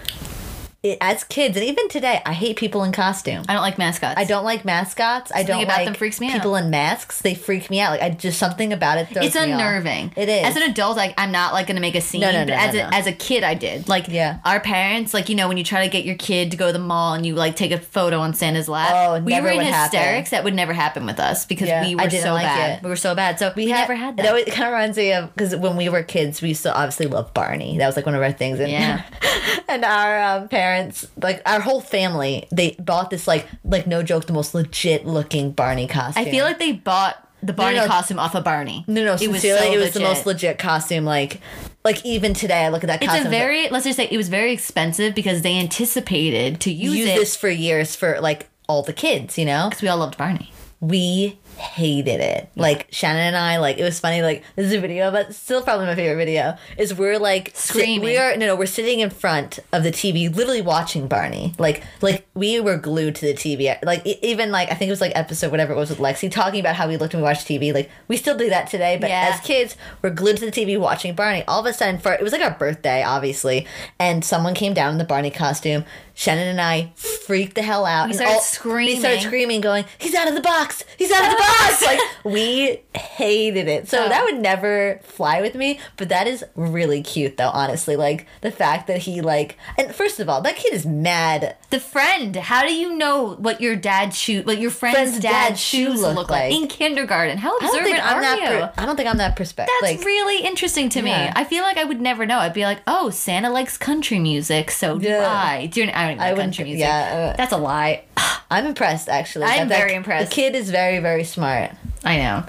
it, 0.84 0.98
as 1.00 1.24
kids, 1.24 1.56
and 1.56 1.64
even 1.66 1.88
today, 1.88 2.20
I 2.24 2.32
hate 2.32 2.56
people 2.56 2.84
in 2.84 2.92
costume. 2.92 3.44
I 3.48 3.54
don't 3.54 3.62
like 3.62 3.78
mascots. 3.78 4.14
I 4.16 4.24
don't 4.24 4.44
like 4.44 4.64
mascots. 4.64 5.32
I 5.34 5.42
don't 5.42 5.62
about 5.62 5.78
like 5.78 5.86
them 5.86 5.94
freaks 5.94 6.20
me 6.20 6.28
out. 6.28 6.34
people 6.34 6.54
in 6.56 6.70
masks. 6.70 7.22
They 7.22 7.34
freak 7.34 7.70
me 7.70 7.80
out. 7.80 7.90
Like 7.92 8.02
I 8.02 8.10
just 8.10 8.38
something 8.38 8.72
about 8.72 8.98
it. 8.98 9.08
Throws 9.08 9.26
It's 9.26 9.36
unnerving. 9.36 10.12
It 10.16 10.28
is. 10.28 10.44
As 10.46 10.56
an 10.56 10.62
adult, 10.70 10.96
like 10.96 11.14
I'm 11.18 11.32
not 11.32 11.52
like 11.52 11.66
gonna 11.66 11.80
make 11.80 11.94
a 11.94 12.00
scene. 12.00 12.20
No, 12.20 12.30
no, 12.30 12.40
but 12.40 12.48
no, 12.48 12.54
as 12.54 12.74
no, 12.74 12.80
a 12.80 12.94
as 12.94 13.06
a 13.06 13.12
kid, 13.12 13.42
I 13.42 13.54
did. 13.54 13.88
Like 13.88 14.08
Yeah. 14.08 14.38
our 14.44 14.60
parents, 14.60 15.14
like 15.14 15.28
you 15.28 15.34
know, 15.34 15.48
when 15.48 15.56
you 15.56 15.64
try 15.64 15.84
to 15.84 15.90
get 15.90 16.04
your 16.04 16.16
kid 16.16 16.50
to 16.52 16.56
go 16.56 16.66
to 16.68 16.72
the 16.72 16.78
mall 16.78 17.14
and 17.14 17.24
you 17.24 17.34
like 17.34 17.56
take 17.56 17.72
a 17.72 17.78
photo 17.78 18.18
on 18.20 18.34
Santa's 18.34 18.68
lap. 18.68 18.90
Oh, 18.94 19.20
we 19.22 19.40
were 19.40 19.48
in 19.48 19.56
would 19.58 19.66
happen. 19.66 19.98
hysterics. 19.98 20.30
That 20.30 20.44
would 20.44 20.54
never 20.54 20.72
happen 20.74 21.06
with 21.06 21.18
us 21.18 21.46
because 21.46 21.68
Yeah, 21.68 21.84
we 21.84 21.94
were 21.96 22.10
so 22.10 22.32
like 22.34 22.44
bad. 22.44 22.78
it. 22.78 22.82
We 22.84 22.90
were 22.90 22.96
so 22.96 23.14
bad. 23.14 23.38
So 23.38 23.52
we, 23.56 23.68
had 23.70 23.80
never 23.80 23.94
had 23.94 24.16
that. 24.18 24.24
It 24.36 24.52
kind 24.52 24.66
of 24.68 24.72
reminds 24.74 24.96
me 24.98 25.12
of 25.14 25.32
because 25.34 25.56
when 25.56 25.76
we 25.76 25.88
were 25.88 26.02
kids, 26.02 26.42
we 26.42 26.48
used 26.48 26.62
to 26.64 26.74
obviously 26.74 27.06
love 27.06 27.32
Barney. 27.32 27.78
That 27.78 27.86
was 27.86 27.96
like 27.96 28.04
one 28.06 28.14
of 28.14 28.22
our 28.22 28.32
things. 28.32 28.60
And, 28.60 28.70
Yeah. 28.70 29.02
and 29.68 29.84
our 29.84 30.20
um, 30.20 30.48
parents, 30.48 31.06
like 31.20 31.42
our 31.46 31.60
whole 31.60 31.80
family, 31.80 32.46
they 32.52 32.76
bought 32.78 33.10
this 33.10 33.26
like 33.26 33.46
like 33.64 33.86
no 33.86 34.02
joke, 34.02 34.26
the 34.26 34.32
most 34.32 34.54
legit 34.54 35.06
looking 35.06 35.52
Barney 35.52 35.86
costume. 35.86 36.26
I 36.26 36.30
feel 36.30 36.44
like 36.44 36.58
they 36.58 36.72
bought 36.72 37.20
the 37.42 37.52
Barney 37.52 37.76
no. 37.76 37.86
costume 37.86 38.18
off 38.18 38.34
of 38.34 38.44
Barney. 38.44 38.84
no, 38.86 39.04
no, 39.04 39.14
it 39.20 39.28
was 39.28 39.42
so 39.42 39.48
it 39.48 39.78
was 39.78 39.92
the 39.92 40.00
most 40.00 40.26
legit 40.26 40.58
costume. 40.58 41.04
Like, 41.04 41.40
like 41.84 42.04
even 42.04 42.34
today, 42.34 42.64
I 42.64 42.68
look 42.70 42.82
at 42.82 42.86
that 42.88 43.02
It's 43.02 43.10
costume. 43.10 43.26
a 43.26 43.30
very 43.30 43.68
let's 43.68 43.84
just 43.84 43.96
say 43.96 44.08
it 44.10 44.16
was 44.16 44.28
very 44.28 44.52
expensive 44.52 45.14
because 45.14 45.42
they 45.42 45.58
anticipated 45.58 46.60
to 46.60 46.72
use, 46.72 46.96
use 46.96 47.08
it 47.08 47.18
this 47.18 47.36
for 47.36 47.48
years 47.48 47.94
for 47.94 48.20
like 48.20 48.48
all 48.68 48.82
the 48.82 48.94
kids. 48.94 49.36
You 49.38 49.44
know, 49.44 49.68
because 49.68 49.82
we 49.82 49.88
all 49.88 49.98
loved 49.98 50.16
Barney. 50.16 50.50
we 50.80 51.38
hated 51.56 52.20
it. 52.20 52.50
Like 52.56 52.86
Shannon 52.90 53.22
and 53.22 53.36
I, 53.36 53.58
like 53.58 53.78
it 53.78 53.84
was 53.84 53.98
funny. 54.00 54.22
Like 54.22 54.42
this 54.56 54.66
is 54.66 54.72
a 54.72 54.80
video, 54.80 55.10
but 55.10 55.34
still 55.34 55.62
probably 55.62 55.86
my 55.86 55.94
favorite 55.94 56.16
video 56.16 56.56
is 56.78 56.94
we're 56.94 57.18
like 57.18 57.52
Screaming. 57.54 58.00
we 58.04 58.16
are 58.18 58.36
no 58.36 58.46
no 58.46 58.56
we're 58.56 58.66
sitting 58.66 59.00
in 59.00 59.10
front 59.10 59.58
of 59.72 59.82
the 59.82 59.90
TV, 59.90 60.34
literally 60.34 60.62
watching 60.62 61.06
Barney. 61.08 61.54
Like 61.58 61.82
like 62.00 62.26
we 62.34 62.60
were 62.60 62.76
glued 62.76 63.14
to 63.16 63.26
the 63.26 63.34
TV. 63.34 63.76
Like 63.84 64.06
even 64.06 64.50
like 64.50 64.70
I 64.70 64.74
think 64.74 64.88
it 64.88 64.92
was 64.92 65.00
like 65.00 65.12
episode 65.14 65.50
whatever 65.50 65.72
it 65.72 65.76
was 65.76 65.90
with 65.90 65.98
Lexi 65.98 66.30
talking 66.30 66.60
about 66.60 66.76
how 66.76 66.88
we 66.88 66.96
looked 66.96 67.14
when 67.14 67.22
we 67.22 67.26
watched 67.26 67.46
TV. 67.46 67.72
Like 67.72 67.90
we 68.08 68.16
still 68.16 68.36
do 68.36 68.48
that 68.50 68.68
today, 68.68 68.96
but 69.00 69.08
Yeah. 69.10 69.30
as 69.32 69.40
kids 69.40 69.76
we're 70.02 70.10
glued 70.10 70.36
to 70.38 70.46
the 70.46 70.52
TV 70.52 70.78
watching 70.78 71.14
Barney. 71.14 71.44
All 71.48 71.60
of 71.60 71.66
a 71.66 71.72
sudden, 71.72 71.98
for 71.98 72.12
it 72.12 72.22
was 72.22 72.32
like 72.32 72.42
our 72.42 72.50
birthday, 72.58 73.02
obviously, 73.02 73.66
and 73.98 74.24
someone 74.24 74.54
came 74.54 74.74
down 74.74 74.92
in 74.92 74.98
the 74.98 75.04
Barney 75.04 75.30
costume. 75.30 75.84
Shannon 76.14 76.48
and 76.48 76.60
I 76.60 76.92
freaked 76.96 77.54
the 77.56 77.62
hell 77.62 77.84
out. 77.84 78.04
and 78.06 78.14
started 78.14 78.34
We 78.36 78.40
screaming. 78.40 79.00
started 79.00 79.20
screaming, 79.22 79.60
going, 79.60 79.84
"He's 79.98 80.14
out 80.14 80.28
of 80.28 80.34
the 80.34 80.40
box! 80.40 80.84
He's 80.96 81.10
out 81.10 81.24
of 81.24 81.30
the 81.30 81.36
box!" 81.36 81.82
Like 81.84 82.00
we 82.24 82.80
hated 82.94 83.68
it. 83.68 83.88
So 83.88 84.04
Oh. 84.04 84.08
that 84.08 84.24
would 84.24 84.38
never 84.40 85.00
fly 85.02 85.40
with 85.40 85.54
me. 85.54 85.78
But 85.96 86.08
that 86.10 86.26
is 86.26 86.44
really 86.54 87.02
cute, 87.02 87.36
though. 87.36 87.50
Honestly, 87.52 87.96
like 87.96 88.26
the 88.42 88.50
fact 88.50 88.86
that 88.86 88.98
he 88.98 89.20
like, 89.20 89.56
and 89.78 89.94
first 89.94 90.20
of 90.20 90.28
all, 90.28 90.40
that 90.42 90.56
kid 90.56 90.72
is 90.72 90.86
mad. 90.86 91.56
The 91.70 91.80
friend. 91.80 92.36
How 92.36 92.62
do 92.66 92.72
you 92.72 92.94
know 92.94 93.34
what 93.34 93.60
your 93.60 93.76
dad's 93.76 94.16
shoe, 94.18 94.42
what 94.42 94.58
your 94.58 94.70
friend's, 94.70 94.96
Friend's 94.96 95.18
dad's, 95.20 95.22
dad's 95.48 95.60
shoe 95.60 95.84
shoes 95.92 96.00
look 96.02 96.14
look 96.16 96.30
like. 96.30 96.50
like. 96.50 96.60
in 96.62 96.68
kindergarten? 96.68 97.38
How 97.38 97.56
observant 97.56 97.98
are 97.98 98.20
that. 98.20 98.38
you? 98.40 98.46
Per- 98.46 98.72
I 98.78 98.86
don't 98.86 98.96
think 98.96 99.08
I'm 99.08 99.18
that 99.18 99.34
perspective. 99.36 99.74
That's 99.80 99.96
like, 99.98 100.06
really 100.06 100.44
interesting 100.46 100.88
to 100.90 101.02
me. 101.02 101.10
Yeah. 101.10 101.32
I 101.34 101.44
feel 101.44 101.62
like 101.64 101.76
I 101.76 101.84
would 101.84 102.00
never 102.00 102.24
know. 102.26 102.38
I'd 102.38 102.54
be 102.54 102.64
like, 102.64 102.80
oh, 102.86 103.10
Santa 103.10 103.50
likes 103.50 103.76
country 103.76 104.18
music, 104.18 104.70
so 104.70 104.98
do 104.98 105.08
Yeah. 105.08 105.26
I. 105.28 105.66
Do 105.66 105.80
you, 105.80 105.86
I 106.10 106.14
don't 106.14 106.20
wouldn't. 106.36 106.38
country 106.56 106.64
music. 106.64 106.80
Yeah, 106.80 107.32
uh, 107.32 107.36
That's 107.36 107.52
a 107.52 107.56
lie. 107.56 108.04
I'm 108.50 108.66
impressed. 108.66 109.08
Actually, 109.08 109.46
I'm 109.46 109.68
That- 109.68 109.68
that- 109.70 109.78
very 109.78 109.94
impressed. 109.94 110.30
The 110.30 110.34
kid 110.34 110.54
is 110.54 110.70
very, 110.70 110.98
very 111.00 111.24
smart. 111.24 111.70
I 112.04 112.18
know. 112.18 112.44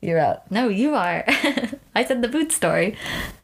You're 0.00 0.18
out. 0.18 0.50
No, 0.50 0.68
you 0.68 0.94
are. 0.94 1.24
I 1.94 2.04
said 2.04 2.22
the 2.22 2.28
boot 2.28 2.52
story. 2.52 2.96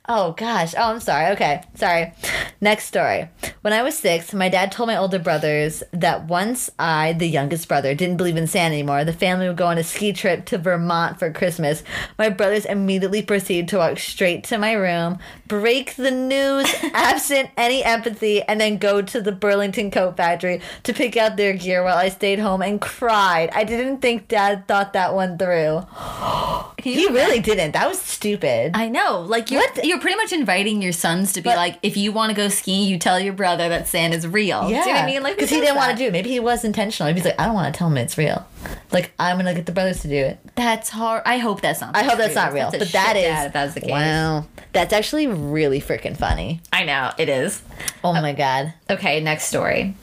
Oh 0.08 0.32
gosh. 0.32 0.74
Oh, 0.76 0.92
I'm 0.92 1.00
sorry. 1.00 1.30
Okay. 1.32 1.62
Sorry. 1.74 2.12
Next 2.60 2.86
story. 2.86 3.28
When 3.60 3.72
I 3.72 3.82
was 3.82 3.96
six, 3.96 4.34
my 4.34 4.48
dad 4.48 4.72
told 4.72 4.88
my 4.88 4.96
older 4.96 5.20
brothers 5.20 5.84
that 5.92 6.26
once 6.26 6.70
I, 6.76 7.12
the 7.12 7.28
youngest 7.28 7.68
brother, 7.68 7.94
didn't 7.94 8.16
believe 8.16 8.36
in 8.36 8.48
Santa 8.48 8.74
anymore, 8.74 9.04
the 9.04 9.12
family 9.12 9.46
would 9.46 9.56
go 9.56 9.66
on 9.68 9.78
a 9.78 9.84
ski 9.84 10.12
trip 10.12 10.44
to 10.46 10.58
Vermont 10.58 11.20
for 11.20 11.32
Christmas. 11.32 11.84
My 12.18 12.28
brothers 12.28 12.64
immediately 12.64 13.22
proceeded 13.22 13.68
to 13.68 13.78
walk 13.78 14.00
straight 14.00 14.42
to 14.44 14.58
my 14.58 14.72
room, 14.72 15.18
break 15.46 15.94
the 15.94 16.10
news, 16.10 16.72
absent 16.94 17.50
any 17.56 17.84
empathy, 17.84 18.42
and 18.42 18.60
then 18.60 18.78
go 18.78 19.02
to 19.02 19.20
the 19.20 19.32
Burlington 19.32 19.92
Coat 19.92 20.16
Factory 20.16 20.60
to 20.82 20.92
pick 20.92 21.16
out 21.16 21.36
their 21.36 21.52
gear 21.52 21.84
while 21.84 21.96
I 21.96 22.08
stayed 22.08 22.40
home 22.40 22.62
and 22.62 22.80
cried. 22.80 23.50
I 23.54 23.62
didn't 23.62 24.00
think 24.00 24.26
dad 24.26 24.66
thought 24.66 24.94
that 24.94 25.14
one 25.14 25.38
through. 25.38 25.86
He 26.82 27.06
really 27.06 27.38
didn't. 27.38 27.72
That 27.72 27.88
was 27.88 28.00
stupid. 28.00 28.72
I 28.74 28.88
know. 28.88 29.20
Like 29.20 29.52
you're 29.52 29.60
What? 29.60 29.84
You're 29.92 30.00
pretty 30.00 30.16
much 30.16 30.32
inviting 30.32 30.82
your 30.82 30.92
sons 30.92 31.32
to 31.34 31.40
be 31.40 31.50
But- 31.50 31.56
like, 31.56 31.78
if 31.82 31.96
you 31.96 32.10
want 32.12 32.30
to 32.30 32.36
go 32.36 32.48
skiing, 32.48 32.88
you 32.88 32.98
tell 32.98 33.20
your 33.20 33.32
brother 33.34 33.68
that 33.68 33.86
sand 33.88 34.14
is 34.14 34.26
real. 34.26 34.62
Do 34.62 34.68
you 34.68 34.80
know 34.80 34.86
what 34.86 34.96
I 34.96 35.06
mean? 35.06 35.22
Like 35.22 35.36
because 35.36 35.50
he 35.50 35.60
didn't 35.60 35.76
want 35.76 35.92
to 35.92 35.96
do 35.96 36.06
it. 36.06 36.12
Maybe 36.12 36.30
he 36.30 36.40
was 36.40 36.64
intentional. 36.64 37.12
He's 37.12 37.24
like, 37.24 37.38
I 37.40 37.44
don't 37.46 37.54
want 37.54 37.72
to 37.72 37.78
tell 37.78 37.88
him 37.88 37.96
it's 37.98 38.16
real. 38.18 38.46
Like, 38.90 39.12
I'm 39.18 39.36
gonna 39.36 39.54
get 39.54 39.66
the 39.66 39.72
brothers 39.72 40.00
to 40.02 40.08
do 40.08 40.16
it. 40.16 40.38
That's 40.54 40.88
hard. 40.88 41.22
I 41.26 41.38
hope 41.38 41.60
that's 41.60 41.80
not. 41.80 41.94
I 41.96 42.02
hope 42.04 42.18
that's 42.18 42.32
true. 42.34 42.42
not 42.42 42.52
real, 42.52 42.70
But 42.70 42.80
That's 42.80 42.90
a 42.90 42.92
that 42.94 43.16
is 43.16 43.46
if 43.46 43.52
that's 43.52 43.74
the 43.74 43.80
case. 43.80 43.90
wow. 43.90 44.46
That's 44.72 44.92
actually 44.92 45.26
really 45.26 45.80
freaking 45.80 46.16
funny. 46.16 46.60
I 46.72 46.84
know 46.84 47.10
it 47.18 47.28
is. 47.28 47.62
Oh, 48.02 48.10
oh 48.10 48.12
my 48.22 48.32
god. 48.32 48.72
Okay, 48.88 49.20
next 49.20 49.44
story. 49.46 49.94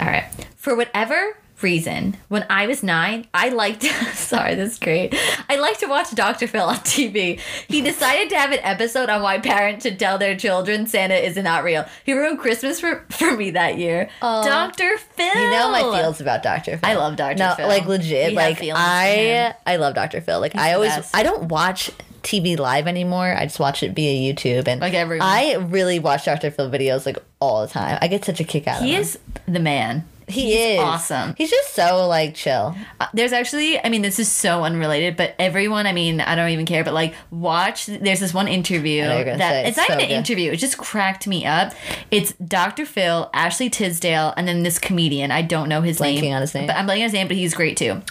All 0.00 0.06
right. 0.06 0.24
For 0.56 0.74
whatever 0.76 1.36
reason, 1.62 2.16
when 2.28 2.46
I 2.48 2.66
was 2.66 2.82
nine, 2.82 3.26
I 3.34 3.48
liked. 3.48 3.82
sorry, 4.14 4.54
this 4.54 4.72
is 4.72 4.78
great. 4.78 5.14
I 5.48 5.56
liked 5.56 5.80
to 5.80 5.86
watch 5.86 6.14
Dr. 6.14 6.46
Phil 6.46 6.64
on 6.64 6.76
TV. 6.76 7.40
He 7.68 7.80
decided 7.90 8.28
to 8.30 8.36
have 8.36 8.52
an 8.52 8.60
episode 8.62 9.08
on 9.08 9.22
why 9.22 9.38
parents 9.38 9.84
should 9.84 9.98
tell 9.98 10.18
their 10.18 10.36
children 10.36 10.86
Santa 10.86 11.14
is 11.14 11.36
not 11.36 11.64
real. 11.64 11.84
He 12.04 12.12
ruined 12.12 12.38
Christmas 12.38 12.80
for, 12.80 13.04
for 13.10 13.36
me 13.36 13.50
that 13.52 13.78
year. 13.78 14.08
Aw. 14.22 14.44
Dr. 14.44 14.98
Phil. 14.98 15.26
You 15.26 15.50
know 15.50 15.70
my 15.70 16.00
feels 16.00 16.20
about 16.20 16.42
Dr. 16.42 16.78
Phil. 16.78 16.90
I 16.90 16.94
love 16.94 17.16
Dr. 17.16 17.38
No, 17.38 17.54
Phil. 17.54 17.68
like 17.68 17.86
legit. 17.86 18.30
We 18.30 18.36
like 18.36 18.58
I. 18.62 19.54
I 19.66 19.76
love 19.76 19.94
Dr. 19.94 20.20
Phil. 20.20 20.40
Like 20.40 20.56
I 20.56 20.74
always, 20.74 20.94
best. 20.94 21.14
I 21.14 21.22
don't 21.22 21.48
watch 21.48 21.90
TV 22.22 22.58
live 22.58 22.86
anymore. 22.86 23.34
I 23.36 23.44
just 23.46 23.60
watch 23.60 23.82
it 23.82 23.92
via 23.92 24.34
YouTube, 24.34 24.68
and 24.68 24.80
Like 24.80 24.94
everyone. 24.94 25.26
I 25.26 25.54
really 25.54 25.98
watch 25.98 26.24
Dr. 26.24 26.50
Phil 26.50 26.70
videos 26.70 27.06
like 27.06 27.18
all 27.40 27.62
the 27.62 27.72
time. 27.72 27.98
I 28.00 28.08
get 28.08 28.24
such 28.24 28.40
a 28.40 28.44
kick 28.44 28.66
out 28.66 28.82
He 28.82 28.90
of 28.90 28.90
him. 28.90 28.94
He 28.94 29.00
is 29.00 29.18
the 29.46 29.60
man. 29.60 30.04
He 30.28 30.42
He's 30.52 30.54
is 30.74 30.80
awesome. 30.80 31.34
He's 31.36 31.50
just 31.50 31.74
so 31.74 32.06
like 32.06 32.34
chill. 32.34 32.76
Uh, 33.00 33.06
There's 33.14 33.32
actually, 33.32 33.82
I 33.82 33.88
mean, 33.88 34.02
this 34.02 34.18
is 34.18 34.30
so 34.30 34.62
unrelated, 34.64 35.16
but 35.16 35.34
everyone, 35.38 35.86
I 35.86 35.92
mean, 35.92 36.20
I 36.20 36.34
don't 36.34 36.50
even 36.50 36.66
care, 36.66 36.84
but 36.84 36.94
like, 36.94 37.14
watch. 37.30 37.86
There's 37.86 38.20
this 38.20 38.34
one 38.34 38.46
interview 38.48 39.02
I 39.04 39.06
know 39.06 39.16
you're 39.16 39.24
gonna 39.24 39.38
that 39.38 39.50
say 39.52 39.60
it's 39.60 39.68
it's 39.70 39.76
not 39.78 39.86
so 39.88 39.92
even 39.94 40.04
an 40.04 40.08
good. 40.10 40.14
interview. 40.14 40.52
It 40.52 40.56
just 40.56 40.78
cracked 40.78 41.26
me 41.26 41.46
up. 41.46 41.72
It's 42.10 42.32
Dr. 42.34 42.84
Phil, 42.86 43.30
Ashley 43.32 43.70
Tisdale, 43.70 44.34
and 44.36 44.46
then 44.46 44.62
this 44.62 44.78
comedian. 44.78 45.30
I 45.30 45.42
don't 45.42 45.68
know 45.68 45.82
his 45.82 45.98
Blanking 45.98 46.22
name, 46.22 46.34
on 46.34 46.40
his 46.42 46.54
name. 46.54 46.66
but 46.66 46.76
I'm 46.76 46.86
blanking 46.86 46.96
on 46.96 47.02
his 47.04 47.12
name, 47.14 47.28
but 47.28 47.36
he's 47.36 47.54
great 47.54 47.76
too. 47.76 48.02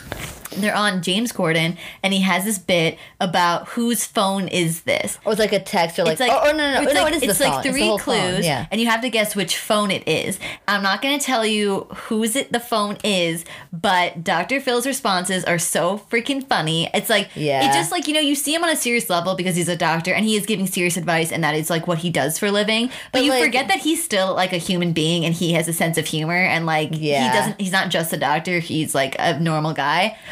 They're 0.52 0.76
on 0.76 1.02
James 1.02 1.32
Corden, 1.34 1.78
and 2.04 2.14
he 2.14 2.22
has 2.22 2.46
this 2.46 2.58
bit 2.58 2.98
about 3.20 3.68
whose 3.70 4.06
phone 4.06 4.48
is 4.48 4.82
this. 4.82 5.20
Or 5.26 5.34
it's 5.34 5.40
like 5.40 5.52
a 5.54 5.60
text 5.60 6.00
or 6.00 6.04
like, 6.04 6.14
It's 6.14 6.22
like 6.22 6.32
oh, 6.32 6.42
oh, 6.46 6.52
no, 6.52 6.58
no, 6.74 6.82
it's 6.82 6.92
oh, 6.92 6.94
no, 6.96 7.04
like, 7.04 7.14
it 7.14 7.24
is 7.24 7.30
it's 7.30 7.40
phone. 7.40 7.50
like 7.52 7.66
It's 7.66 7.76
three 7.78 7.98
clues, 7.98 8.46
Yeah. 8.46 8.66
and 8.72 8.80
you 8.80 8.88
have 8.88 9.02
to 9.02 9.10
guess 9.10 9.36
which 9.36 9.58
phone 9.58 9.92
it 9.92 10.08
is. 10.08 10.40
I'm 10.68 10.82
not 10.84 11.02
going 11.02 11.20
to 11.20 11.26
tell 11.26 11.46
you 11.46 11.82
whose 12.08 12.36
it 12.36 12.52
the 12.52 12.60
phone 12.60 12.98
is, 13.04 13.44
but 13.74 14.24
Dr. 14.24 14.62
Phil's 14.62 14.88
responses 14.88 15.44
are 15.44 15.60
so 15.60 15.98
freaking 16.10 16.48
funny. 16.48 16.90
It's 16.94 17.10
like 17.10 17.30
Yeah. 17.36 17.66
it's 17.68 17.76
just 17.76 17.92
like 17.92 18.08
you 18.08 18.14
know 18.14 18.20
you 18.22 18.36
see 18.36 18.54
him 18.56 18.64
on 18.64 18.70
a 18.70 18.76
serious 18.76 19.10
level 19.10 19.36
because 19.36 19.56
he's 19.56 19.68
a 19.70 19.76
doctor 19.76 20.14
and 20.14 20.24
he 20.26 20.36
is 20.38 20.46
giving 20.46 20.66
serious 20.68 20.98
advice, 20.98 21.32
and 21.32 21.44
that 21.44 21.56
is 21.56 21.70
like 21.70 21.88
what 21.88 21.98
he 22.00 22.10
does 22.10 22.40
for 22.40 22.46
a 22.48 22.52
living. 22.52 22.88
But, 22.88 22.96
But, 23.14 23.24
you 23.26 23.32
like- 23.32 23.44
forget 23.44 23.68
that 23.68 23.80
he's 23.80 24.04
still 24.04 24.34
like 24.34 24.54
a 24.54 24.58
human 24.58 24.94
being 24.94 25.26
and 25.26 25.34
he 25.34 25.54
has 25.54 25.68
a 25.68 25.74
sense 25.74 25.98
of 25.98 26.06
humor 26.06 26.34
and 26.36 26.66
like 26.66 26.90
Yeah. 26.94 27.32
he 27.32 27.38
doesn't. 27.38 27.60
He's 27.62 27.72
not 27.72 27.90
just 27.90 28.14
a 28.14 28.18
doctor. 28.18 28.60
He's 28.60 28.96
like 28.96 29.16
a 29.20 29.40
normal 29.40 29.74
guy. 29.74 30.18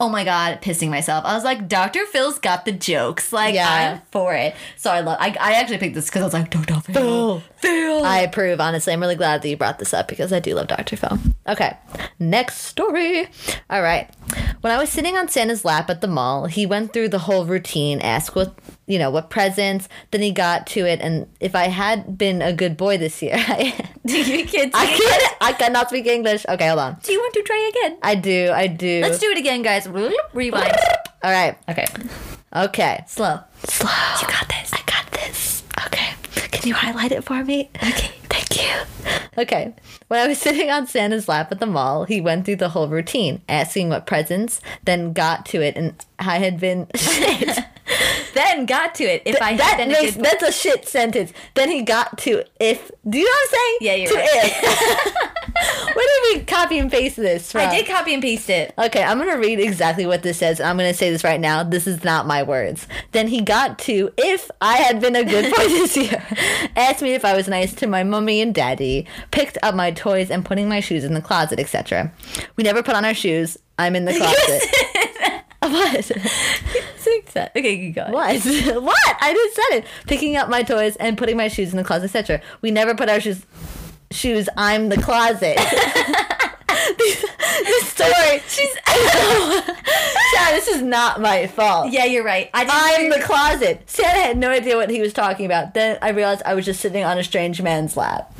Oh 0.00 0.08
my 0.08 0.24
god, 0.24 0.62
pissing 0.62 0.90
myself. 0.90 1.24
I 1.24 1.34
was 1.34 1.42
like, 1.42 1.66
Dr. 1.68 2.06
Phil's 2.06 2.38
got 2.38 2.64
the 2.64 2.72
jokes. 2.72 3.32
Like 3.32 3.54
Yeah. 3.54 3.94
I'm 3.96 4.02
for 4.12 4.32
it. 4.34 4.54
So 4.76 4.90
I 4.90 5.00
love. 5.00 5.18
I, 5.20 5.36
I 5.40 5.54
actually 5.54 5.78
picked 5.78 5.94
this 5.96 6.06
because 6.06 6.22
I 6.22 6.24
was 6.24 6.34
like, 6.34 6.50
Dr. 6.50 6.80
Phil. 6.80 7.40
Phil. 7.40 7.42
Phil. 7.56 8.04
I 8.04 8.20
approve, 8.20 8.60
honestly. 8.60 8.92
I'm 8.92 9.00
really 9.00 9.16
glad 9.16 9.42
that 9.42 9.48
you 9.48 9.56
brought 9.56 9.80
this 9.80 9.92
up 9.92 10.06
because 10.06 10.32
I 10.32 10.38
do 10.38 10.54
love 10.54 10.68
Dr. 10.68 10.96
Phil. 10.96 11.18
Okay, 11.48 11.76
next 12.20 12.58
story. 12.58 13.26
All 13.70 13.82
right. 13.82 14.08
When 14.60 14.72
I 14.72 14.78
was 14.78 14.90
sitting 14.90 15.16
on 15.16 15.28
Santa's 15.28 15.64
lap 15.64 15.88
at 15.90 16.00
the 16.00 16.06
mall, 16.08 16.46
he 16.46 16.66
went 16.66 16.92
through 16.92 17.08
the 17.08 17.20
whole 17.20 17.46
routine, 17.46 18.00
asked 18.00 18.36
what, 18.36 18.54
you 18.86 18.98
know, 18.98 19.10
what 19.10 19.30
presents, 19.30 19.88
then 20.10 20.20
he 20.20 20.30
got 20.30 20.66
to 20.68 20.80
it, 20.80 21.00
and 21.00 21.26
if 21.40 21.54
I 21.54 21.68
had 21.68 22.18
been 22.18 22.42
a 22.42 22.52
good 22.52 22.76
boy 22.76 22.98
this 22.98 23.22
year, 23.22 23.34
I, 23.38 23.88
do 24.04 24.18
you 24.22 24.44
kids. 24.44 24.72
I 24.74 24.86
can't, 24.86 25.36
I 25.40 25.52
cannot 25.52 25.88
speak 25.88 26.06
English. 26.06 26.44
Okay, 26.48 26.66
hold 26.66 26.80
on. 26.80 26.98
Do 27.02 27.12
you 27.12 27.18
want 27.20 27.34
to 27.34 27.42
try 27.42 27.70
again? 27.74 27.98
I 28.02 28.14
do, 28.14 28.50
I 28.52 28.66
do. 28.66 29.00
Let's 29.02 29.18
do 29.18 29.30
it 29.30 29.38
again, 29.38 29.62
guys. 29.62 29.87
Rewind. 29.88 30.72
All 31.22 31.30
right. 31.30 31.56
Okay. 31.68 31.86
Okay. 32.54 33.04
Slow. 33.06 33.40
Slow. 33.64 33.90
You 34.20 34.26
got 34.28 34.48
this. 34.48 34.72
I 34.72 34.80
got 34.86 35.10
this. 35.12 35.62
Okay. 35.86 36.10
Can 36.50 36.68
you 36.68 36.74
highlight 36.74 37.12
it 37.12 37.24
for 37.24 37.42
me? 37.44 37.70
Okay. 37.76 38.12
Thank 38.24 38.56
you. 38.62 38.70
Okay. 39.38 39.74
When 40.08 40.20
I 40.20 40.28
was 40.28 40.38
sitting 40.46 40.70
on 40.70 40.86
Santa's 40.86 41.28
lap 41.28 41.52
at 41.52 41.60
the 41.60 41.66
mall, 41.66 42.04
he 42.04 42.20
went 42.20 42.44
through 42.44 42.56
the 42.56 42.70
whole 42.70 42.88
routine, 42.88 43.42
asking 43.48 43.88
what 43.88 44.06
presents, 44.06 44.60
then 44.84 45.12
got 45.12 45.46
to 45.46 45.60
it, 45.62 45.76
and 45.76 45.94
I 46.18 46.38
had 46.38 46.60
been 46.60 46.86
shit. 46.94 47.58
Then 48.34 48.66
got 48.66 48.94
to 48.96 49.04
it. 49.04 49.22
If 49.24 49.40
I 49.40 49.52
had 49.52 49.78
that 49.78 49.88
makes 49.88 50.14
that's 50.14 50.42
a 50.42 50.52
shit 50.52 50.86
sentence. 50.86 51.32
Then 51.54 51.70
he 51.70 51.82
got 51.82 52.18
to 52.18 52.44
if. 52.60 52.90
Do 53.08 53.18
you 53.18 53.24
know 53.24 53.30
what 53.30 53.40
I'm 53.42 53.58
saying? 53.58 53.78
Yeah, 53.80 53.94
you're 53.94 54.10
to 54.10 54.16
right. 54.16 55.30
Where 55.54 55.94
did 55.94 56.38
we 56.38 56.44
copy 56.44 56.78
and 56.78 56.90
paste 56.90 57.16
this 57.16 57.52
from? 57.52 57.62
I 57.62 57.76
did 57.76 57.86
copy 57.86 58.14
and 58.14 58.22
paste 58.22 58.50
it. 58.50 58.74
Okay, 58.78 59.02
I'm 59.02 59.18
gonna 59.18 59.38
read 59.38 59.60
exactly 59.60 60.06
what 60.06 60.22
this 60.22 60.38
says. 60.38 60.60
I'm 60.60 60.76
gonna 60.76 60.94
say 60.94 61.10
this 61.10 61.24
right 61.24 61.40
now. 61.40 61.62
This 61.62 61.86
is 61.86 62.04
not 62.04 62.26
my 62.26 62.42
words. 62.42 62.86
Then 63.12 63.28
he 63.28 63.40
got 63.40 63.78
to, 63.80 64.12
if 64.16 64.50
I 64.60 64.76
had 64.76 65.00
been 65.00 65.16
a 65.16 65.24
good 65.24 65.54
boy 65.54 65.68
this 65.68 65.96
year, 65.96 66.24
asked 66.76 67.02
me 67.02 67.14
if 67.14 67.24
I 67.24 67.34
was 67.34 67.48
nice 67.48 67.74
to 67.76 67.86
my 67.86 68.04
mummy 68.04 68.40
and 68.40 68.54
daddy, 68.54 69.06
picked 69.30 69.58
up 69.62 69.74
my 69.74 69.90
toys 69.90 70.30
and 70.30 70.44
putting 70.44 70.68
my 70.68 70.80
shoes 70.80 71.04
in 71.04 71.14
the 71.14 71.22
closet, 71.22 71.58
etc. 71.58 72.12
We 72.56 72.64
never 72.64 72.82
put 72.82 72.94
on 72.94 73.04
our 73.04 73.14
shoes. 73.14 73.56
I'm 73.78 73.96
in 73.96 74.04
the 74.04 74.12
closet. 74.16 75.44
what? 75.60 76.10
Okay, 77.56 77.74
you 77.74 77.92
go. 77.92 78.06
What? 78.10 78.44
what? 78.44 79.16
I 79.20 79.32
just 79.32 79.56
said 79.56 79.78
it. 79.78 79.86
Picking 80.06 80.36
up 80.36 80.48
my 80.48 80.62
toys 80.62 80.96
and 80.96 81.18
putting 81.18 81.36
my 81.36 81.48
shoes 81.48 81.70
in 81.70 81.76
the 81.76 81.84
closet, 81.84 82.04
etc. 82.14 82.40
We 82.60 82.70
never 82.70 82.94
put 82.94 83.08
our 83.08 83.20
shoes. 83.20 83.44
Shoes. 84.10 84.48
I'm 84.56 84.88
the 84.88 84.96
closet. 84.96 85.58
this 86.98 87.88
story. 87.88 88.40
She's. 88.48 88.74
Chad, 90.34 90.54
this 90.54 90.68
is 90.68 90.82
not 90.82 91.20
my 91.20 91.46
fault. 91.46 91.92
Yeah, 91.92 92.04
you're 92.04 92.24
right. 92.24 92.50
I. 92.54 92.96
I'm 92.98 93.10
the 93.10 93.24
closet. 93.24 93.82
Santa 93.86 94.20
had 94.20 94.38
no 94.38 94.50
idea 94.50 94.76
what 94.76 94.90
he 94.90 95.00
was 95.00 95.12
talking 95.12 95.46
about. 95.46 95.74
Then 95.74 95.98
I 96.02 96.10
realized 96.10 96.42
I 96.44 96.54
was 96.54 96.64
just 96.64 96.80
sitting 96.80 97.04
on 97.04 97.18
a 97.18 97.24
strange 97.24 97.60
man's 97.62 97.96
lap. 97.96 98.34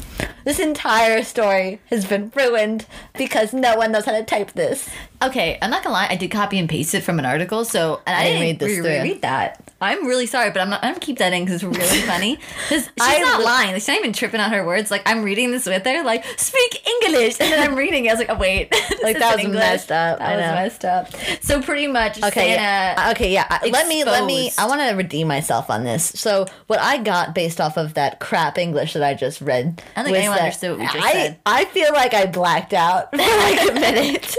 This 0.44 0.58
entire 0.58 1.22
story 1.24 1.80
has 1.90 2.06
been 2.06 2.32
ruined 2.34 2.86
because 3.16 3.52
no 3.52 3.76
one 3.76 3.92
knows 3.92 4.06
how 4.06 4.12
to 4.12 4.24
type 4.24 4.52
this. 4.52 4.88
Okay, 5.22 5.58
I'm 5.60 5.70
not 5.70 5.82
gonna 5.82 5.92
lie. 5.94 6.08
I 6.08 6.16
did 6.16 6.30
copy 6.30 6.58
and 6.58 6.68
paste 6.68 6.94
it 6.94 7.02
from 7.02 7.18
an 7.18 7.26
article, 7.26 7.64
so 7.64 8.00
and 8.06 8.16
I, 8.16 8.20
I 8.20 8.24
didn't 8.24 8.40
read 8.40 8.58
this 8.58 8.68
re- 8.70 8.76
through. 8.76 9.02
reread 9.02 9.22
that. 9.22 9.67
I'm 9.80 10.06
really 10.08 10.26
sorry, 10.26 10.50
but 10.50 10.60
I'm 10.60 10.70
not. 10.70 10.82
I'm 10.82 10.94
gonna 10.94 11.00
keep 11.00 11.18
that 11.18 11.32
in 11.32 11.44
because 11.44 11.62
it's 11.62 11.78
really 11.78 12.00
funny. 12.06 12.36
'Cause 12.68 12.82
she's 12.84 12.90
I 13.00 13.20
not 13.20 13.38
li- 13.38 13.44
lying. 13.44 13.66
Like, 13.72 13.76
she's 13.76 13.88
not 13.88 13.98
even 13.98 14.12
tripping 14.12 14.40
on 14.40 14.50
her 14.50 14.64
words. 14.66 14.90
Like 14.90 15.02
I'm 15.06 15.22
reading 15.22 15.52
this 15.52 15.66
with 15.66 15.84
her. 15.84 16.02
Like 16.02 16.24
speak 16.36 16.86
English, 17.04 17.36
and 17.40 17.52
then 17.52 17.60
I'm 17.70 17.76
reading. 17.76 18.04
it. 18.06 18.08
I 18.08 18.12
was 18.14 18.18
like, 18.18 18.30
oh 18.30 18.36
wait, 18.38 18.72
Like, 19.02 19.18
that 19.18 19.36
was 19.36 19.44
English. 19.44 19.60
messed 19.60 19.92
up. 19.92 20.18
That 20.18 20.28
I 20.28 20.36
was 20.36 20.44
know. 20.44 20.54
messed 20.54 20.84
up. 20.84 21.42
So 21.44 21.62
pretty 21.62 21.86
much, 21.86 22.18
Okay, 22.18 22.30
Santa. 22.56 23.00
yeah. 23.00 23.10
okay, 23.12 23.32
yeah. 23.32 23.46
I- 23.48 23.68
Let 23.68 23.86
me 23.86 24.02
let 24.04 24.24
me. 24.24 24.50
I 24.58 24.66
want 24.66 24.80
to 24.80 24.96
redeem 24.96 25.28
myself 25.28 25.70
on 25.70 25.84
this. 25.84 26.04
So 26.04 26.46
what 26.66 26.80
I 26.80 26.98
got 26.98 27.34
based 27.34 27.60
off 27.60 27.76
of 27.76 27.94
that 27.94 28.18
crap 28.18 28.58
English 28.58 28.94
that 28.94 29.02
I 29.04 29.14
just 29.14 29.40
read. 29.40 29.80
I 29.94 30.02
don't 30.02 30.06
think 30.06 30.16
anyone 30.18 30.36
that 30.38 30.42
understood 30.44 30.70
what 30.72 30.80
we 30.80 30.86
just 30.86 30.96
I, 31.06 31.12
said. 31.12 31.38
I 31.46 31.64
feel 31.66 31.92
like 31.92 32.14
I 32.14 32.26
blacked 32.26 32.72
out 32.74 33.10
for 33.12 33.18
like 33.18 33.70
a 33.70 33.74
minute. 33.74 34.36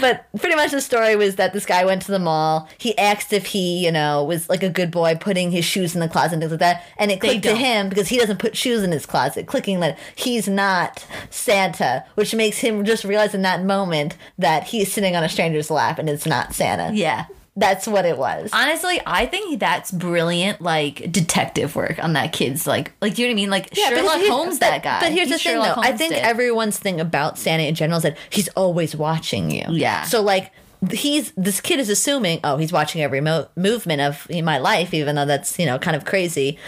but 0.00 0.24
pretty 0.38 0.54
much 0.56 0.70
the 0.70 0.80
story 0.80 1.16
was 1.16 1.36
that 1.36 1.52
this 1.52 1.66
guy 1.66 1.84
went 1.84 2.02
to 2.02 2.12
the 2.12 2.18
mall. 2.18 2.68
He 2.78 2.96
asked 2.96 3.32
if 3.32 3.46
he, 3.46 3.84
you 3.84 3.90
know, 3.92 4.24
was 4.24 4.48
like 4.52 4.62
a 4.62 4.68
good 4.70 4.90
boy 4.90 5.16
putting 5.16 5.50
his 5.50 5.64
shoes 5.64 5.94
in 5.94 6.00
the 6.00 6.08
closet 6.08 6.34
and 6.34 6.42
things 6.42 6.52
like 6.52 6.60
that. 6.60 6.84
And 6.96 7.10
it 7.10 7.20
clicked 7.20 7.42
to 7.44 7.54
him 7.56 7.88
because 7.88 8.08
he 8.08 8.18
doesn't 8.18 8.38
put 8.38 8.56
shoes 8.56 8.82
in 8.82 8.92
his 8.92 9.06
closet, 9.06 9.46
clicking 9.46 9.80
that 9.80 9.98
he's 10.14 10.46
not 10.48 11.04
Santa, 11.30 12.04
which 12.14 12.34
makes 12.34 12.58
him 12.58 12.84
just 12.84 13.04
realize 13.04 13.34
in 13.34 13.42
that 13.42 13.64
moment 13.64 14.16
that 14.38 14.64
he's 14.64 14.92
sitting 14.92 15.16
on 15.16 15.24
a 15.24 15.28
stranger's 15.28 15.70
lap 15.70 15.98
and 15.98 16.08
it's 16.08 16.26
not 16.26 16.54
Santa. 16.54 16.94
yeah. 16.94 17.26
That's 17.54 17.86
what 17.86 18.06
it 18.06 18.16
was. 18.16 18.48
Honestly, 18.54 18.98
I 19.04 19.26
think 19.26 19.60
that's 19.60 19.90
brilliant, 19.90 20.62
like 20.62 21.12
detective 21.12 21.76
work 21.76 22.02
on 22.02 22.14
that 22.14 22.32
kid's 22.32 22.66
like, 22.66 22.92
like, 23.02 23.14
do 23.14 23.20
you 23.20 23.28
know 23.28 23.32
what 23.32 23.34
I 23.34 23.42
mean? 23.42 23.50
Like 23.50 23.68
but 23.68 23.76
Sherlock 23.78 24.20
Holmes, 24.22 24.58
but- 24.58 24.70
that 24.70 24.82
guy. 24.82 25.00
But 25.00 25.12
here's 25.12 25.28
He 25.28 25.34
the 25.34 25.38
thing, 25.38 25.52
Sherlock 25.52 25.76
though. 25.76 25.82
I 25.82 25.92
think 25.94 26.14
did. 26.14 26.22
everyone's 26.24 26.78
thing 26.78 26.98
about 26.98 27.38
Santa 27.38 27.64
in 27.64 27.74
general 27.74 27.98
is 27.98 28.04
that 28.04 28.16
he's 28.30 28.48
always 28.56 28.96
watching 28.96 29.50
you. 29.50 29.64
Yeah. 29.68 30.04
So 30.04 30.22
like 30.22 30.50
he's 30.90 31.32
this 31.32 31.60
kid 31.60 31.78
is 31.78 31.88
assuming, 31.88 32.40
oh, 32.44 32.56
he's 32.56 32.72
watching 32.72 33.02
every 33.02 33.20
mo- 33.20 33.48
movement 33.56 34.00
of 34.00 34.28
my 34.42 34.58
life, 34.58 34.92
even 34.92 35.16
though 35.16 35.24
that's 35.26 35.58
you 35.58 35.66
know 35.66 35.78
kind 35.78 35.96
of 35.96 36.04
crazy. 36.04 36.58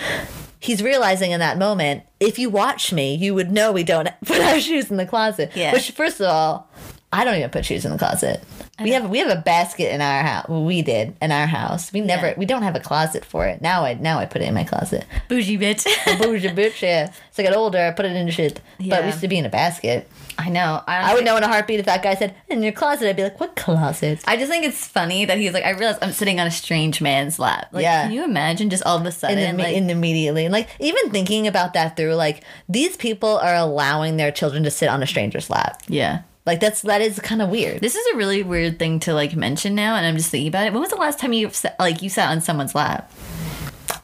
He's 0.60 0.82
realizing 0.82 1.32
in 1.32 1.40
that 1.40 1.58
moment, 1.58 2.04
if 2.20 2.38
you 2.38 2.48
watch 2.48 2.90
me, 2.90 3.14
you 3.14 3.34
would 3.34 3.50
know 3.50 3.70
we 3.70 3.84
don't 3.84 4.08
put 4.24 4.40
our 4.40 4.58
shoes 4.60 4.90
in 4.90 4.96
the 4.96 5.06
closet. 5.06 5.52
Yeah. 5.54 5.72
Which, 5.72 5.90
first 5.90 6.20
of 6.20 6.26
all, 6.26 6.70
I 7.14 7.24
don't 7.24 7.36
even 7.36 7.50
put 7.50 7.64
shoes 7.64 7.84
in 7.84 7.92
the 7.92 7.98
closet. 7.98 8.42
We 8.82 8.90
have 8.90 9.08
we 9.08 9.18
have 9.20 9.30
a 9.30 9.40
basket 9.40 9.94
in 9.94 10.00
our 10.00 10.22
house. 10.22 10.48
We 10.48 10.82
did 10.82 11.14
in 11.22 11.30
our 11.30 11.46
house. 11.46 11.92
We 11.92 12.00
never 12.00 12.28
Yeah. 12.28 12.34
we 12.36 12.44
don't 12.44 12.62
have 12.62 12.74
a 12.74 12.80
closet 12.80 13.24
for 13.24 13.46
it. 13.46 13.62
Now 13.62 13.84
I 13.84 13.94
now 13.94 14.18
I 14.18 14.26
put 14.26 14.42
it 14.42 14.46
in 14.48 14.54
my 14.54 14.64
closet. 14.64 15.04
Bougie 15.28 15.56
bitch. 15.56 15.84
Bougie 16.18 16.48
bitch, 16.48 16.82
yeah. 16.82 17.12
As 17.30 17.38
I 17.38 17.44
got 17.44 17.54
older, 17.54 17.78
I 17.78 17.92
put 17.92 18.04
it 18.04 18.16
in 18.16 18.28
shit. 18.30 18.60
Yeah. 18.78 18.96
But 18.96 19.02
we 19.02 19.06
used 19.10 19.20
to 19.20 19.28
be 19.28 19.38
in 19.38 19.46
a 19.46 19.48
basket. 19.48 20.10
I 20.36 20.48
know. 20.48 20.82
I, 20.88 21.12
I 21.12 21.14
would 21.14 21.24
know 21.24 21.36
in 21.36 21.44
a 21.44 21.46
heartbeat 21.46 21.78
if 21.78 21.86
that 21.86 22.02
guy 22.02 22.16
said 22.16 22.34
in 22.48 22.64
your 22.64 22.72
closet. 22.72 23.08
I'd 23.08 23.14
be 23.14 23.22
like, 23.22 23.38
what 23.38 23.54
closet? 23.54 24.20
I 24.26 24.36
just 24.36 24.50
think 24.50 24.64
it's 24.64 24.84
funny 24.84 25.24
that 25.24 25.38
he's 25.38 25.52
like, 25.52 25.64
I 25.64 25.70
realize 25.70 25.96
I'm 26.02 26.10
sitting 26.10 26.40
on 26.40 26.48
a 26.48 26.50
strange 26.50 27.00
man's 27.00 27.38
lap. 27.38 27.68
Like, 27.70 27.84
Yeah. 27.84 28.02
Can 28.02 28.12
you 28.12 28.24
imagine 28.24 28.70
just 28.70 28.82
all 28.82 28.96
of 28.98 29.06
a 29.06 29.12
sudden? 29.12 29.38
and, 29.38 29.56
like, 29.58 29.76
and 29.76 29.88
immediately, 29.88 30.44
and 30.46 30.52
like 30.52 30.68
even 30.80 31.10
thinking 31.10 31.46
about 31.46 31.74
that 31.74 31.96
through, 31.96 32.14
like 32.16 32.42
these 32.68 32.96
people 32.96 33.38
are 33.38 33.54
allowing 33.54 34.16
their 34.16 34.32
children 34.32 34.64
to 34.64 34.70
sit 34.72 34.88
on 34.88 35.00
a 35.00 35.06
stranger's 35.06 35.48
lap. 35.48 35.80
yeah. 35.86 36.22
Like 36.46 36.60
that's 36.60 36.82
that 36.82 37.00
is 37.00 37.18
kind 37.20 37.40
of 37.40 37.48
weird. 37.48 37.80
This 37.80 37.94
is 37.94 38.06
a 38.12 38.16
really 38.16 38.42
weird 38.42 38.78
thing 38.78 39.00
to 39.00 39.14
like 39.14 39.34
mention 39.34 39.74
now, 39.74 39.96
and 39.96 40.04
I'm 40.04 40.16
just 40.16 40.30
thinking 40.30 40.48
about 40.48 40.66
it. 40.66 40.72
When 40.72 40.80
was 40.82 40.90
the 40.90 40.96
last 40.96 41.18
time 41.18 41.32
you 41.32 41.50
like 41.78 42.02
you 42.02 42.10
sat 42.10 42.30
on 42.30 42.40
someone's 42.40 42.74
lap? 42.74 43.10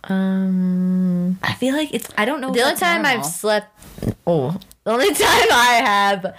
Um, 0.05 1.39
I 1.43 1.53
feel 1.55 1.75
like 1.75 1.93
it's. 1.93 2.09
I 2.17 2.25
don't 2.25 2.41
know. 2.41 2.51
the 2.51 2.63
only 2.63 2.77
time 2.77 3.05
I've 3.05 3.27
slept, 3.27 3.69
oh, 4.27 4.59
the 4.85 4.93
only 4.93 5.09
time 5.15 5.49
I 5.53 5.83
have, 5.85 6.37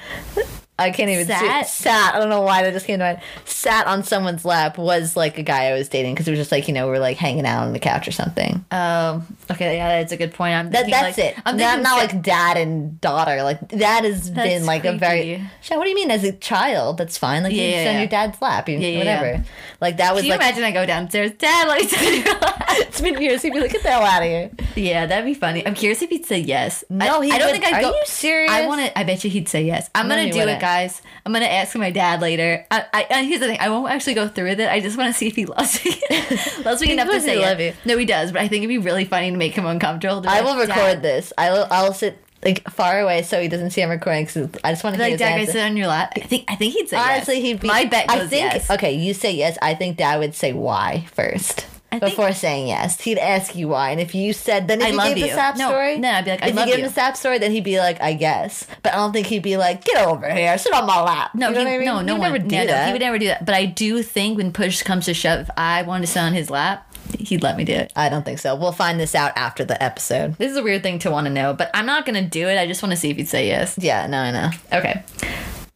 I 0.82 0.92
can't 0.92 1.10
even 1.10 1.26
Sat? 1.28 1.68
Say, 1.68 1.84
sat. 1.90 2.16
I 2.16 2.20
don't 2.20 2.30
know 2.30 2.42
why 2.42 2.64
that 2.64 2.74
just 2.74 2.86
came 2.86 3.00
to 3.00 3.06
mind. 3.06 3.22
Sat 3.46 3.88
on 3.88 4.04
someone's 4.04 4.44
lap 4.46 4.78
was 4.78 5.16
like 5.16 5.38
a 5.38 5.44
guy 5.44 5.66
I 5.68 5.74
was 5.74 5.90
dating 5.90 6.14
because 6.16 6.28
it 6.28 6.32
was 6.32 6.40
just 6.40 6.52
like 6.52 6.68
you 6.68 6.74
know 6.74 6.88
we 6.90 6.96
are 6.96 7.00
like 7.00 7.18
hanging 7.18 7.46
out 7.46 7.64
on 7.64 7.74
the 7.74 7.80
couch 7.80 8.08
or 8.08 8.12
something. 8.12 8.64
Um. 8.72 9.26
Okay. 9.50 9.76
Yeah, 9.78 10.00
that's 10.00 10.12
a 10.12 10.18
good 10.18 10.34
point. 10.34 10.54
I'm 10.56 10.70
That, 10.72 10.90
that's 10.90 11.18
like, 11.18 11.28
it. 11.38 11.38
I'm 11.46 11.58
not, 11.58 11.82
not 11.82 11.98
like 11.98 12.22
dad 12.22 12.58
and 12.58 13.00
daughter. 13.02 13.44
Like 13.44 13.68
that 13.70 14.04
has 14.06 14.32
That's 14.32 14.48
been 14.50 14.66
like 14.66 14.86
a 14.86 14.94
very. 14.98 15.22
creepy. 15.36 15.76
What 15.78 15.84
do 15.84 15.90
you 15.90 15.96
mean? 15.96 16.12
As 16.12 16.24
a 16.24 16.32
child, 16.32 16.98
that's 16.98 17.18
fine. 17.18 17.44
Like 17.44 17.54
you 17.54 17.62
Yeah, 17.62 17.68
sit 17.70 17.84
yeah, 17.84 17.90
on 17.90 17.94
yeah. 17.96 18.00
your 18.02 18.10
dad's 18.10 18.42
lap, 18.42 18.70
you, 18.70 18.78
Yeah, 18.78 18.98
whatever. 19.00 19.44
Like 19.82 19.98
that 19.98 20.14
was 20.14 20.22
Can 20.22 20.26
you 20.28 20.32
like. 20.38 20.42
imagine 20.42 20.64
I 20.64 20.72
go 20.72 20.86
downstairs, 20.86 21.32
Dad? 21.38 21.68
Let 21.68 21.82
me 21.82 21.88
sit 21.88 22.00
on 22.08 22.26
your 22.26 22.40
lap. 22.40 22.66
it's 22.70 23.02
been 23.02 23.22
years. 23.22 23.42
He'd 23.42 23.52
be 23.54 23.60
like, 23.60 23.72
"Get 23.72 23.84
the 23.84 23.90
hell 23.90 24.04
out 24.04 24.22
of 24.22 24.28
here." 24.30 24.52
Yeah, 24.76 25.06
that'd 25.06 25.26
be 25.26 25.34
funny. 25.34 25.66
I'm 25.66 25.74
curious 25.76 26.02
if 26.02 26.10
he'd 26.10 26.26
say 26.26 26.40
yes. 26.40 26.84
No, 26.90 27.20
I, 27.22 27.26
he 27.26 27.32
I 27.32 27.38
don't 27.38 27.48
would- 27.52 27.62
think 27.62 27.66
I'd 27.74 27.84
are 27.84 27.90
go. 27.92 27.96
you 27.96 28.02
serious? 28.06 28.52
I 28.52 28.66
want 28.68 28.82
to. 28.86 28.98
I 28.98 29.04
bet 29.04 29.24
you 29.24 29.30
he'd 29.30 29.50
say 29.50 29.64
yes. 29.64 29.90
I'm 29.96 30.08
No, 30.08 30.16
gonna 30.16 30.32
do 30.32 30.40
wouldn't. 30.40 30.58
it, 30.58 30.62
guys. 30.62 31.02
I'm 31.26 31.34
gonna 31.34 31.46
ask 31.46 31.76
my 31.76 31.92
dad 31.92 32.22
later. 32.22 32.66
I, 32.72 32.86
I, 32.94 33.04
uh, 33.10 33.24
here's 33.24 33.40
the 33.40 33.48
thing. 33.48 33.60
I 33.60 33.70
won't 33.70 33.92
actually 33.92 34.14
go 34.16 34.28
through 34.28 34.50
with 34.50 34.60
it. 34.60 34.70
I 34.70 34.80
just 34.80 34.98
want 34.98 35.14
to 35.14 35.18
see 35.18 35.28
if 35.28 35.36
he 35.36 35.46
loves 35.46 35.84
me. 35.86 35.96
loves 36.66 36.82
me 36.82 36.92
enough 36.94 37.10
to 37.10 37.22
say 37.22 37.38
love 37.40 37.60
you. 37.60 37.74
No, 37.86 37.98
he 37.98 38.06
does. 38.06 38.32
But 38.32 38.42
I 38.42 38.48
think 38.48 38.64
it'd 38.64 38.70
be 38.70 38.78
really 38.78 39.06
funny 39.06 39.32
to 39.32 39.38
make 39.38 39.54
him 39.54 39.66
uncomfortable. 39.66 40.24
I 40.28 40.42
will 40.42 40.56
record 40.58 40.68
"Dad." 40.76 41.02
this. 41.02 41.34
I'll 41.38 41.68
I'll 41.72 41.94
sit 41.94 42.18
like 42.44 42.68
far 42.72 43.00
away 43.00 43.22
so 43.22 43.40
he 43.40 43.48
doesn't 43.48 43.70
see 43.70 43.84
I'm 43.84 43.90
recording 43.92 44.26
because 44.26 44.50
I 44.64 44.72
just 44.72 44.84
want 44.84 44.96
to 44.96 45.04
hear 45.04 45.12
Like, 45.12 45.12
his 45.12 45.20
Dad, 45.20 45.40
answer. 45.42 45.52
sit 45.52 45.62
on 45.64 45.78
your 45.78 45.88
lap? 45.88 46.14
I 46.16 46.22
think. 46.22 46.46
I 46.48 46.56
think 46.56 46.74
he'd 46.74 46.90
say 46.90 46.98
Honestly, 46.98 47.36
yes. 47.36 47.44
he'd 47.44 47.60
be. 47.60 47.68
My 47.68 47.86
bet 47.86 48.10
I 48.10 48.20
think. 48.26 48.32
yes. 48.54 48.72
Okay, 48.72 48.94
you 48.94 49.14
say 49.14 49.32
yes. 49.34 49.58
I 49.62 49.76
think 49.76 49.98
Dad 49.98 50.18
would 50.20 50.34
say 50.34 50.52
why 50.54 51.06
first. 51.14 51.68
I 51.92 52.00
think- 52.00 52.12
Before 52.16 52.32
saying 52.32 52.68
yes, 52.70 53.02
he'd 53.02 53.18
ask 53.18 53.56
you 53.56 53.68
why, 53.68 53.90
and 53.92 54.00
if 54.00 54.16
you 54.16 54.32
said, 54.34 54.68
then 54.68 54.80
if 54.82 54.88
I 54.98 55.10
you 55.10 55.16
gave 55.16 55.18
you. 55.18 55.28
the 55.28 55.34
sap 55.34 55.58
No, 55.58 55.68
story, 55.68 55.98
no, 55.98 56.10
I'd 56.10 56.24
be 56.26 56.32
like, 56.32 56.44
I 56.44 56.48
if 56.48 56.56
love 56.56 56.68
you 56.68 56.72
give 56.74 56.80
you. 56.80 56.86
him 56.86 56.90
the 56.90 56.94
sap 56.96 57.18
story, 57.18 57.38
then 57.38 57.52
he'd 57.52 57.64
be 57.66 57.80
like, 57.80 58.02
I 58.02 58.14
guess, 58.14 58.66
but 58.82 58.94
I 58.94 58.96
don't 58.98 59.12
think 59.12 59.28
he'd 59.28 59.44
be 59.44 59.58
like, 59.58 59.84
get 59.84 60.06
over 60.06 60.30
here, 60.34 60.58
sit 60.58 60.74
on 60.74 60.86
my 60.88 61.02
lap. 61.02 61.32
No, 61.36 61.50
you 61.50 61.56
know 61.56 61.66
he, 61.66 61.68
I 61.76 61.78
mean? 61.80 61.86
no, 61.86 61.98
He 62.00 62.06
no 62.06 62.14
would 62.14 62.20
one. 62.22 62.32
never 62.32 62.40
do 62.40 62.56
no, 62.56 62.62
no, 62.64 62.68
that. 62.68 62.86
he 62.88 62.92
would 62.94 63.02
never 63.02 63.20
do 63.20 63.28
that. 63.28 63.46
But 63.46 63.56
I 63.56 63.66
do 63.66 64.02
think 64.04 64.38
when 64.38 64.54
push 64.54 64.82
comes 64.84 65.06
to 65.06 65.14
shove, 65.14 65.42
if 65.42 65.50
I 65.58 65.82
wanted 65.82 66.06
to 66.06 66.12
sit 66.14 66.20
on 66.22 66.34
his 66.34 66.50
lap, 66.50 66.88
he'd 67.20 67.44
let 67.44 67.58
me 67.58 67.66
do 67.66 67.74
it. 67.74 67.92
I 67.96 68.08
don't 68.08 68.24
think 68.24 68.40
so. 68.40 68.56
We'll 68.56 68.72
find 68.72 68.98
this 68.98 69.14
out 69.14 69.34
after 69.36 69.66
the 69.66 69.82
episode. 69.84 70.36
This 70.38 70.50
is 70.52 70.58
a 70.58 70.64
weird 70.64 70.84
thing 70.84 71.00
to 71.00 71.12
want 71.12 71.28
to 71.28 71.34
know, 71.34 71.54
but 71.54 71.70
I'm 71.74 71.86
not 71.86 72.06
gonna 72.06 72.22
do 72.26 72.48
it. 72.48 72.58
I 72.58 72.68
just 72.68 72.82
want 72.82 72.92
to 72.92 72.98
see 72.98 73.10
if 73.10 73.18
he'd 73.18 73.28
say 73.28 73.48
yes. 73.48 73.76
Yeah, 73.78 74.08
no, 74.08 74.18
I 74.18 74.32
know. 74.32 74.50
Okay. 74.72 75.04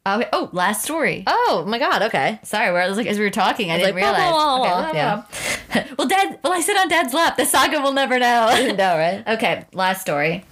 Wait- 0.06 0.28
oh, 0.34 0.50
last 0.52 0.84
story. 0.84 1.24
Oh 1.28 1.64
my 1.68 1.80
god. 1.80 2.04
Okay. 2.04 2.40
Sorry, 2.44 2.72
where 2.72 2.82
I 2.82 2.88
was 2.88 2.98
like 2.98 3.08
as 3.08 3.18
we 3.18 3.26
were 3.26 3.32
talking, 3.32 3.72
I, 3.72 3.78
didn't 3.78 3.96
like, 3.96 4.04
realize. 4.04 4.32
blah, 4.32 4.58
blah, 4.58 4.90
Okay, 4.90 4.92
blah. 4.92 5.16
blah, 5.16 5.84
blah. 5.86 5.96
well, 5.98 6.08
Dad. 6.08 6.40
Well, 6.44 6.54
I 6.54 6.62
sit 6.62 6.78
on 6.78 6.88
Dad's 6.88 7.14
lap. 7.14 7.38
The 7.38 7.46
saga 7.46 7.82
will 7.82 7.94
never 7.94 8.20
know. 8.20 8.74
no, 8.78 8.98
right? 8.98 9.24
okay, 9.28 9.66
last 9.74 10.02
story. 10.02 10.46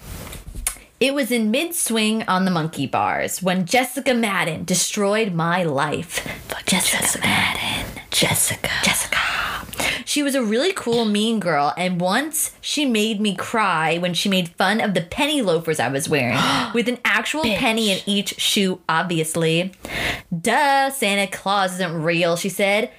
It 0.99 1.13
was 1.13 1.31
in 1.31 1.51
mid 1.51 1.75
swing 1.75 2.23
on 2.29 2.45
the 2.45 2.51
monkey 2.51 2.87
bars 2.87 3.43
when 3.43 3.65
Jessica 3.65 4.13
Madden 4.13 4.63
destroyed 4.63 5.33
my 5.33 5.63
life. 5.63 6.25
Jessica 6.65 7.19
Madden. 7.19 8.01
Jessica. 8.09 8.69
Jessica. 8.83 9.17
She 10.13 10.21
was 10.21 10.35
a 10.35 10.43
really 10.43 10.73
cool, 10.73 11.05
mean 11.05 11.39
girl, 11.39 11.73
and 11.75 11.99
once 11.99 12.51
she 12.61 12.85
made 12.85 13.19
me 13.19 13.35
cry 13.35 13.97
when 13.97 14.13
she 14.13 14.29
made 14.29 14.49
fun 14.49 14.79
of 14.79 14.93
the 14.93 15.01
penny 15.01 15.41
loafers 15.41 15.79
I 15.79 15.87
was 15.87 16.07
wearing, 16.07 16.37
with 16.75 16.87
an 16.87 16.99
actual 17.03 17.41
penny 17.41 17.89
in 17.89 17.99
each 18.05 18.39
shoe, 18.39 18.79
obviously. 18.87 19.71
Duh, 20.31 20.91
Santa 20.91 21.25
Claus 21.25 21.73
isn't 21.73 22.03
real, 22.03 22.35
she 22.35 22.49
said. 22.49 22.91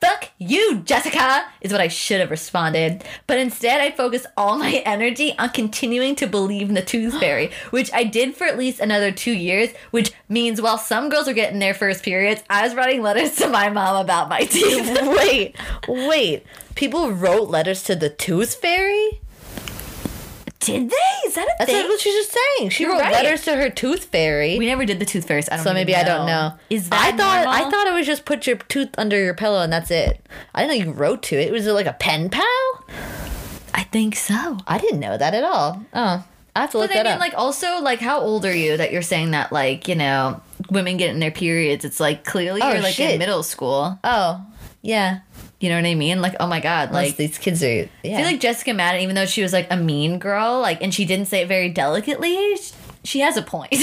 Fuck 0.00 0.30
you, 0.38 0.80
Jessica, 0.86 1.44
is 1.60 1.72
what 1.72 1.80
I 1.82 1.88
should 1.88 2.20
have 2.20 2.30
responded. 2.30 3.04
But 3.26 3.38
instead, 3.38 3.82
I 3.82 3.90
focused 3.90 4.24
all 4.34 4.56
my 4.58 4.76
energy 4.86 5.34
on 5.38 5.50
continuing 5.50 6.16
to 6.16 6.26
believe 6.26 6.68
in 6.70 6.74
the 6.74 6.80
tooth 6.82 7.14
fairy, 7.20 7.50
which 7.70 7.92
I 7.92 8.04
did 8.04 8.34
for 8.34 8.44
at 8.46 8.56
least 8.56 8.80
another 8.80 9.12
two 9.12 9.32
years, 9.32 9.70
which 9.90 10.12
means 10.28 10.62
while 10.62 10.78
some 10.78 11.10
girls 11.10 11.26
were 11.26 11.34
getting 11.34 11.58
their 11.58 11.74
first 11.74 12.02
periods, 12.02 12.42
I 12.48 12.62
was 12.62 12.74
writing 12.74 13.02
letters 13.02 13.36
to 13.36 13.48
my 13.48 13.68
mom 13.68 13.96
about 14.02 14.30
my 14.30 14.40
teeth. 14.44 14.98
wait, 15.02 15.56
wait. 15.86 16.46
People 16.76 17.10
wrote 17.12 17.50
letters 17.50 17.82
to 17.84 17.94
the 17.94 18.08
Tooth 18.08 18.54
Fairy? 18.54 19.20
Did 20.60 20.90
they? 20.90 21.26
Is 21.28 21.34
that 21.36 21.46
a 21.48 21.54
That's 21.58 21.70
thing? 21.72 21.88
what 21.88 22.00
she's 22.00 22.14
just 22.14 22.36
saying. 22.58 22.70
She 22.70 22.82
You're 22.84 22.92
wrote 22.92 23.00
right. 23.00 23.12
letters 23.12 23.44
to 23.44 23.56
her 23.56 23.70
Tooth 23.70 24.04
Fairy. 24.04 24.58
we 24.58 24.66
never 24.66 24.84
did 24.84 24.98
the 24.98 25.06
tooth 25.06 25.26
fairies. 25.26 25.48
I 25.48 25.56
don't 25.56 25.64
so 25.64 25.72
maybe 25.72 25.96
I 25.96 26.02
don't 26.04 26.26
know. 26.26 26.52
Is 26.68 26.90
that 26.90 27.00
I 27.14 27.16
thought 27.16 27.44
normal? 27.44 27.66
I 27.66 27.70
thought 27.70 27.86
it 27.86 27.94
was 27.94 28.06
just 28.06 28.24
put 28.26 28.46
your 28.46 28.56
tooth 28.56 28.90
under 28.98 29.18
your 29.22 29.32
pillow 29.34 29.62
and 29.62 29.72
that's 29.72 29.90
it. 29.90 30.20
I 30.54 30.66
didn't 30.66 30.78
know 30.78 30.84
you 30.86 30.92
wrote 30.92 31.22
to 31.24 31.36
it. 31.40 31.50
Was 31.50 31.66
it 31.66 31.72
like 31.72 31.86
a 31.86 31.94
pen 31.94 32.28
pal? 32.28 32.84
I 33.72 33.84
think 33.84 34.16
so. 34.16 34.58
I 34.66 34.78
didn't 34.78 35.00
know 35.00 35.16
that 35.16 35.32
at 35.32 35.44
all. 35.44 35.82
Oh, 35.94 36.24
I 36.54 36.60
have 36.60 36.70
to 36.72 36.78
look 36.78 36.90
But 36.90 36.98
I 36.98 37.02
that 37.02 37.08
mean, 37.08 37.14
up. 37.14 37.20
like, 37.20 37.34
also, 37.36 37.80
like, 37.80 38.00
how 38.00 38.20
old 38.20 38.44
are 38.44 38.54
you 38.54 38.76
that 38.76 38.92
you're 38.92 39.00
saying 39.02 39.30
that, 39.30 39.52
like, 39.52 39.86
you 39.88 39.94
know, 39.94 40.42
women 40.70 40.96
get 40.96 41.10
in 41.10 41.20
their 41.20 41.30
periods? 41.30 41.84
It's 41.84 42.00
like 42.00 42.24
clearly 42.24 42.60
Oh, 42.60 42.72
you're 42.72 42.82
like 42.82 42.94
shit. 42.94 43.12
in 43.12 43.18
middle 43.20 43.42
school. 43.44 43.98
oh, 44.04 44.44
yeah. 44.82 45.20
You 45.60 45.68
know 45.68 45.76
what 45.76 45.84
I 45.84 45.94
mean? 45.94 46.22
Like, 46.22 46.36
oh 46.40 46.46
my 46.46 46.58
god, 46.58 46.90
Like 46.90 47.16
these 47.16 47.36
kids 47.36 47.62
are. 47.62 47.68
Yeah. 47.68 47.88
I 48.02 48.16
feel 48.16 48.24
like 48.24 48.40
Jessica 48.40 48.72
Madden, 48.72 49.02
even 49.02 49.14
though 49.14 49.26
she 49.26 49.42
was 49.42 49.52
like 49.52 49.66
a 49.70 49.76
mean 49.76 50.18
girl, 50.18 50.58
like, 50.60 50.82
and 50.82 50.92
she 50.92 51.04
didn't 51.04 51.26
say 51.26 51.42
it 51.42 51.48
very 51.48 51.68
delicately, 51.68 52.56
sh- 52.56 52.72
she 53.04 53.20
has 53.20 53.36
a 53.36 53.42
point. 53.42 53.70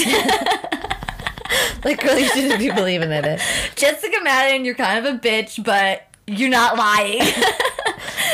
like 1.84 2.02
really 2.02 2.24
shouldn't 2.24 2.58
be 2.58 2.70
believing 2.70 3.12
in 3.12 3.24
it. 3.24 3.40
Jessica 3.76 4.16
Madden, 4.22 4.64
you're 4.64 4.74
kind 4.74 5.06
of 5.06 5.14
a 5.14 5.18
bitch, 5.18 5.62
but 5.62 6.02
you're 6.26 6.50
not 6.50 6.76
lying. 6.76 7.20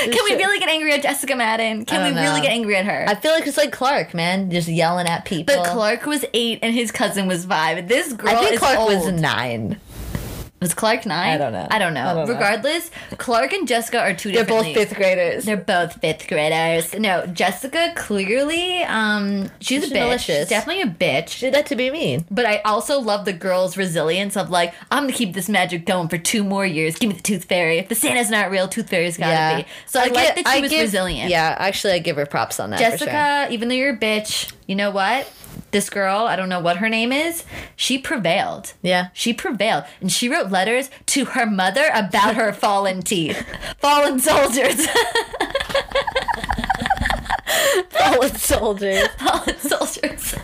Can 0.04 0.24
we 0.24 0.36
really 0.36 0.58
get 0.58 0.68
angry 0.68 0.92
at 0.92 1.02
Jessica 1.02 1.36
Madden? 1.36 1.84
Can 1.84 2.02
we 2.02 2.14
don't 2.14 2.22
really 2.22 2.38
know. 2.38 2.42
get 2.42 2.52
angry 2.52 2.76
at 2.76 2.84
her? 2.84 3.04
I 3.08 3.14
feel 3.14 3.32
like 3.32 3.46
it's 3.46 3.56
like 3.56 3.72
Clark, 3.72 4.12
man, 4.12 4.50
just 4.50 4.68
yelling 4.68 5.06
at 5.06 5.24
people. 5.24 5.54
but 5.54 5.66
Clark 5.66 6.04
was 6.06 6.24
eight 6.34 6.58
and 6.62 6.74
his 6.74 6.90
cousin 6.90 7.26
was 7.26 7.44
five. 7.44 7.88
This 7.88 8.12
girl 8.12 8.30
I 8.30 8.44
think 8.44 8.58
Clark 8.58 8.78
was 8.88 9.12
nine. 9.12 9.80
Was 10.64 10.72
Clark 10.72 11.04
nine? 11.04 11.34
I 11.34 11.36
don't 11.36 11.52
know. 11.52 11.68
I 11.70 11.78
don't 11.78 11.92
know. 11.92 12.00
I 12.06 12.14
don't 12.14 12.26
know. 12.26 12.32
Regardless, 12.32 12.90
Clark 13.18 13.52
and 13.52 13.68
Jessica 13.68 14.00
are 14.00 14.14
two 14.14 14.32
They're 14.32 14.46
both 14.46 14.64
fifth 14.64 14.94
graders. 14.94 15.44
They're 15.44 15.58
both 15.58 16.00
fifth 16.00 16.26
graders. 16.26 16.94
No, 16.94 17.26
Jessica 17.26 17.92
clearly, 17.94 18.82
um, 18.84 19.50
she's, 19.60 19.82
She's 19.82 19.92
a 19.92 19.94
bitch. 19.94 20.00
malicious. 20.00 20.38
She's 20.38 20.48
definitely 20.48 20.82
a 20.82 20.86
bitch. 20.86 21.40
Did 21.40 21.52
that 21.52 21.66
to 21.66 21.76
be 21.76 21.90
mean. 21.90 22.24
But 22.30 22.46
I 22.46 22.58
also 22.64 22.98
love 22.98 23.26
the 23.26 23.34
girl's 23.34 23.76
resilience 23.76 24.38
of 24.38 24.48
like, 24.48 24.72
I'm 24.90 25.02
gonna 25.04 25.12
keep 25.12 25.34
this 25.34 25.50
magic 25.50 25.84
going 25.84 26.08
for 26.08 26.16
two 26.16 26.42
more 26.42 26.64
years. 26.64 26.96
Give 26.96 27.08
me 27.10 27.16
the 27.16 27.22
Tooth 27.22 27.44
Fairy. 27.44 27.76
If 27.78 27.90
the 27.90 27.94
Santa's 27.94 28.30
not 28.30 28.50
real, 28.50 28.66
Tooth 28.66 28.88
Fairy's 28.88 29.18
gotta 29.18 29.32
Yeah. 29.32 29.56
be. 29.58 29.66
So 29.84 30.00
I, 30.00 30.04
like 30.04 30.14
get- 30.14 30.36
that 30.44 30.54
she 30.54 30.60
was 30.62 30.70
give- 30.70 30.80
resilient. 30.80 31.28
Yeah, 31.30 31.54
actually, 31.58 31.92
I 31.92 31.98
give 31.98 32.16
her 32.16 32.24
props 32.24 32.58
on 32.58 32.70
that. 32.70 32.78
for 32.78 32.84
sure. 32.84 33.06
Jessica, 33.06 33.48
even 33.52 33.68
though 33.68 33.74
you're 33.74 33.92
a 33.94 33.98
bitch, 33.98 34.50
you 34.66 34.76
know 34.76 34.90
what? 34.90 35.30
This 35.74 35.90
girl, 35.90 36.26
I 36.26 36.36
don't 36.36 36.48
know 36.48 36.60
what 36.60 36.76
her 36.76 36.88
name 36.88 37.10
is, 37.10 37.42
she 37.74 37.98
prevailed. 37.98 38.74
Yeah. 38.80 39.08
She 39.12 39.34
prevailed. 39.34 39.82
And 40.00 40.12
she 40.12 40.28
wrote 40.28 40.52
letters 40.52 40.88
to 41.06 41.24
her 41.24 41.46
mother 41.46 41.90
about 41.92 42.36
her 42.36 42.52
fallen 42.52 43.02
teeth. 43.02 43.44
fallen 43.80 44.20
soldiers. 44.20 44.86
Fallen 47.90 48.34
soldiers. 48.34 49.08
fallen 49.18 49.58
soldiers. 49.58 50.34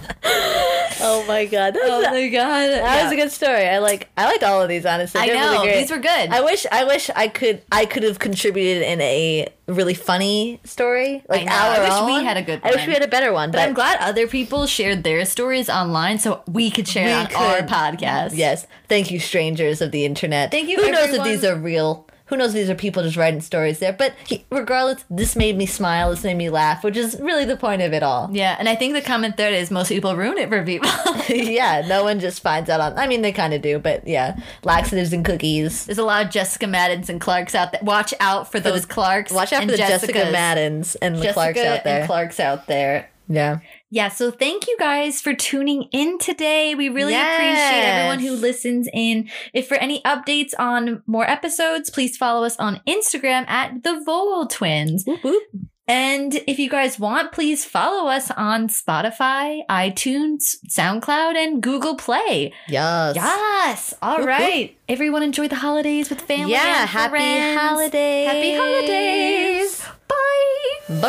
oh 1.02 1.24
my 1.26 1.46
god, 1.46 1.76
oh 1.80 2.02
my 2.10 2.28
god. 2.28 2.68
that 2.70 3.04
was 3.04 3.12
a 3.12 3.16
good 3.16 3.32
story. 3.32 3.66
I 3.66 3.78
like 3.78 4.08
I 4.16 4.26
liked 4.26 4.42
all 4.42 4.62
of 4.62 4.68
these 4.68 4.86
honestly. 4.86 5.20
I 5.20 5.26
They're 5.26 5.36
know. 5.36 5.62
really. 5.62 5.80
These 5.80 5.90
were 5.90 5.98
good. 5.98 6.30
I 6.30 6.40
wish 6.42 6.66
I 6.70 6.84
wish 6.84 7.10
I 7.14 7.28
could 7.28 7.62
I 7.72 7.84
could 7.86 8.02
have 8.02 8.18
contributed 8.18 8.82
in 8.82 9.00
a 9.00 9.48
really 9.66 9.94
funny 9.94 10.58
story 10.64 11.22
like 11.28 11.46
our 11.46 11.50
I 11.50 11.78
wish 12.08 12.16
we 12.18 12.24
had 12.24 12.36
a 12.36 12.42
good 12.42 12.60
I 12.64 12.70
wish 12.72 12.86
we 12.88 12.92
had 12.92 13.02
a 13.02 13.08
better 13.08 13.32
one, 13.32 13.50
but 13.50 13.58
but, 13.58 13.68
I'm 13.68 13.74
glad 13.74 13.98
other 14.00 14.26
people 14.26 14.66
shared 14.66 15.04
their 15.04 15.24
stories 15.24 15.68
online 15.70 16.18
so 16.18 16.42
we 16.48 16.70
could 16.70 16.88
share 16.88 17.06
We 17.06 17.12
on 17.12 17.42
our 17.42 17.58
podcast. 17.62 18.30
yes, 18.32 18.66
thank 18.88 19.10
you, 19.10 19.20
strangers 19.20 19.80
of 19.80 19.92
the 19.92 20.04
internet. 20.04 20.50
Thank 20.50 20.68
you, 20.68 20.76
Who 20.76 20.90
knows 20.90 21.10
if 21.10 21.22
these 21.24 21.44
are 21.44 21.56
real? 21.56 22.06
Who 22.30 22.36
knows 22.36 22.52
these 22.52 22.70
are 22.70 22.74
people 22.74 23.02
just 23.02 23.16
writing 23.16 23.40
stories 23.40 23.78
there? 23.80 23.92
But 23.92 24.14
he, 24.26 24.44
regardless, 24.50 25.04
this 25.10 25.36
made 25.36 25.56
me 25.58 25.66
smile. 25.66 26.10
This 26.10 26.24
made 26.24 26.36
me 26.36 26.48
laugh, 26.48 26.82
which 26.82 26.96
is 26.96 27.18
really 27.20 27.44
the 27.44 27.56
point 27.56 27.82
of 27.82 27.92
it 27.92 28.02
all. 28.02 28.30
Yeah, 28.32 28.56
and 28.58 28.68
I 28.68 28.74
think 28.76 28.94
the 28.94 29.02
common 29.02 29.32
thread 29.34 29.52
is 29.52 29.70
most 29.70 29.88
people 29.88 30.16
ruin 30.16 30.38
it 30.38 30.48
for 30.48 30.64
people. 30.64 30.90
yeah, 31.28 31.84
no 31.86 32.04
one 32.04 32.20
just 32.20 32.40
finds 32.42 32.70
out 32.70 32.80
on. 32.80 32.98
I 32.98 33.06
mean, 33.06 33.22
they 33.22 33.32
kind 33.32 33.52
of 33.52 33.62
do, 33.62 33.78
but 33.78 34.06
yeah, 34.06 34.38
laxatives 34.64 35.12
and 35.12 35.24
cookies. 35.24 35.86
There's 35.86 35.98
a 35.98 36.04
lot 36.04 36.24
of 36.24 36.30
Jessica 36.30 36.66
Maddens 36.66 37.10
and 37.10 37.20
Clarks 37.20 37.54
out 37.54 37.72
there. 37.72 37.80
Watch 37.82 38.14
out 38.20 38.50
for 38.50 38.60
those 38.60 38.86
Clarks. 38.86 39.32
Watch 39.32 39.52
out 39.52 39.64
for 39.64 39.70
the 39.72 39.76
Jessica 39.76 40.30
Maddens 40.30 40.94
and 40.96 41.16
the 41.16 41.22
Jessica 41.22 41.34
Clarks 41.34 41.58
out 41.60 41.84
there. 41.84 41.98
and 42.00 42.06
Clarks 42.06 42.40
out 42.40 42.66
there. 42.66 43.10
yeah. 43.28 43.58
Yeah, 43.92 44.08
so 44.08 44.30
thank 44.30 44.68
you 44.68 44.76
guys 44.78 45.20
for 45.20 45.34
tuning 45.34 45.88
in 45.90 46.18
today. 46.18 46.76
We 46.76 46.88
really 46.88 47.12
appreciate 47.14 47.82
everyone 47.82 48.20
who 48.20 48.32
listens 48.40 48.88
in. 48.92 49.28
If 49.52 49.66
for 49.66 49.74
any 49.74 50.00
updates 50.02 50.52
on 50.58 51.02
more 51.06 51.28
episodes, 51.28 51.90
please 51.90 52.16
follow 52.16 52.44
us 52.44 52.56
on 52.58 52.80
Instagram 52.86 53.48
at 53.48 53.82
the 53.82 54.00
Vogel 54.06 54.46
Twins. 54.46 55.04
Whoop, 55.06 55.24
whoop. 55.24 55.42
And 55.88 56.36
if 56.46 56.60
you 56.60 56.70
guys 56.70 57.00
want, 57.00 57.32
please 57.32 57.64
follow 57.64 58.08
us 58.08 58.30
on 58.30 58.68
Spotify, 58.68 59.62
iTunes, 59.68 60.54
SoundCloud, 60.68 61.34
and 61.34 61.60
Google 61.60 61.96
Play. 61.96 62.52
Yes. 62.68 63.16
Yes. 63.16 63.94
All 64.00 64.24
right. 64.24 64.76
Everyone 64.88 65.24
enjoy 65.24 65.48
the 65.48 65.56
holidays 65.56 66.08
with 66.08 66.20
family. 66.20 66.52
Yeah. 66.52 66.86
Happy 66.86 67.10
friends. 67.10 67.60
holidays. 67.60 68.28
Happy 68.28 68.54
holidays. 68.54 69.84
Bye. 70.06 71.00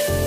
Bye. 0.00 0.26